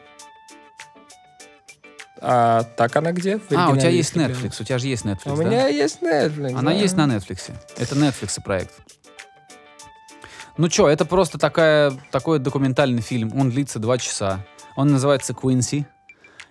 А 2.19 2.63
так 2.75 2.93
она 2.97 3.13
где? 3.13 3.39
А, 3.55 3.69
у 3.71 3.77
тебя 3.77 3.87
есть? 3.87 4.17
Netflix, 4.17 4.61
у 4.61 4.65
тебя 4.65 4.79
же 4.79 4.87
есть 4.87 5.05
Netflix, 5.05 5.31
У 5.31 5.37
да? 5.37 5.43
меня 5.45 5.67
есть 5.69 6.01
Netflix. 6.01 6.51
Она 6.51 6.71
да. 6.71 6.77
есть 6.77 6.97
на 6.97 7.05
Netflix. 7.05 7.53
Это 7.77 7.95
Netflix 7.95 8.43
проект. 8.43 8.73
Ну 10.59 10.69
что, 10.69 10.89
это 10.89 11.05
просто 11.05 11.37
такая, 11.37 11.93
такой 12.11 12.37
документальный 12.37 13.01
фильм. 13.01 13.31
Он 13.33 13.49
длится 13.49 13.79
два 13.79 13.97
часа. 13.97 14.45
Он 14.75 14.89
называется 14.89 15.33
«Квинси». 15.33 15.85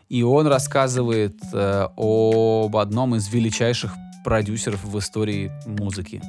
И 0.09 0.23
он 0.23 0.47
рассказывает 0.47 1.37
э, 1.53 1.89
об 1.95 2.75
одном 2.75 3.17
из 3.17 3.29
величайших 3.29 3.93
продюсеров 4.25 4.83
в 4.83 4.99
истории 4.99 5.53
музыки. 5.67 6.23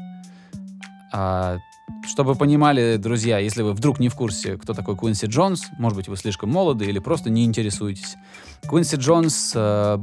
А, 1.14 1.60
чтобы 2.06 2.36
понимали, 2.36 2.98
друзья, 2.98 3.38
если 3.38 3.62
вы 3.62 3.72
вдруг 3.72 4.02
не 4.02 4.10
в 4.10 4.16
курсе, 4.16 4.58
кто 4.58 4.74
такой 4.74 4.98
Квинси 4.98 5.28
Джонс, 5.28 5.68
может 5.78 5.96
быть, 5.96 6.10
вы 6.10 6.18
слишком 6.18 6.50
молоды 6.50 6.84
или 6.84 7.00
просто 7.00 7.30
не 7.30 7.46
интересуетесь. 7.46 8.18
Квинси 8.68 8.98
Джонс 8.98 9.54
э, 9.56 9.98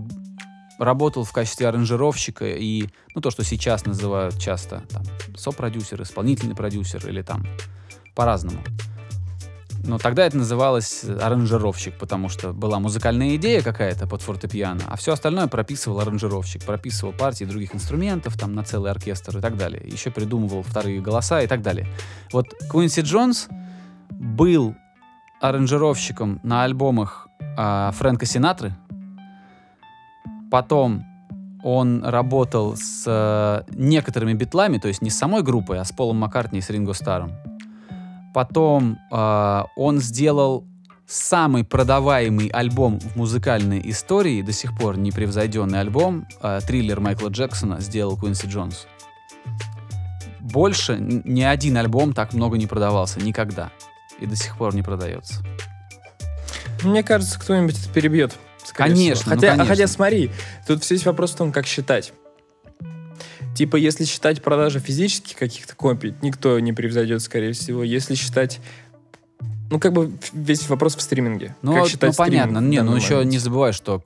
работал 0.79 1.25
в 1.25 1.33
качестве 1.33 1.69
аранжировщика 1.69 2.47
и, 2.47 2.89
ну, 3.15 3.21
то, 3.21 3.31
что 3.31 3.45
сейчас 3.45 3.87
называют 3.87 4.39
часто 4.39 4.83
там 4.91 5.05
сопродюсер, 5.37 6.03
исполнительный 6.03 6.55
продюсер 6.55 7.07
или 7.09 7.23
там 7.23 7.47
по-разному. 8.15 8.59
Но 9.87 9.99
тогда 9.99 10.27
это 10.27 10.37
называлось 10.37 11.05
аранжировщик, 11.05 11.97
потому 11.97 12.29
что 12.29 12.53
была 12.53 12.81
музыкальная 12.81 13.37
идея 13.37 13.63
какая-то 13.63 14.07
под 14.07 14.21
фортепиано, 14.21 14.83
а 14.89 14.97
все 14.97 15.13
остальное 15.13 15.47
прописывал 15.47 16.01
аранжировщик, 16.01 16.65
прописывал 16.65 17.13
партии 17.13 17.45
других 17.45 17.75
инструментов 17.75 18.37
там 18.37 18.55
на 18.55 18.65
целый 18.65 18.91
оркестр 18.91 19.39
и 19.39 19.41
так 19.41 19.57
далее. 19.57 19.83
Еще 19.87 20.11
придумывал 20.11 20.63
вторые 20.63 21.01
голоса 21.01 21.41
и 21.43 21.47
так 21.47 21.63
далее. 21.63 21.87
Вот 22.33 22.53
Куинси 22.69 23.01
Джонс 23.03 23.49
был 24.11 24.75
аранжировщиком 25.41 26.41
на 26.43 26.65
альбомах 26.65 27.29
а, 27.57 27.93
Фрэнка 27.93 28.27
Синатры. 28.27 28.75
Потом 30.57 31.05
он 31.63 32.03
работал 32.03 32.77
с 32.79 33.05
э, 33.07 33.71
некоторыми 33.77 34.33
битлами, 34.33 34.79
то 34.79 34.89
есть 34.89 35.03
не 35.03 35.11
с 35.11 35.19
самой 35.19 35.43
группой, 35.43 35.79
а 35.79 35.85
с 35.85 35.93
Полом 35.93 36.17
Маккартни 36.17 36.61
и 36.61 36.63
с 36.63 36.71
Ринго 36.71 36.95
Старом. 36.95 37.33
Потом 38.33 38.97
э, 39.13 39.63
он 39.77 39.99
сделал 39.99 40.65
самый 41.07 41.63
продаваемый 41.63 42.47
альбом 42.47 43.01
в 43.01 43.17
музыкальной 43.17 43.83
истории, 43.85 44.41
до 44.41 44.53
сих 44.53 44.75
пор 44.79 44.97
непревзойденный 44.97 45.79
альбом, 45.79 46.27
э, 46.41 46.61
триллер 46.67 47.01
Майкла 47.01 47.29
Джексона 47.29 47.79
сделал 47.81 48.17
Куинси 48.17 48.47
Джонс. 48.47 48.87
Больше 50.41 50.97
ни 50.99 51.43
один 51.43 51.77
альбом 51.77 52.15
так 52.15 52.33
много 52.33 52.57
не 52.57 52.67
продавался 52.67 53.21
никогда. 53.21 53.69
И 54.21 54.25
до 54.25 54.37
сих 54.37 54.57
пор 54.57 54.75
не 54.75 54.81
продается. 54.81 55.45
Мне 56.83 57.03
кажется, 57.03 57.39
кто-нибудь 57.39 57.79
это 57.79 57.93
перебьет. 57.93 58.39
Конечно, 58.75 59.15
всего. 59.23 59.35
ну, 59.35 59.41
Хотя, 59.41 59.51
конечно. 59.53 59.67
хотя 59.69 59.87
смотри, 59.87 60.31
тут 60.67 60.83
все 60.83 60.95
есть 60.95 61.07
вопрос 61.07 61.33
в 61.33 61.37
том, 61.37 61.53
как 61.53 61.67
считать. 61.67 62.13
Типа, 63.55 63.77
если 63.77 64.05
считать 64.05 64.43
продажи 64.43 64.81
физических 64.81 65.37
каких-то 65.37 65.75
копий, 65.75 66.15
никто 66.21 66.59
не 66.61 66.73
превзойдет, 66.75 67.23
скорее 67.23 67.53
всего. 67.53 67.83
Если 67.83 68.15
считать... 68.15 68.61
Ну, 69.71 69.81
как 69.81 69.93
бы 69.95 70.13
весь 70.33 70.69
вопрос 70.69 70.95
в 70.95 71.01
стриминге. 71.01 71.57
Ну, 71.63 71.75
как 71.75 71.89
считать 71.89 72.11
ну, 72.11 72.25
понятно. 72.25 72.59
Не, 72.59 72.83
ну 72.83 72.95
еще 72.95 73.15
момент? 73.15 73.33
не 73.33 73.39
забывай, 73.39 73.73
что 73.73 74.03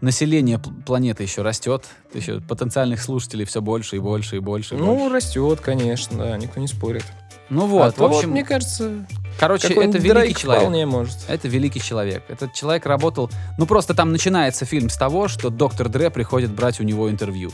население 0.00 0.56
пл- 0.56 0.82
планеты 0.84 1.22
еще 1.22 1.42
растет. 1.42 1.84
Еще 2.14 2.40
потенциальных 2.40 3.02
слушателей 3.02 3.44
все 3.44 3.60
больше 3.60 3.96
и 3.96 3.98
больше 3.98 4.36
и 4.36 4.38
больше. 4.40 4.74
и 4.74 4.78
Ну, 4.78 4.96
больше. 4.96 5.14
растет, 5.14 5.60
конечно, 5.60 6.16
да, 6.18 6.36
никто 6.36 6.58
не 6.58 6.66
спорит. 6.66 7.04
Ну 7.48 7.66
вот, 7.66 7.82
а 7.82 7.90
в 7.90 7.94
то 7.94 8.08
вот, 8.08 8.16
общем, 8.16 8.30
мне 8.30 8.44
кажется, 8.44 9.06
короче, 9.38 9.68
это 9.68 9.98
великий 9.98 10.34
человек. 10.34 10.62
вполне 10.62 10.86
может. 10.86 11.16
Это 11.28 11.46
великий 11.48 11.80
человек. 11.80 12.24
Этот 12.28 12.52
человек 12.54 12.86
работал... 12.86 13.30
Ну, 13.56 13.66
просто 13.66 13.94
там 13.94 14.10
начинается 14.10 14.64
фильм 14.64 14.88
с 14.88 14.96
того, 14.96 15.28
что 15.28 15.50
доктор 15.50 15.88
Дре 15.88 16.10
приходит 16.10 16.50
брать 16.50 16.80
у 16.80 16.82
него 16.82 17.08
интервью. 17.08 17.52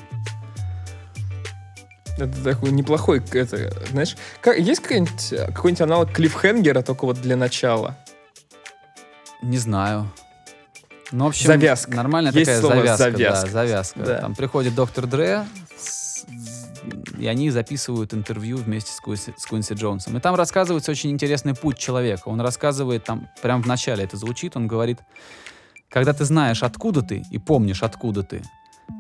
Это 2.19 2.45
такой 2.45 2.71
неплохой, 2.71 3.23
это, 3.33 3.73
знаешь, 3.91 4.17
как, 4.41 4.59
есть 4.59 4.81
какой-нибудь, 4.81 5.35
какой-нибудь 5.55 5.81
аналог 5.81 6.13
клиффхенгера, 6.13 6.83
только 6.83 7.07
вот 7.07 7.21
для 7.21 7.37
начала? 7.37 7.97
Не 9.43 9.59
знаю. 9.59 10.11
Ну, 11.11 11.25
в 11.25 11.29
общем, 11.29 11.47
Завязка. 11.47 11.95
Нормальная 11.95 12.33
Есть 12.33 12.47
такая 12.47 12.61
слово 12.61 12.75
завязка. 12.77 13.11
«завязка». 13.11 13.47
Да, 13.47 13.53
завязка. 13.53 14.01
Да. 14.01 14.21
Там 14.21 14.35
приходит 14.35 14.75
доктор 14.75 15.07
Дре, 15.07 15.45
и 17.19 17.27
они 17.27 17.51
записывают 17.51 18.15
интервью 18.15 18.57
вместе 18.57 18.93
с 18.93 19.01
Куинси, 19.01 19.35
с 19.37 19.47
Куинси 19.47 19.75
Джонсом. 19.75 20.17
И 20.17 20.21
там 20.21 20.35
рассказывается 20.35 20.91
очень 20.91 21.11
интересный 21.11 21.55
путь 21.55 21.79
человека. 21.79 22.29
Он 22.29 22.41
рассказывает 22.41 23.05
там, 23.05 23.29
прямо 23.43 23.63
в 23.63 23.67
начале 23.67 24.05
это 24.05 24.17
звучит, 24.17 24.57
он 24.57 24.67
говорит, 24.67 24.99
когда 25.89 26.13
ты 26.13 26.25
знаешь, 26.25 26.63
откуда 26.63 27.03
ты, 27.03 27.23
и 27.31 27.39
помнишь, 27.39 27.83
откуда 27.83 28.23
ты, 28.23 28.43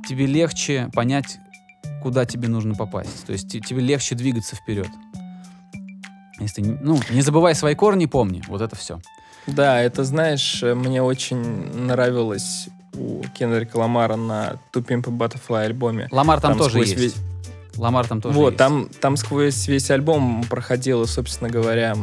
тебе 0.08 0.26
легче 0.26 0.90
понять, 0.94 1.38
куда 2.02 2.24
тебе 2.24 2.48
нужно 2.48 2.74
попасть. 2.74 3.24
То 3.26 3.32
есть 3.32 3.48
те- 3.50 3.60
тебе 3.60 3.80
легче 3.80 4.14
двигаться 4.14 4.56
вперед. 4.56 4.88
Если, 6.38 6.62
ну, 6.62 6.98
не 7.10 7.22
забывай 7.22 7.54
свои 7.54 7.74
корни, 7.74 8.06
помни. 8.06 8.42
Вот 8.48 8.60
это 8.60 8.76
все. 8.76 9.00
Да, 9.46 9.80
это, 9.80 10.04
знаешь, 10.04 10.62
мне 10.62 11.02
очень 11.02 11.38
нравилось 11.38 12.68
у 12.94 13.22
Кендрика 13.34 13.76
Ламара 13.76 14.16
на 14.16 14.58
Pimp 14.72 15.08
a 15.08 15.10
Butterfly 15.10 15.64
альбоме. 15.64 16.08
Ламар 16.10 16.40
там, 16.40 16.56
тоже 16.56 16.70
сквозь 16.70 16.92
есть. 16.92 17.16
Ламар 17.76 18.06
там 18.06 18.20
тоже 18.20 18.37
вот, 18.37 18.48
есть. 18.48 18.58
там, 18.58 18.88
там 19.00 19.16
сквозь 19.16 19.66
весь 19.68 19.90
альбом 19.90 20.44
проходило, 20.44 21.06
собственно 21.06 21.50
говоря, 21.50 21.96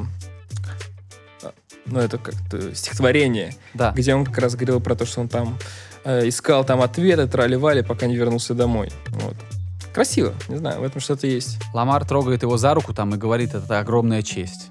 ну, 1.85 1.99
это 1.99 2.17
как-то 2.17 2.75
стихотворение, 2.75 3.55
Да. 3.73 3.91
где 3.91 4.15
он 4.15 4.25
как 4.25 4.37
раз 4.39 4.55
говорил 4.55 4.79
про 4.79 4.95
то, 4.95 5.05
что 5.05 5.21
он 5.21 5.27
там 5.27 5.57
э, 6.03 6.27
искал 6.27 6.63
там 6.65 6.81
ответы, 6.81 7.27
трали-вали, 7.27 7.81
пока 7.83 8.07
не 8.07 8.15
вернулся 8.15 8.53
домой. 8.53 8.91
Вот. 9.07 9.35
Красиво, 9.93 10.33
не 10.47 10.57
знаю, 10.57 10.81
в 10.81 10.83
этом 10.83 11.01
что-то 11.01 11.27
есть. 11.27 11.57
Ламар 11.73 12.05
трогает 12.05 12.43
его 12.43 12.57
за 12.57 12.73
руку 12.73 12.93
там 12.93 13.13
и 13.15 13.17
говорит, 13.17 13.53
это 13.53 13.79
огромная 13.79 14.21
честь. 14.21 14.69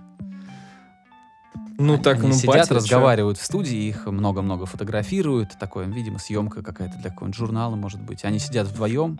Ну, 1.80 1.94
Они- 1.94 2.02
так, 2.02 2.18
они 2.18 2.28
ну, 2.28 2.32
сидят, 2.34 2.56
батя, 2.56 2.74
разговаривают 2.74 3.38
в 3.38 3.44
студии, 3.44 3.88
их 3.88 4.06
много-много 4.06 4.66
фотографируют. 4.66 5.50
Такое, 5.60 5.86
видимо, 5.86 6.18
съемка 6.18 6.62
какая-то 6.62 6.98
для 6.98 7.10
какого-нибудь 7.10 7.38
журнала, 7.38 7.76
может 7.76 8.00
быть. 8.00 8.24
Они 8.24 8.40
сидят 8.40 8.66
вдвоем. 8.66 9.16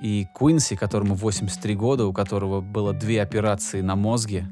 И 0.00 0.26
Куинси, 0.34 0.76
которому 0.76 1.14
83 1.14 1.74
года, 1.74 2.06
у 2.06 2.12
которого 2.12 2.60
было 2.60 2.92
две 2.92 3.22
операции 3.22 3.80
на 3.80 3.96
мозге, 3.96 4.46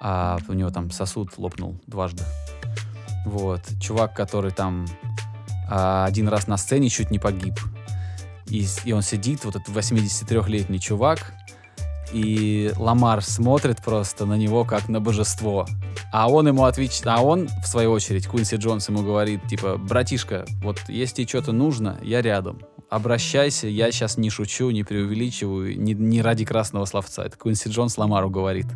а 0.00 0.38
у 0.48 0.52
него 0.52 0.70
там 0.70 0.90
сосуд 0.90 1.36
лопнул 1.36 1.80
дважды. 1.86 2.24
Вот. 3.24 3.62
Чувак, 3.80 4.14
который 4.14 4.52
там 4.52 4.86
а, 5.68 6.04
один 6.04 6.28
раз 6.28 6.46
на 6.46 6.56
сцене 6.56 6.88
чуть 6.88 7.10
не 7.10 7.18
погиб. 7.18 7.54
И, 8.48 8.66
и 8.84 8.92
он 8.92 9.02
сидит, 9.02 9.44
вот 9.44 9.56
этот 9.56 9.68
83-летний 9.74 10.78
чувак, 10.78 11.34
И 12.12 12.72
Ламар 12.76 13.22
смотрит 13.22 13.82
просто 13.82 14.26
на 14.26 14.34
него 14.34 14.64
как 14.64 14.88
на 14.88 15.00
божество. 15.00 15.66
А 16.12 16.30
он 16.30 16.48
ему 16.48 16.64
отвечает, 16.64 17.06
а 17.06 17.22
он, 17.22 17.48
в 17.62 17.66
свою 17.66 17.90
очередь, 17.92 18.26
Куинси 18.26 18.56
Джонс 18.56 18.88
ему 18.88 19.02
говорит, 19.02 19.46
типа, 19.48 19.76
братишка, 19.76 20.44
вот 20.62 20.80
если 20.88 21.26
что-то 21.26 21.52
нужно, 21.52 21.98
я 22.02 22.22
рядом. 22.22 22.60
Обращайся, 22.88 23.66
я 23.66 23.90
сейчас 23.90 24.16
не 24.16 24.30
шучу, 24.30 24.70
не 24.70 24.84
преувеличиваю, 24.84 25.78
не, 25.78 25.94
не 25.94 26.22
ради 26.22 26.44
красного 26.44 26.84
словца. 26.84 27.24
Это 27.24 27.36
Куинси 27.36 27.68
Джонс 27.68 27.98
Ламару 27.98 28.30
говорит. 28.30 28.66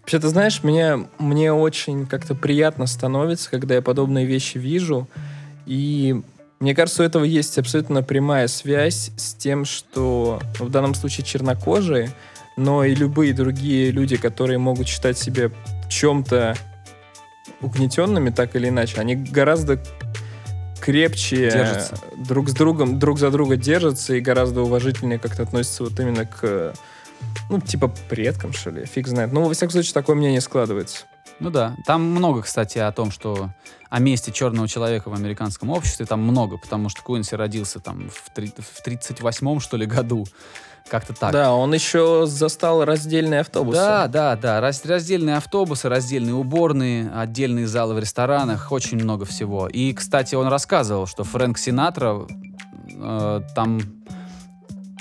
Вообще, 0.00 0.18
ты 0.18 0.28
знаешь, 0.28 0.62
мне, 0.62 1.06
мне 1.18 1.52
очень 1.52 2.06
как-то 2.06 2.34
приятно 2.34 2.86
становится, 2.86 3.50
когда 3.50 3.74
я 3.74 3.82
подобные 3.82 4.26
вещи 4.26 4.58
вижу. 4.58 5.08
И 5.66 6.22
мне 6.64 6.74
кажется, 6.74 7.02
у 7.02 7.04
этого 7.04 7.24
есть 7.24 7.58
абсолютно 7.58 8.02
прямая 8.02 8.48
связь 8.48 9.10
с 9.18 9.34
тем, 9.34 9.66
что 9.66 10.40
в 10.58 10.70
данном 10.70 10.94
случае 10.94 11.26
чернокожие, 11.26 12.10
но 12.56 12.84
и 12.84 12.94
любые 12.94 13.34
другие 13.34 13.90
люди, 13.90 14.16
которые 14.16 14.56
могут 14.56 14.88
считать 14.88 15.18
себя 15.18 15.50
чем-то 15.90 16.56
угнетенными, 17.60 18.30
так 18.30 18.56
или 18.56 18.70
иначе, 18.70 18.98
они 18.98 19.14
гораздо 19.14 19.78
крепче 20.80 21.50
Держатся. 21.50 21.98
друг 22.16 22.48
с 22.48 22.54
другом, 22.54 22.98
друг 22.98 23.18
за 23.18 23.30
друга 23.30 23.56
держатся 23.56 24.14
и 24.14 24.20
гораздо 24.20 24.62
уважительнее 24.62 25.18
как-то 25.18 25.42
относятся 25.42 25.84
вот 25.84 26.00
именно 26.00 26.24
к, 26.24 26.72
ну, 27.50 27.60
типа 27.60 27.92
предкам, 28.08 28.54
что 28.54 28.70
ли, 28.70 28.86
фиг 28.86 29.06
знает. 29.06 29.32
Ну, 29.32 29.44
во 29.44 29.52
всяком 29.52 29.72
случае, 29.72 29.92
такое 29.92 30.16
мнение 30.16 30.40
складывается. 30.40 31.04
Ну 31.40 31.50
да, 31.50 31.74
там 31.86 32.02
много, 32.02 32.42
кстати, 32.42 32.78
о 32.78 32.90
том, 32.92 33.10
что 33.10 33.50
о 33.90 33.98
месте 33.98 34.32
черного 34.32 34.68
человека 34.68 35.08
в 35.10 35.14
американском 35.14 35.70
обществе 35.70 36.06
там 36.06 36.20
много, 36.22 36.58
потому 36.58 36.88
что 36.88 37.02
Куинси 37.02 37.34
родился 37.34 37.80
там 37.80 38.08
в, 38.08 38.30
три- 38.34 38.52
в 38.56 38.86
38-м, 38.86 39.60
что 39.60 39.76
ли, 39.76 39.86
году. 39.86 40.24
Как-то 40.88 41.14
так. 41.14 41.32
Да, 41.32 41.54
он 41.54 41.72
еще 41.72 42.24
застал 42.26 42.84
раздельные 42.84 43.40
автобусы. 43.40 43.78
Да, 43.78 44.06
да, 44.06 44.36
да. 44.36 44.60
Раз- 44.60 44.84
раздельные 44.84 45.36
автобусы, 45.38 45.88
раздельные 45.88 46.34
уборные, 46.34 47.10
отдельные 47.10 47.66
залы 47.66 47.94
в 47.94 47.98
ресторанах, 47.98 48.70
очень 48.70 48.98
много 48.98 49.24
всего. 49.24 49.66
И, 49.66 49.92
кстати, 49.94 50.34
он 50.34 50.46
рассказывал, 50.48 51.06
что 51.06 51.24
Фрэнк 51.24 51.56
Синатра 51.56 52.26
э, 52.90 53.40
там 53.54 53.80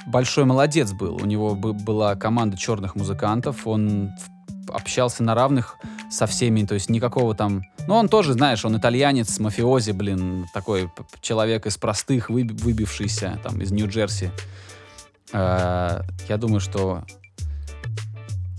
большой 0.07 0.45
молодец 0.45 0.91
был. 0.93 1.15
У 1.15 1.25
него 1.25 1.53
бы- 1.53 1.73
была 1.73 2.15
команда 2.15 2.57
черных 2.57 2.95
музыкантов, 2.95 3.67
он 3.67 4.11
общался 4.69 5.21
на 5.23 5.36
равных 5.36 5.77
со 6.14 6.28
всеми, 6.28 6.64
то 6.66 6.76
есть 6.76 6.89
никакого 6.89 7.34
там... 7.34 7.64
Ну, 7.88 7.95
он 7.95 8.07
тоже, 8.07 8.34
знаешь, 8.34 8.64
он 8.66 8.78
итальянец, 8.78 9.39
мафиози, 9.39 9.91
блин, 9.91 10.45
такой 10.53 10.89
человек 11.22 11.66
из 11.66 11.78
простых, 11.78 12.30
выби- 12.30 12.53
выбившийся 12.53 13.39
там 13.43 13.59
из 13.61 13.72
Нью-Джерси. 13.72 14.30
Э, 15.34 16.01
Я 16.30 16.38
думаю, 16.38 16.59
что 16.59 17.03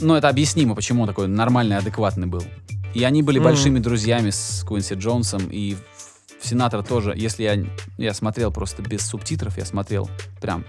ну, 0.01 0.15
это 0.15 0.29
объяснимо, 0.29 0.75
почему 0.75 1.03
он 1.03 1.09
такой 1.09 1.29
нормальный, 1.29 1.77
адекватный 1.79 2.27
был. 2.27 2.43
И 2.93 3.05
они 3.05 3.23
были 3.23 3.39
Мгм. 3.39 3.45
большими 3.49 3.79
друзьями 3.79 4.31
с 4.31 4.65
Куинси 4.67 4.95
Джонсом, 4.95 5.49
и 5.51 5.77
в 6.41 6.47
Сенатора 6.47 6.83
тоже, 6.83 7.15
если 7.17 7.43
я, 7.45 7.65
я 7.99 8.13
смотрел 8.15 8.51
просто 8.53 8.83
без 8.83 9.07
субтитров, 9.07 9.57
я 9.59 9.65
смотрел 9.65 10.11
прям 10.41 10.65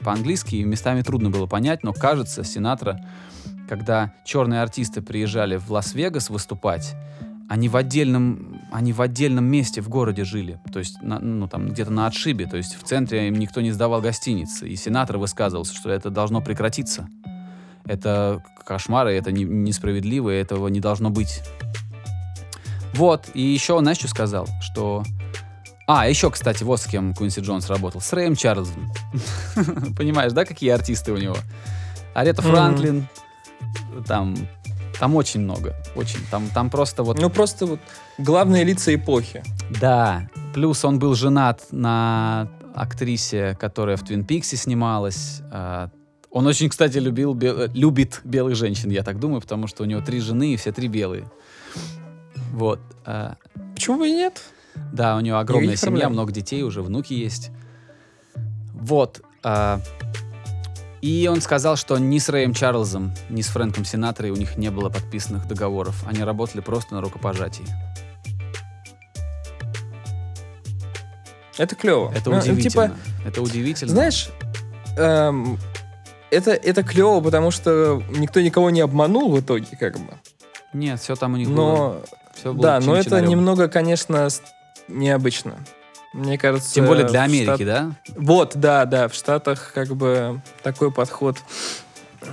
по-английски, 0.00 0.54
и 0.56 0.64
местами 0.64 1.02
трудно 1.02 1.30
было 1.30 1.46
понять, 1.46 1.82
но 1.82 1.92
кажется, 1.92 2.44
Сенатора, 2.44 3.00
когда 3.70 4.12
черные 4.24 4.62
артисты 4.62 5.00
приезжали 5.00 5.56
в 5.56 5.70
Лас-Вегас 5.70 6.28
выступать, 6.28 6.96
они 7.48 7.68
в 7.68 7.76
отдельном, 7.76 8.60
они 8.72 8.92
в 8.92 9.00
отдельном 9.00 9.44
месте 9.44 9.80
в 9.80 9.88
городе 9.88 10.24
жили, 10.24 10.60
то 10.72 10.80
есть, 10.80 11.00
на- 11.02 11.20
ну, 11.20 11.46
там, 11.46 11.68
где-то 11.68 11.92
на 11.92 12.06
отшибе, 12.06 12.46
то 12.46 12.56
есть 12.56 12.74
в 12.74 12.82
центре 12.82 13.28
им 13.28 13.34
никто 13.36 13.60
не 13.60 13.70
сдавал 13.70 14.00
гостиницы, 14.00 14.68
и 14.68 14.74
сенатор 14.74 15.18
высказывался, 15.18 15.72
что 15.74 15.88
это 15.88 16.10
должно 16.10 16.40
прекратиться. 16.40 17.08
Это 17.84 18.42
кошмары, 18.66 19.12
это 19.14 19.30
не- 19.30 19.44
несправедливо, 19.44 20.30
этого 20.30 20.66
не 20.66 20.80
должно 20.80 21.10
быть. 21.10 21.40
Вот, 22.94 23.30
и 23.34 23.40
еще, 23.40 23.78
знаешь, 23.78 23.98
что 23.98 24.08
сказал? 24.08 24.48
Что... 24.60 25.04
А, 25.86 26.08
еще, 26.08 26.28
кстати, 26.32 26.64
вот 26.64 26.80
с 26.80 26.86
кем 26.86 27.14
Куинси 27.14 27.38
Джонс 27.40 27.68
работал. 27.68 28.00
С 28.00 28.12
Рэем 28.12 28.34
Чарльзом. 28.34 28.92
Понимаешь, 29.96 30.32
да, 30.32 30.44
какие 30.44 30.70
артисты 30.70 31.12
у 31.12 31.16
него? 31.16 31.36
Арета. 32.14 32.42
Франклин. 32.42 33.06
Там, 34.06 34.36
там 34.98 35.16
очень 35.16 35.40
много. 35.40 35.74
Очень. 35.94 36.20
Там, 36.30 36.48
там 36.54 36.70
просто 36.70 37.02
вот... 37.02 37.18
Ну, 37.20 37.30
просто 37.30 37.66
вот 37.66 37.80
главные 38.18 38.64
лица 38.64 38.94
эпохи. 38.94 39.42
Да. 39.80 40.28
Плюс 40.54 40.84
он 40.84 40.98
был 40.98 41.14
женат 41.14 41.66
на 41.70 42.48
актрисе, 42.74 43.56
которая 43.60 43.96
в 43.96 44.02
Твин 44.04 44.24
Пиксе 44.24 44.56
снималась. 44.56 45.42
А, 45.50 45.90
Он 46.30 46.46
очень, 46.46 46.68
кстати, 46.68 46.98
любил, 46.98 47.34
бе- 47.34 47.54
э, 47.66 47.68
любит 47.74 48.20
белых 48.24 48.54
женщин, 48.56 48.90
я 48.90 49.02
так 49.02 49.18
думаю, 49.18 49.40
потому 49.40 49.66
что 49.66 49.82
у 49.82 49.86
него 49.86 50.00
три 50.00 50.20
жены 50.20 50.54
и 50.54 50.56
все 50.56 50.70
три 50.72 50.86
белые. 50.88 51.24
Вот. 52.52 52.78
А, 53.04 53.34
Почему 53.74 53.98
бы 53.98 54.08
и 54.08 54.12
нет? 54.12 54.40
Да, 54.92 55.16
у 55.16 55.20
него 55.20 55.38
огромная 55.38 55.76
семья, 55.76 55.90
проблем. 56.02 56.12
много 56.12 56.32
детей, 56.32 56.62
уже 56.62 56.82
внуки 56.82 57.12
есть. 57.12 57.50
Вот. 58.72 59.20
а, 59.42 59.80
И 61.02 61.28
он 61.32 61.40
сказал, 61.40 61.76
что 61.76 61.96
ни 61.98 62.18
с 62.18 62.28
Рэем 62.28 62.52
Чарльзом, 62.52 63.12
ни 63.30 63.40
с 63.40 63.46
Фрэнком 63.48 63.84
Синатрой 63.84 64.30
у 64.30 64.36
них 64.36 64.56
не 64.56 64.70
было 64.70 64.90
подписанных 64.90 65.46
договоров. 65.48 66.04
Они 66.06 66.22
работали 66.22 66.60
просто 66.60 66.94
на 66.94 67.00
рукопожатии. 67.00 67.64
Это 71.58 71.74
клево. 71.74 72.12
Это 72.14 72.30
Ну, 72.30 72.38
удивительно. 72.38 72.70
Типа, 72.88 72.90
Это 73.26 73.42
удивительно. 73.42 73.90
знаешь, 73.90 74.30
эм, 74.96 75.58
это, 76.30 76.52
это 76.52 76.82
клево, 76.82 77.20
потому 77.20 77.50
что 77.50 78.02
никто 78.10 78.40
никого 78.40 78.70
не 78.70 78.80
обманул 78.80 79.30
в 79.30 79.40
итоге, 79.40 79.76
как 79.78 79.98
бы. 79.98 80.12
Нет, 80.72 81.00
все 81.00 81.16
там 81.16 81.34
у 81.34 81.36
них 81.36 81.48
было. 81.48 81.56
Но, 81.56 82.02
Всё 82.34 82.52
было 82.52 82.62
да, 82.62 82.80
но 82.80 82.96
это 82.96 83.20
немного, 83.20 83.68
конечно, 83.68 84.28
необычно. 84.88 85.56
Мне 86.12 86.38
кажется... 86.38 86.74
Тем 86.74 86.86
более 86.86 87.06
для 87.06 87.22
Америки, 87.22 87.62
Штат- 87.62 87.64
да? 87.64 87.92
Вот, 88.16 88.52
да, 88.56 88.84
да, 88.84 89.08
в 89.08 89.14
Штатах 89.14 89.72
как 89.72 89.94
бы 89.94 90.42
такой 90.62 90.90
подход, 90.90 91.38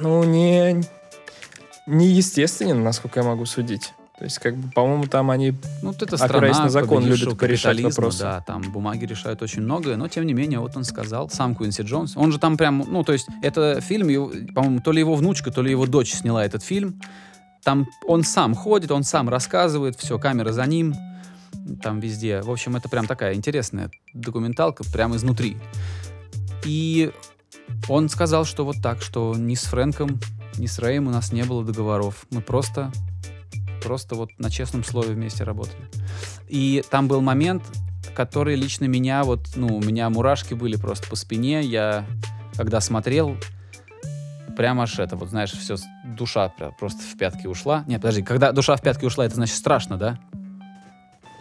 ну, 0.01 0.23
не, 0.23 0.83
не 1.85 2.07
естественен, 2.07 2.83
насколько 2.83 3.19
я 3.19 3.25
могу 3.25 3.45
судить. 3.45 3.93
То 4.17 4.23
есть, 4.23 4.39
как 4.39 4.57
бы, 4.57 4.71
по-моему, 4.71 5.05
там 5.05 5.29
они... 5.29 5.51
Ну, 5.83 5.89
вот 5.91 6.01
это 6.01 6.17
страна 6.17 6.63
на 6.63 6.69
закон, 6.69 7.05
любит 7.05 7.37
порешать 7.37 7.79
вопросы. 7.79 8.19
Да, 8.23 8.41
там 8.41 8.63
бумаги 8.63 9.05
решают 9.05 9.43
очень 9.43 9.61
многое, 9.61 9.95
но 9.95 10.07
тем 10.07 10.25
не 10.25 10.33
менее, 10.33 10.59
вот 10.59 10.75
он 10.75 10.83
сказал, 10.83 11.29
сам 11.29 11.53
Куинси 11.53 11.83
Джонс, 11.83 12.17
он 12.17 12.31
же 12.31 12.39
там 12.39 12.57
прям, 12.57 12.83
ну, 12.87 13.03
то 13.03 13.13
есть, 13.13 13.27
это 13.43 13.79
фильм, 13.79 14.07
по-моему, 14.55 14.81
то 14.81 14.91
ли 14.91 14.99
его 14.99 15.13
внучка, 15.13 15.51
то 15.51 15.61
ли 15.61 15.69
его 15.69 15.85
дочь 15.85 16.13
сняла 16.13 16.43
этот 16.43 16.63
фильм, 16.63 16.99
там 17.63 17.85
он 18.07 18.23
сам 18.23 18.55
ходит, 18.55 18.89
он 18.89 19.03
сам 19.03 19.29
рассказывает, 19.29 19.99
все, 19.99 20.17
камера 20.17 20.51
за 20.51 20.65
ним, 20.65 20.95
там 21.81 21.99
везде. 21.99 22.41
В 22.41 22.51
общем, 22.51 22.75
это 22.75 22.89
прям 22.89 23.07
такая 23.07 23.35
интересная 23.35 23.91
документалка, 24.13 24.83
прям 24.91 25.15
изнутри. 25.15 25.57
И 26.65 27.11
он 27.89 28.09
сказал, 28.09 28.45
что 28.45 28.65
вот 28.65 28.77
так, 28.81 29.01
что 29.01 29.35
ни 29.35 29.55
с 29.55 29.63
Фрэнком, 29.63 30.19
ни 30.57 30.65
с 30.65 30.79
Рэем 30.79 31.07
у 31.07 31.11
нас 31.11 31.31
не 31.31 31.43
было 31.43 31.63
договоров. 31.63 32.25
Мы 32.31 32.41
просто, 32.41 32.91
просто 33.83 34.15
вот 34.15 34.31
на 34.39 34.49
честном 34.49 34.83
слове 34.83 35.13
вместе 35.13 35.43
работали. 35.43 35.89
И 36.47 36.83
там 36.89 37.07
был 37.07 37.21
момент, 37.21 37.63
который 38.15 38.55
лично 38.55 38.85
меня, 38.85 39.23
вот, 39.23 39.55
ну, 39.55 39.77
у 39.77 39.81
меня 39.81 40.09
мурашки 40.09 40.53
были 40.53 40.75
просто 40.75 41.07
по 41.07 41.15
спине. 41.15 41.61
Я, 41.61 42.05
когда 42.55 42.81
смотрел, 42.81 43.37
прямо 44.55 44.83
аж 44.83 44.97
это, 44.97 45.15
вот 45.15 45.29
знаешь, 45.29 45.51
все, 45.51 45.75
душа 46.03 46.49
просто 46.79 47.01
в 47.03 47.17
пятки 47.17 47.45
ушла. 47.45 47.83
Нет, 47.87 48.01
подожди, 48.01 48.23
когда 48.23 48.51
душа 48.51 48.75
в 48.75 48.81
пятки 48.81 49.05
ушла, 49.05 49.25
это 49.25 49.35
значит 49.35 49.55
страшно, 49.55 49.97
да? 49.97 50.19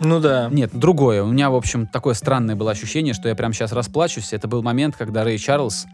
Ну 0.01 0.21
да. 0.21 0.49
Нет, 0.51 0.71
другое. 0.73 1.23
У 1.23 1.29
меня, 1.29 1.51
в 1.51 1.55
общем, 1.55 1.87
такое 1.87 2.15
странное 2.15 2.55
было 2.55 2.71
ощущение, 2.71 3.15
что 3.15 3.29
я 3.29 3.35
прямо 3.35 3.55
сейчас 3.55 3.73
расплачусь. 3.73 4.33
Это 4.33 4.49
был 4.49 4.63
момент, 4.63 4.97
когда 4.97 5.25
Рэй 5.25 5.39
Чарльз 5.39 5.87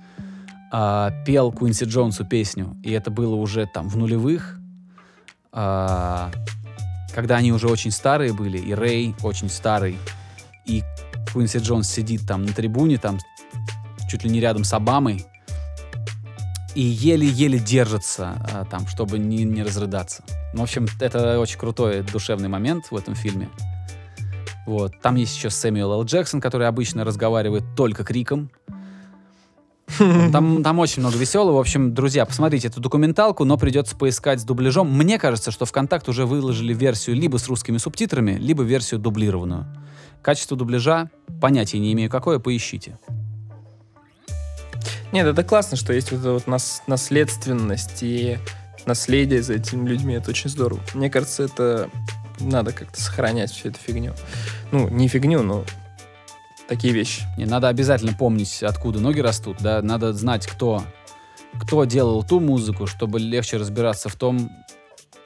а, 0.73 1.13
пел 1.25 1.53
Куинси 1.53 1.85
Джонсу 1.85 2.25
песню. 2.25 2.77
И 2.83 2.91
это 2.91 3.11
было 3.11 3.35
уже 3.35 3.67
там 3.67 3.89
в 3.89 3.97
нулевых, 3.97 4.59
а, 5.53 6.31
когда 7.15 7.37
они 7.37 7.53
уже 7.53 7.69
очень 7.69 7.91
старые 7.91 8.33
были, 8.33 8.59
и 8.59 8.73
Рэй 8.73 9.15
очень 9.23 9.51
старый, 9.51 9.99
и 10.65 10.83
Куинси 11.33 11.59
Джонс 11.59 11.91
сидит 11.91 12.27
там 12.27 12.45
на 12.45 12.53
трибуне, 12.53 12.97
там 12.97 13.19
чуть 14.09 14.25
ли 14.25 14.31
не 14.31 14.41
рядом 14.41 14.65
с 14.65 14.73
Обамой, 14.73 15.27
и 16.75 16.81
еле-еле 16.81 17.59
держится 17.59 18.35
а, 18.51 18.65
там, 18.65 18.87
чтобы 18.87 19.19
не, 19.19 19.45
не 19.45 19.63
разрыдаться. 19.63 20.23
В 20.55 20.63
общем, 20.63 20.87
это 21.01 21.39
очень 21.39 21.59
крутой 21.59 22.03
душевный 22.03 22.49
момент 22.49 22.87
в 22.91 22.97
этом 22.97 23.15
фильме. 23.15 23.51
Вот. 24.67 24.93
Там 25.01 25.17
есть 25.17 25.37
еще 25.37 25.51
Сэмюэл 25.51 25.93
Л. 25.93 26.05
Джексон, 26.05 26.41
который 26.41 26.69
обычно 26.69 27.05
разговаривает 27.05 27.65
только 27.77 28.05
криком. 28.05 28.51
Там, 29.99 30.63
там 30.63 30.79
очень 30.79 31.01
много 31.01 31.17
веселого. 31.17 31.57
В 31.57 31.61
общем, 31.61 31.93
друзья, 31.93 32.25
посмотрите 32.25 32.69
эту 32.69 32.81
документалку, 32.81 33.45
но 33.45 33.59
придется 33.59 33.97
поискать 33.97 34.41
с 34.41 34.45
дубляжом. 34.45 34.91
Мне 34.91 35.19
кажется, 35.19 35.51
что 35.51 35.67
ВКонтакт 35.67 36.09
уже 36.09 36.25
выложили 36.25 36.73
версию 36.73 37.17
либо 37.17 37.37
с 37.37 37.47
русскими 37.49 37.77
субтитрами, 37.77 38.33
либо 38.33 38.63
версию 38.63 39.01
дублированную. 39.01 39.67
Качество 40.23 40.57
дубляжа 40.57 41.11
понятия 41.41 41.79
не 41.79 41.93
имею 41.93 42.09
какое, 42.09 42.39
поищите. 42.39 42.99
Нет, 45.13 45.27
это 45.27 45.45
классно, 45.45 45.77
что 45.77 45.93
есть 45.93 46.11
вот 46.11 46.21
эта 46.21 46.33
вот 46.33 46.47
нас- 46.47 46.83
наследственность 46.87 48.03
и 48.03 48.39
наследие 48.87 49.43
за 49.43 49.55
этими 49.55 49.87
людьми. 49.87 50.15
Это 50.15 50.31
очень 50.31 50.49
здорово. 50.49 50.81
Мне 50.95 51.11
кажется, 51.11 51.43
это 51.43 51.91
надо 52.41 52.73
как-то 52.73 53.01
сохранять 53.01 53.51
всю 53.51 53.69
эту 53.69 53.79
фигню. 53.79 54.15
Ну, 54.71 54.89
не 54.89 55.09
фигню, 55.09 55.43
но 55.43 55.65
такие 56.69 56.93
вещи. 56.93 57.23
Не, 57.37 57.45
надо 57.45 57.69
обязательно 57.69 58.13
помнить, 58.15 58.63
откуда 58.63 59.01
ноги 59.01 59.21
растут, 59.21 59.59
да, 59.61 59.83
надо 59.83 60.13
знать, 60.13 60.47
кто, 60.47 60.83
кто 61.61 61.85
делал 61.85 62.23
ту 62.25 62.41
музыку, 62.41 62.87
чтобы 62.87 63.19
легче 63.21 63.57
разбираться 63.59 64.09
в 64.09 64.17
том, 64.17 64.51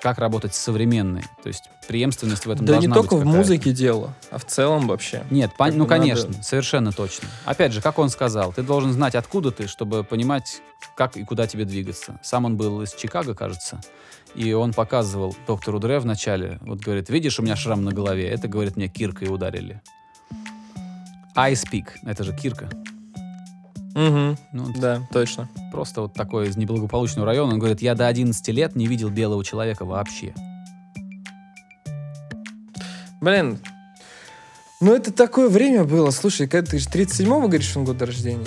как 0.03 0.19
работать 0.19 0.55
с 0.55 0.59
современной. 0.59 1.23
То 1.43 1.49
есть 1.49 1.65
преемственность 1.89 2.47
в 2.47 2.51
этом 2.51 2.67
да 2.67 2.77
не 2.77 2.87
должна 2.87 2.95
только 2.97 3.15
быть 3.15 3.23
в 3.23 3.25
какая-то. 3.25 3.39
музыке 3.39 3.73
дело, 3.73 4.15
а 4.31 4.39
в 4.39 4.45
целом 4.45 4.87
вообще. 4.89 5.25
Нет, 5.31 5.51
пон- 5.59 5.73
ну 5.73 5.85
бы 5.85 5.91
надо- 5.91 6.01
конечно, 6.01 6.43
совершенно 6.43 6.93
точно. 6.93 7.29
Опять 7.45 7.73
же, 7.73 7.81
как 7.81 7.99
он 7.99 8.11
сказал, 8.11 8.53
ты 8.53 8.63
должен 8.63 8.93
знать, 8.93 9.15
откуда 9.15 9.51
ты, 9.51 9.67
чтобы 9.67 10.05
понимать, 10.05 10.61
как 10.97 11.17
и 11.17 11.25
куда 11.25 11.47
тебе 11.47 11.65
двигаться. 11.65 12.21
Сам 12.23 12.45
он 12.45 12.57
был 12.57 12.83
из 12.83 12.93
Чикаго, 12.93 13.35
кажется, 13.35 13.81
и 14.35 14.53
он 14.53 14.73
показывал 14.73 15.35
доктору 15.47 15.79
Дре 15.79 15.99
в 15.99 16.07
начале, 16.07 16.59
вот 16.63 16.81
говорит, 16.81 17.09
видишь, 17.11 17.39
у 17.39 17.43
меня 17.43 17.57
шрам 17.57 17.83
на 17.83 17.93
голове, 17.93 18.29
это, 18.29 18.49
говорит, 18.49 18.77
мне 18.77 18.89
киркой 18.89 19.29
ударили. 19.33 19.81
Ice 21.37 21.65
Peak, 21.71 21.89
это 22.05 22.25
же 22.25 22.35
кирка. 22.35 22.69
Мгм. 23.95 24.37
Ну, 24.53 24.73
Да, 24.79 25.03
точно. 25.13 25.49
просто 25.73 26.03
вот 26.03 26.13
такой 26.15 26.49
из 26.49 26.57
неблагополучного 26.57 27.27
района. 27.27 27.55
Он 27.55 27.59
говорит, 27.59 27.81
я 27.81 27.95
до 27.95 28.07
11 28.07 28.47
лет 28.49 28.77
не 28.77 28.87
видел 28.87 29.09
белого 29.09 29.43
человека 29.45 29.85
вообще. 29.87 30.35
Блин, 33.21 33.59
ну 34.81 34.95
это 34.95 35.13
такое 35.13 35.49
время 35.49 35.85
было. 35.85 36.11
Слушай, 36.11 36.47
когда 36.49 36.71
ты 36.71 36.79
же 36.79 36.89
37-го 36.89 37.49
говоришь, 37.49 37.75
он 37.77 37.85
год 37.85 38.01
рождения? 38.03 38.45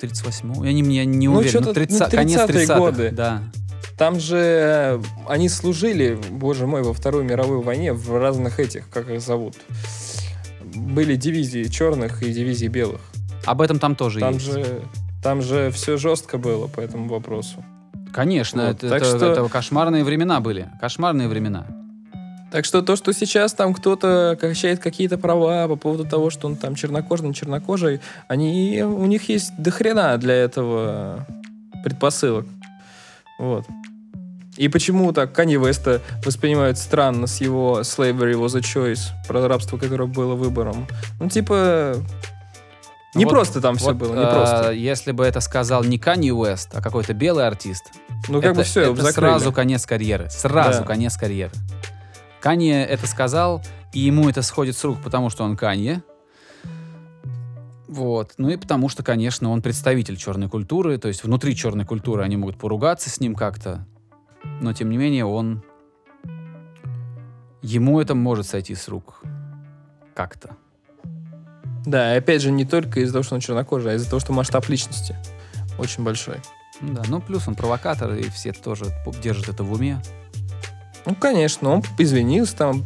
38 0.00 0.64
Я 0.64 0.72
не, 0.72 0.96
я 0.96 1.04
не 1.04 1.28
Ну, 1.28 1.36
уверен. 1.38 1.62
Ну, 1.64 1.72
30 1.72 2.00
ну, 2.00 2.10
конец 2.10 2.40
30-е 2.40 2.64
30-х, 2.66 2.78
годы. 2.78 3.10
Да. 3.10 3.42
Там 3.96 4.18
же 4.18 4.36
э, 4.36 5.02
они 5.28 5.48
служили, 5.48 6.18
боже 6.30 6.66
мой, 6.66 6.82
во 6.82 6.92
Второй 6.92 7.22
мировой 7.24 7.62
войне 7.62 7.92
в 7.92 8.16
разных 8.18 8.58
этих, 8.58 8.88
как 8.90 9.08
их 9.08 9.20
зовут. 9.20 9.54
Были 10.74 11.14
дивизии 11.16 11.64
черных 11.64 12.22
и 12.22 12.32
дивизии 12.32 12.66
белых. 12.66 13.00
Об 13.44 13.60
этом 13.60 13.78
там 13.78 13.94
тоже 13.94 14.18
Там 14.20 14.34
есть. 14.34 14.46
же, 14.46 14.82
там 15.22 15.42
же 15.42 15.70
все 15.70 15.96
жестко 15.96 16.38
было 16.38 16.66
по 16.66 16.80
этому 16.80 17.08
вопросу. 17.08 17.64
Конечно, 18.12 18.68
Вот, 18.68 18.76
это, 18.78 18.88
так 18.88 19.02
это- 19.02 19.16
что- 19.18 19.32
это 19.32 19.48
кошмарные 19.48 20.02
времена 20.04 20.40
были. 20.40 20.68
Кошмарные 20.80 21.28
времена. 21.28 21.66
Так 22.50 22.64
что 22.64 22.82
то, 22.82 22.94
что 22.94 23.12
сейчас 23.12 23.52
там 23.52 23.74
кто-то 23.74 24.36
качает 24.40 24.78
какие-то 24.78 25.18
права 25.18 25.66
по 25.68 25.74
поводу 25.76 26.04
того, 26.04 26.30
что 26.30 26.46
он 26.46 26.54
там 26.56 26.76
чернокожий, 26.76 27.26
не 27.28 27.34
чернокожий, 27.34 28.00
они, 28.28 28.82
у 28.84 29.06
них 29.06 29.28
есть 29.28 29.52
дохрена 29.58 30.16
для 30.18 30.34
этого 30.34 31.26
предпосылок. 31.82 32.46
Вот. 33.38 33.64
И 34.56 34.68
почему 34.68 35.12
так 35.12 35.32
Канье 35.32 35.58
Веста 35.58 36.00
воспринимают 36.24 36.78
странно 36.78 37.26
с 37.26 37.40
его 37.40 37.80
slavery 37.80 38.34
was 38.34 38.56
a 38.56 38.60
choice, 38.60 39.00
про 39.26 39.48
рабство, 39.48 39.76
которое 39.78 40.06
было 40.06 40.34
выбором. 40.36 40.86
Ну, 41.18 41.28
типа, 41.28 41.96
не 43.16 43.24
Вот- 43.24 43.30
просто 43.32 43.60
там 43.60 43.76
все 43.76 43.86
Вот, 43.88 43.96
было, 43.96 44.14
не 44.14 44.26
просто. 44.26 44.70
Если 44.70 45.10
бы 45.10 45.24
это 45.24 45.40
сказал 45.40 45.82
не 45.82 45.98
Канье 45.98 46.32
Уэст, 46.34 46.70
а 46.72 46.80
какой-то 46.80 47.14
белый 47.14 47.46
артист, 47.46 47.90
Ну, 48.28 48.40
как 48.40 48.52
это, 48.52 48.60
бы 48.60 48.62
все, 48.64 48.92
это 48.92 49.02
закрыли. 49.02 49.30
сразу 49.30 49.52
конец 49.52 49.86
карьеры. 49.86 50.30
Сразу 50.30 50.80
Да. 50.82 50.86
конец 50.86 51.16
карьеры. 51.16 51.52
Канье 52.40 52.84
это 52.86 53.06
сказал, 53.08 53.60
и 53.92 54.00
ему 54.00 54.28
это 54.28 54.42
сходит 54.42 54.76
с 54.76 54.84
рук, 54.84 54.98
потому 55.02 55.30
что 55.30 55.42
он 55.44 55.56
Канье. 55.56 56.02
Вот. 57.94 58.34
Ну 58.38 58.48
и 58.48 58.56
потому 58.56 58.88
что, 58.88 59.04
конечно, 59.04 59.50
он 59.50 59.62
представитель 59.62 60.16
черной 60.16 60.48
культуры, 60.48 60.98
то 60.98 61.06
есть 61.06 61.22
внутри 61.22 61.54
черной 61.54 61.84
культуры 61.84 62.24
они 62.24 62.36
могут 62.36 62.58
поругаться 62.58 63.08
с 63.08 63.20
ним 63.20 63.36
как-то, 63.36 63.86
но 64.60 64.72
тем 64.72 64.90
не 64.90 64.96
менее 64.96 65.24
он... 65.24 65.62
Ему 67.62 68.00
это 68.00 68.16
может 68.16 68.48
сойти 68.48 68.74
с 68.74 68.88
рук. 68.88 69.22
Как-то. 70.12 70.56
Да, 71.86 72.14
и 72.14 72.18
опять 72.18 72.42
же, 72.42 72.50
не 72.50 72.64
только 72.64 72.98
из-за 72.98 73.12
того, 73.12 73.22
что 73.22 73.36
он 73.36 73.40
чернокожий, 73.40 73.92
а 73.92 73.94
из-за 73.94 74.10
того, 74.10 74.18
что 74.18 74.32
масштаб 74.32 74.68
личности 74.68 75.16
очень 75.78 76.02
большой. 76.02 76.38
Да, 76.80 77.02
ну 77.06 77.20
плюс 77.20 77.46
он 77.46 77.54
провокатор, 77.54 78.12
и 78.14 78.28
все 78.28 78.52
тоже 78.52 78.86
держат 79.22 79.48
это 79.48 79.62
в 79.62 79.72
уме. 79.72 80.02
Ну, 81.06 81.14
конечно, 81.14 81.70
он 81.70 81.82
извинился, 81.96 82.56
там 82.56 82.82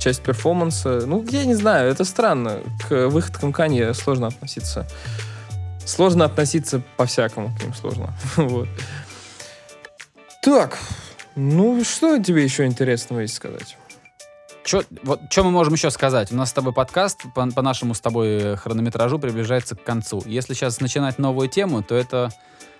часть 0.00 0.22
перформанса. 0.22 1.06
Ну, 1.06 1.24
я 1.30 1.44
не 1.44 1.54
знаю, 1.54 1.90
это 1.90 2.04
странно. 2.04 2.60
К 2.88 3.08
выходкам 3.08 3.52
Канье 3.52 3.94
сложно 3.94 4.26
относиться. 4.26 4.86
Сложно 5.84 6.24
относиться 6.24 6.82
по-всякому 6.96 7.54
к 7.56 7.62
ним 7.62 7.74
сложно. 7.74 8.14
вот. 8.36 8.68
Так, 10.42 10.78
ну 11.36 11.84
что 11.84 12.18
тебе 12.18 12.42
еще 12.42 12.64
интересного 12.64 13.20
есть 13.20 13.34
сказать? 13.34 13.76
Чё, 14.64 14.82
вот, 15.02 15.20
что 15.30 15.44
мы 15.44 15.50
можем 15.50 15.74
еще 15.74 15.90
сказать? 15.90 16.32
У 16.32 16.36
нас 16.36 16.50
с 16.50 16.52
тобой 16.52 16.72
подкаст 16.72 17.22
по, 17.34 17.46
по 17.50 17.62
нашему 17.62 17.94
с 17.94 18.00
тобой 18.00 18.56
хронометражу 18.56 19.18
приближается 19.18 19.74
к 19.74 19.82
концу. 19.82 20.22
Если 20.26 20.54
сейчас 20.54 20.80
начинать 20.80 21.18
новую 21.18 21.48
тему, 21.48 21.82
то 21.82 21.94
это 21.94 22.30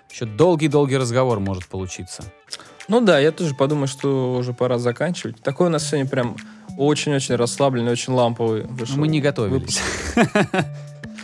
еще 0.09 0.25
долгий-долгий 0.25 0.97
разговор 0.97 1.39
может 1.39 1.67
получиться. 1.67 2.23
Ну 2.87 2.99
да, 2.99 3.19
я 3.19 3.31
тоже 3.31 3.55
подумаю, 3.55 3.87
что 3.87 4.33
уже 4.33 4.53
пора 4.53 4.77
заканчивать. 4.77 5.41
Такой 5.41 5.67
у 5.67 5.69
нас 5.69 5.87
сегодня 5.87 6.09
прям 6.09 6.35
очень-очень 6.77 7.35
расслабленный, 7.35 7.91
очень 7.91 8.13
ламповый 8.13 8.63
вышел. 8.63 8.97
Мы 8.97 9.07
не 9.07 9.21
готовились. 9.21 9.81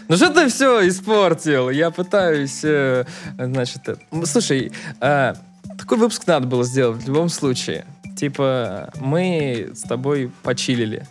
Ну 0.09 0.15
что 0.15 0.29
ты 0.29 0.47
все 0.47 0.87
испортил? 0.87 1.69
Я 1.69 1.91
пытаюсь, 1.91 2.61
э, 2.63 3.05
значит... 3.37 3.89
э, 3.89 3.97
Слушай, 4.23 4.71
э, 5.01 5.33
такой 5.77 5.97
выпуск 5.97 6.25
надо 6.27 6.47
было 6.47 6.63
сделать 6.63 7.03
в 7.03 7.07
любом 7.07 7.27
случае. 7.27 7.85
Типа, 8.15 8.89
мы 9.01 9.71
с 9.75 9.81
тобой 9.81 10.31
почилили. 10.43 11.05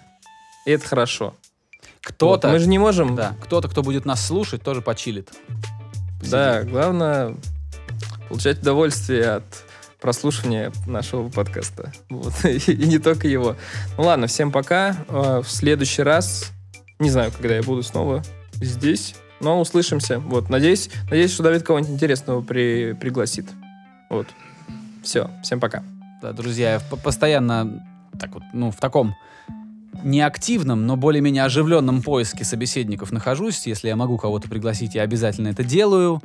И 0.64 0.70
это 0.70 0.88
хорошо. 0.88 1.34
Кто-то, 2.00 2.48
Вот, 2.48 2.54
мы 2.54 2.58
же 2.58 2.68
не 2.68 2.78
можем... 2.78 3.16
да, 3.16 3.34
кто-то, 3.42 3.68
кто 3.68 3.82
будет 3.82 4.06
нас 4.06 4.24
слушать, 4.26 4.62
тоже 4.62 4.80
почилит. 4.80 5.30
Да, 6.30 6.62
главное 6.62 7.36
получать 8.28 8.60
удовольствие 8.60 9.30
от 9.30 9.44
прослушивания 10.00 10.72
нашего 10.86 11.28
подкаста. 11.28 11.92
Вот. 12.10 12.32
И, 12.44 12.86
не 12.86 12.98
только 12.98 13.28
его. 13.28 13.56
Ну 13.96 14.04
ладно, 14.04 14.26
всем 14.26 14.52
пока. 14.52 14.96
Э, 15.08 15.42
В 15.42 15.50
следующий 15.50 16.02
раз, 16.02 16.52
не 16.98 17.10
знаю, 17.10 17.32
когда 17.32 17.56
я 17.56 17.62
буду 17.62 17.82
снова 17.82 18.22
здесь, 18.54 19.14
но 19.40 19.60
услышимся. 19.60 20.18
Вот, 20.18 20.48
надеюсь, 20.48 20.90
надеюсь, 21.10 21.32
что 21.32 21.42
Давид 21.42 21.62
кого-нибудь 21.62 21.92
интересного 21.92 22.42
при, 22.42 22.94
пригласит. 22.94 23.46
Вот. 24.10 24.26
Все, 25.02 25.30
всем 25.42 25.60
пока. 25.60 25.82
Да, 26.22 26.32
друзья, 26.32 26.80
постоянно 27.02 27.84
так 28.18 28.32
вот, 28.32 28.42
ну, 28.52 28.70
в 28.70 28.76
таком 28.76 29.14
неактивном, 30.02 30.86
но 30.86 30.96
более-менее 30.96 31.44
оживленном 31.44 32.02
поиске 32.02 32.44
собеседников 32.44 33.12
нахожусь. 33.12 33.66
Если 33.66 33.88
я 33.88 33.96
могу 33.96 34.18
кого-то 34.18 34.48
пригласить, 34.48 34.94
я 34.94 35.02
обязательно 35.02 35.48
это 35.48 35.64
делаю. 35.64 36.20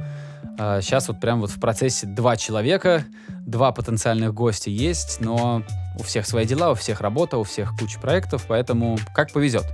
Сейчас 0.57 1.07
вот 1.07 1.19
прям 1.19 1.41
вот 1.41 1.49
в 1.49 1.59
процессе 1.59 2.07
два 2.07 2.37
человека, 2.37 3.05
два 3.29 3.71
потенциальных 3.71 4.33
гостя 4.33 4.69
есть, 4.69 5.19
но 5.19 5.63
у 5.99 6.03
всех 6.03 6.25
свои 6.25 6.45
дела, 6.45 6.71
у 6.71 6.75
всех 6.75 7.01
работа, 7.01 7.37
у 7.37 7.43
всех 7.43 7.75
куча 7.77 7.99
проектов, 7.99 8.45
поэтому 8.47 8.97
как 9.13 9.31
повезет. 9.31 9.65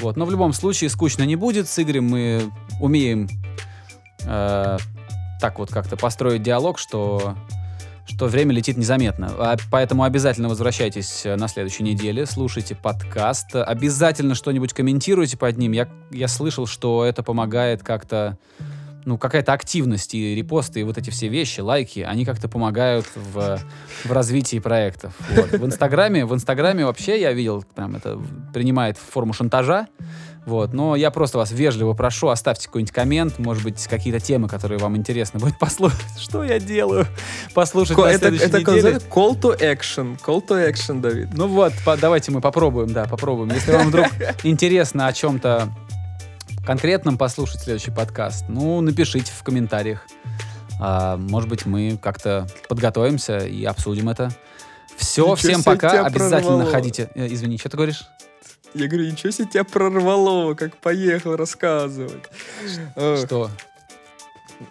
Вот, 0.00 0.16
но 0.16 0.24
в 0.24 0.30
любом 0.30 0.52
случае 0.52 0.90
скучно 0.90 1.22
не 1.24 1.36
будет. 1.36 1.68
С 1.68 1.78
Игорем 1.78 2.08
мы 2.08 2.42
умеем 2.80 3.28
э, 4.24 4.78
так 5.40 5.58
вот 5.58 5.70
как-то 5.70 5.96
построить 5.96 6.42
диалог, 6.42 6.78
что 6.78 7.36
что 8.04 8.26
время 8.26 8.52
летит 8.52 8.76
незаметно. 8.76 9.30
А 9.38 9.56
Поэтому 9.70 10.02
обязательно 10.02 10.48
возвращайтесь 10.48 11.22
на 11.24 11.48
следующей 11.48 11.84
неделе, 11.84 12.26
слушайте 12.26 12.74
подкаст, 12.74 13.54
обязательно 13.54 14.34
что-нибудь 14.34 14.72
комментируйте 14.72 15.36
под 15.36 15.56
ним. 15.56 15.72
Я, 15.72 15.88
я 16.10 16.28
слышал, 16.28 16.66
что 16.66 17.04
это 17.04 17.22
помогает 17.22 17.82
как-то, 17.82 18.38
ну, 19.04 19.18
какая-то 19.18 19.52
активность 19.52 20.14
и 20.14 20.34
репосты, 20.34 20.80
и 20.80 20.82
вот 20.84 20.98
эти 20.98 21.10
все 21.10 21.28
вещи, 21.28 21.60
лайки, 21.60 22.00
они 22.00 22.24
как-то 22.24 22.48
помогают 22.48 23.06
в, 23.14 23.58
в 24.04 24.12
развитии 24.12 24.58
проектов. 24.58 25.12
Вот. 25.34 25.50
В 25.52 25.66
Инстаграме, 25.66 26.24
в 26.24 26.34
Инстаграме 26.34 26.84
вообще 26.86 27.20
я 27.20 27.32
видел, 27.32 27.64
прям 27.74 27.96
это 27.96 28.18
принимает 28.52 28.96
форму 28.98 29.32
шантажа. 29.32 29.86
Вот, 30.44 30.72
но 30.72 30.96
я 30.96 31.12
просто 31.12 31.38
вас 31.38 31.52
вежливо 31.52 31.92
прошу, 31.94 32.26
оставьте 32.26 32.66
какой-нибудь 32.66 32.92
коммент, 32.92 33.38
может 33.38 33.62
быть, 33.62 33.86
какие-то 33.86 34.18
темы, 34.18 34.48
которые 34.48 34.78
вам 34.80 34.96
интересно 34.96 35.38
будет 35.38 35.56
послушать. 35.60 36.00
Что 36.18 36.42
я 36.42 36.58
делаю? 36.58 37.06
Послушать 37.54 37.94
Ко- 37.94 38.02
на 38.02 38.08
это 38.08 38.26
это 38.26 38.58
неделе. 38.58 38.96
call 39.08 39.38
to 39.40 39.56
action. 39.60 40.18
Call 40.20 40.44
to 40.44 40.68
action, 40.68 41.00
Давид. 41.00 41.28
Ну 41.34 41.46
вот, 41.46 41.72
по- 41.84 41.96
давайте 41.96 42.32
мы 42.32 42.40
попробуем, 42.40 42.92
да, 42.92 43.04
попробуем. 43.04 43.52
Если 43.52 43.70
вам 43.70 43.86
вдруг 43.88 44.08
интересно 44.42 45.06
о 45.06 45.12
чем-то 45.12 45.68
конкретном 46.64 47.18
послушать 47.18 47.60
следующий 47.62 47.90
подкаст, 47.90 48.44
ну, 48.48 48.80
напишите 48.80 49.32
в 49.32 49.42
комментариях. 49.42 50.06
А, 50.80 51.16
может 51.16 51.48
быть, 51.48 51.66
мы 51.66 51.98
как-то 52.00 52.46
подготовимся 52.68 53.38
и 53.38 53.64
обсудим 53.64 54.08
это. 54.08 54.30
Все, 54.96 55.22
Ничего 55.22 55.36
всем 55.36 55.62
пока. 55.62 56.06
Обязательно 56.06 56.56
прорвало. 56.58 56.70
ходите. 56.70 57.10
Э, 57.14 57.26
Извини, 57.26 57.58
что 57.58 57.68
ты 57.68 57.76
говоришь? 57.76 58.04
Я 58.74 58.88
говорю, 58.88 59.10
ничего 59.10 59.30
себе 59.32 59.48
тебя 59.48 59.64
прорвало, 59.64 60.54
как 60.54 60.76
поехал 60.76 61.36
рассказывать. 61.36 62.24
Что? 62.94 63.50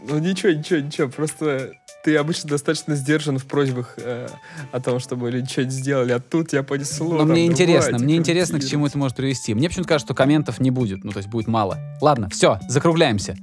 Ну 0.01 0.17
ничего, 0.19 0.51
ничего, 0.53 0.79
ничего, 0.79 1.09
просто 1.09 1.73
ты 2.03 2.15
обычно 2.15 2.49
достаточно 2.49 2.95
сдержан 2.95 3.37
в 3.37 3.45
просьбах 3.45 3.95
э, 3.97 4.27
о 4.71 4.79
том, 4.79 4.99
чтобы 4.99 5.31
люди 5.31 5.49
что-нибудь 5.49 5.73
сделали, 5.73 6.11
а 6.11 6.19
тут 6.19 6.49
тебя 6.49 6.63
понесло. 6.63 7.17
Но 7.17 7.25
мне 7.25 7.45
интересно, 7.45 7.91
давайте 7.91 8.05
мне 8.05 8.15
интересно, 8.17 8.59
к 8.59 8.65
чему 8.65 8.87
это 8.87 8.97
может 8.97 9.15
привести. 9.15 9.53
Мне 9.53 9.69
почему-то 9.69 9.89
кажется, 9.89 10.07
что 10.07 10.15
комментов 10.15 10.59
не 10.59 10.71
будет, 10.71 11.03
ну 11.03 11.11
то 11.11 11.17
есть 11.17 11.29
будет 11.29 11.47
мало. 11.47 11.77
Ладно, 12.01 12.29
все, 12.29 12.59
закругляемся. 12.67 13.35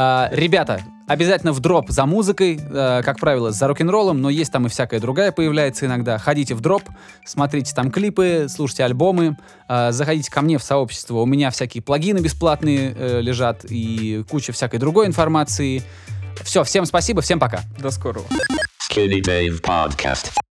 А, 0.00 0.28
ребята, 0.30 0.82
обязательно 1.08 1.52
в 1.52 1.58
дроп 1.58 1.90
за 1.90 2.06
музыкой, 2.06 2.60
а, 2.70 3.02
как 3.02 3.18
правило, 3.18 3.50
за 3.50 3.66
рок-н-роллом, 3.66 4.20
но 4.20 4.30
есть 4.30 4.52
там 4.52 4.66
и 4.66 4.68
всякая 4.68 5.00
другая 5.00 5.32
появляется 5.32 5.86
иногда. 5.86 6.18
Ходите 6.18 6.54
в 6.54 6.60
дроп, 6.60 6.84
смотрите 7.24 7.74
там 7.74 7.90
клипы, 7.90 8.46
слушайте 8.48 8.84
альбомы, 8.84 9.36
а, 9.66 9.90
заходите 9.90 10.30
ко 10.30 10.40
мне 10.40 10.56
в 10.58 10.62
сообщество. 10.62 11.16
У 11.16 11.26
меня 11.26 11.50
всякие 11.50 11.82
плагины 11.82 12.18
бесплатные 12.18 12.94
э, 12.96 13.20
лежат 13.20 13.64
и 13.68 14.24
куча 14.30 14.52
всякой 14.52 14.78
другой 14.78 15.08
информации. 15.08 15.82
Все, 16.44 16.64
всем 16.64 16.86
спасибо, 16.86 17.22
всем 17.22 17.38
пока. 17.38 17.62
До 17.78 17.90
скорого. 17.90 18.26
Skinny 18.90 19.20
Dave 19.22 19.60
Podcast. 19.60 20.47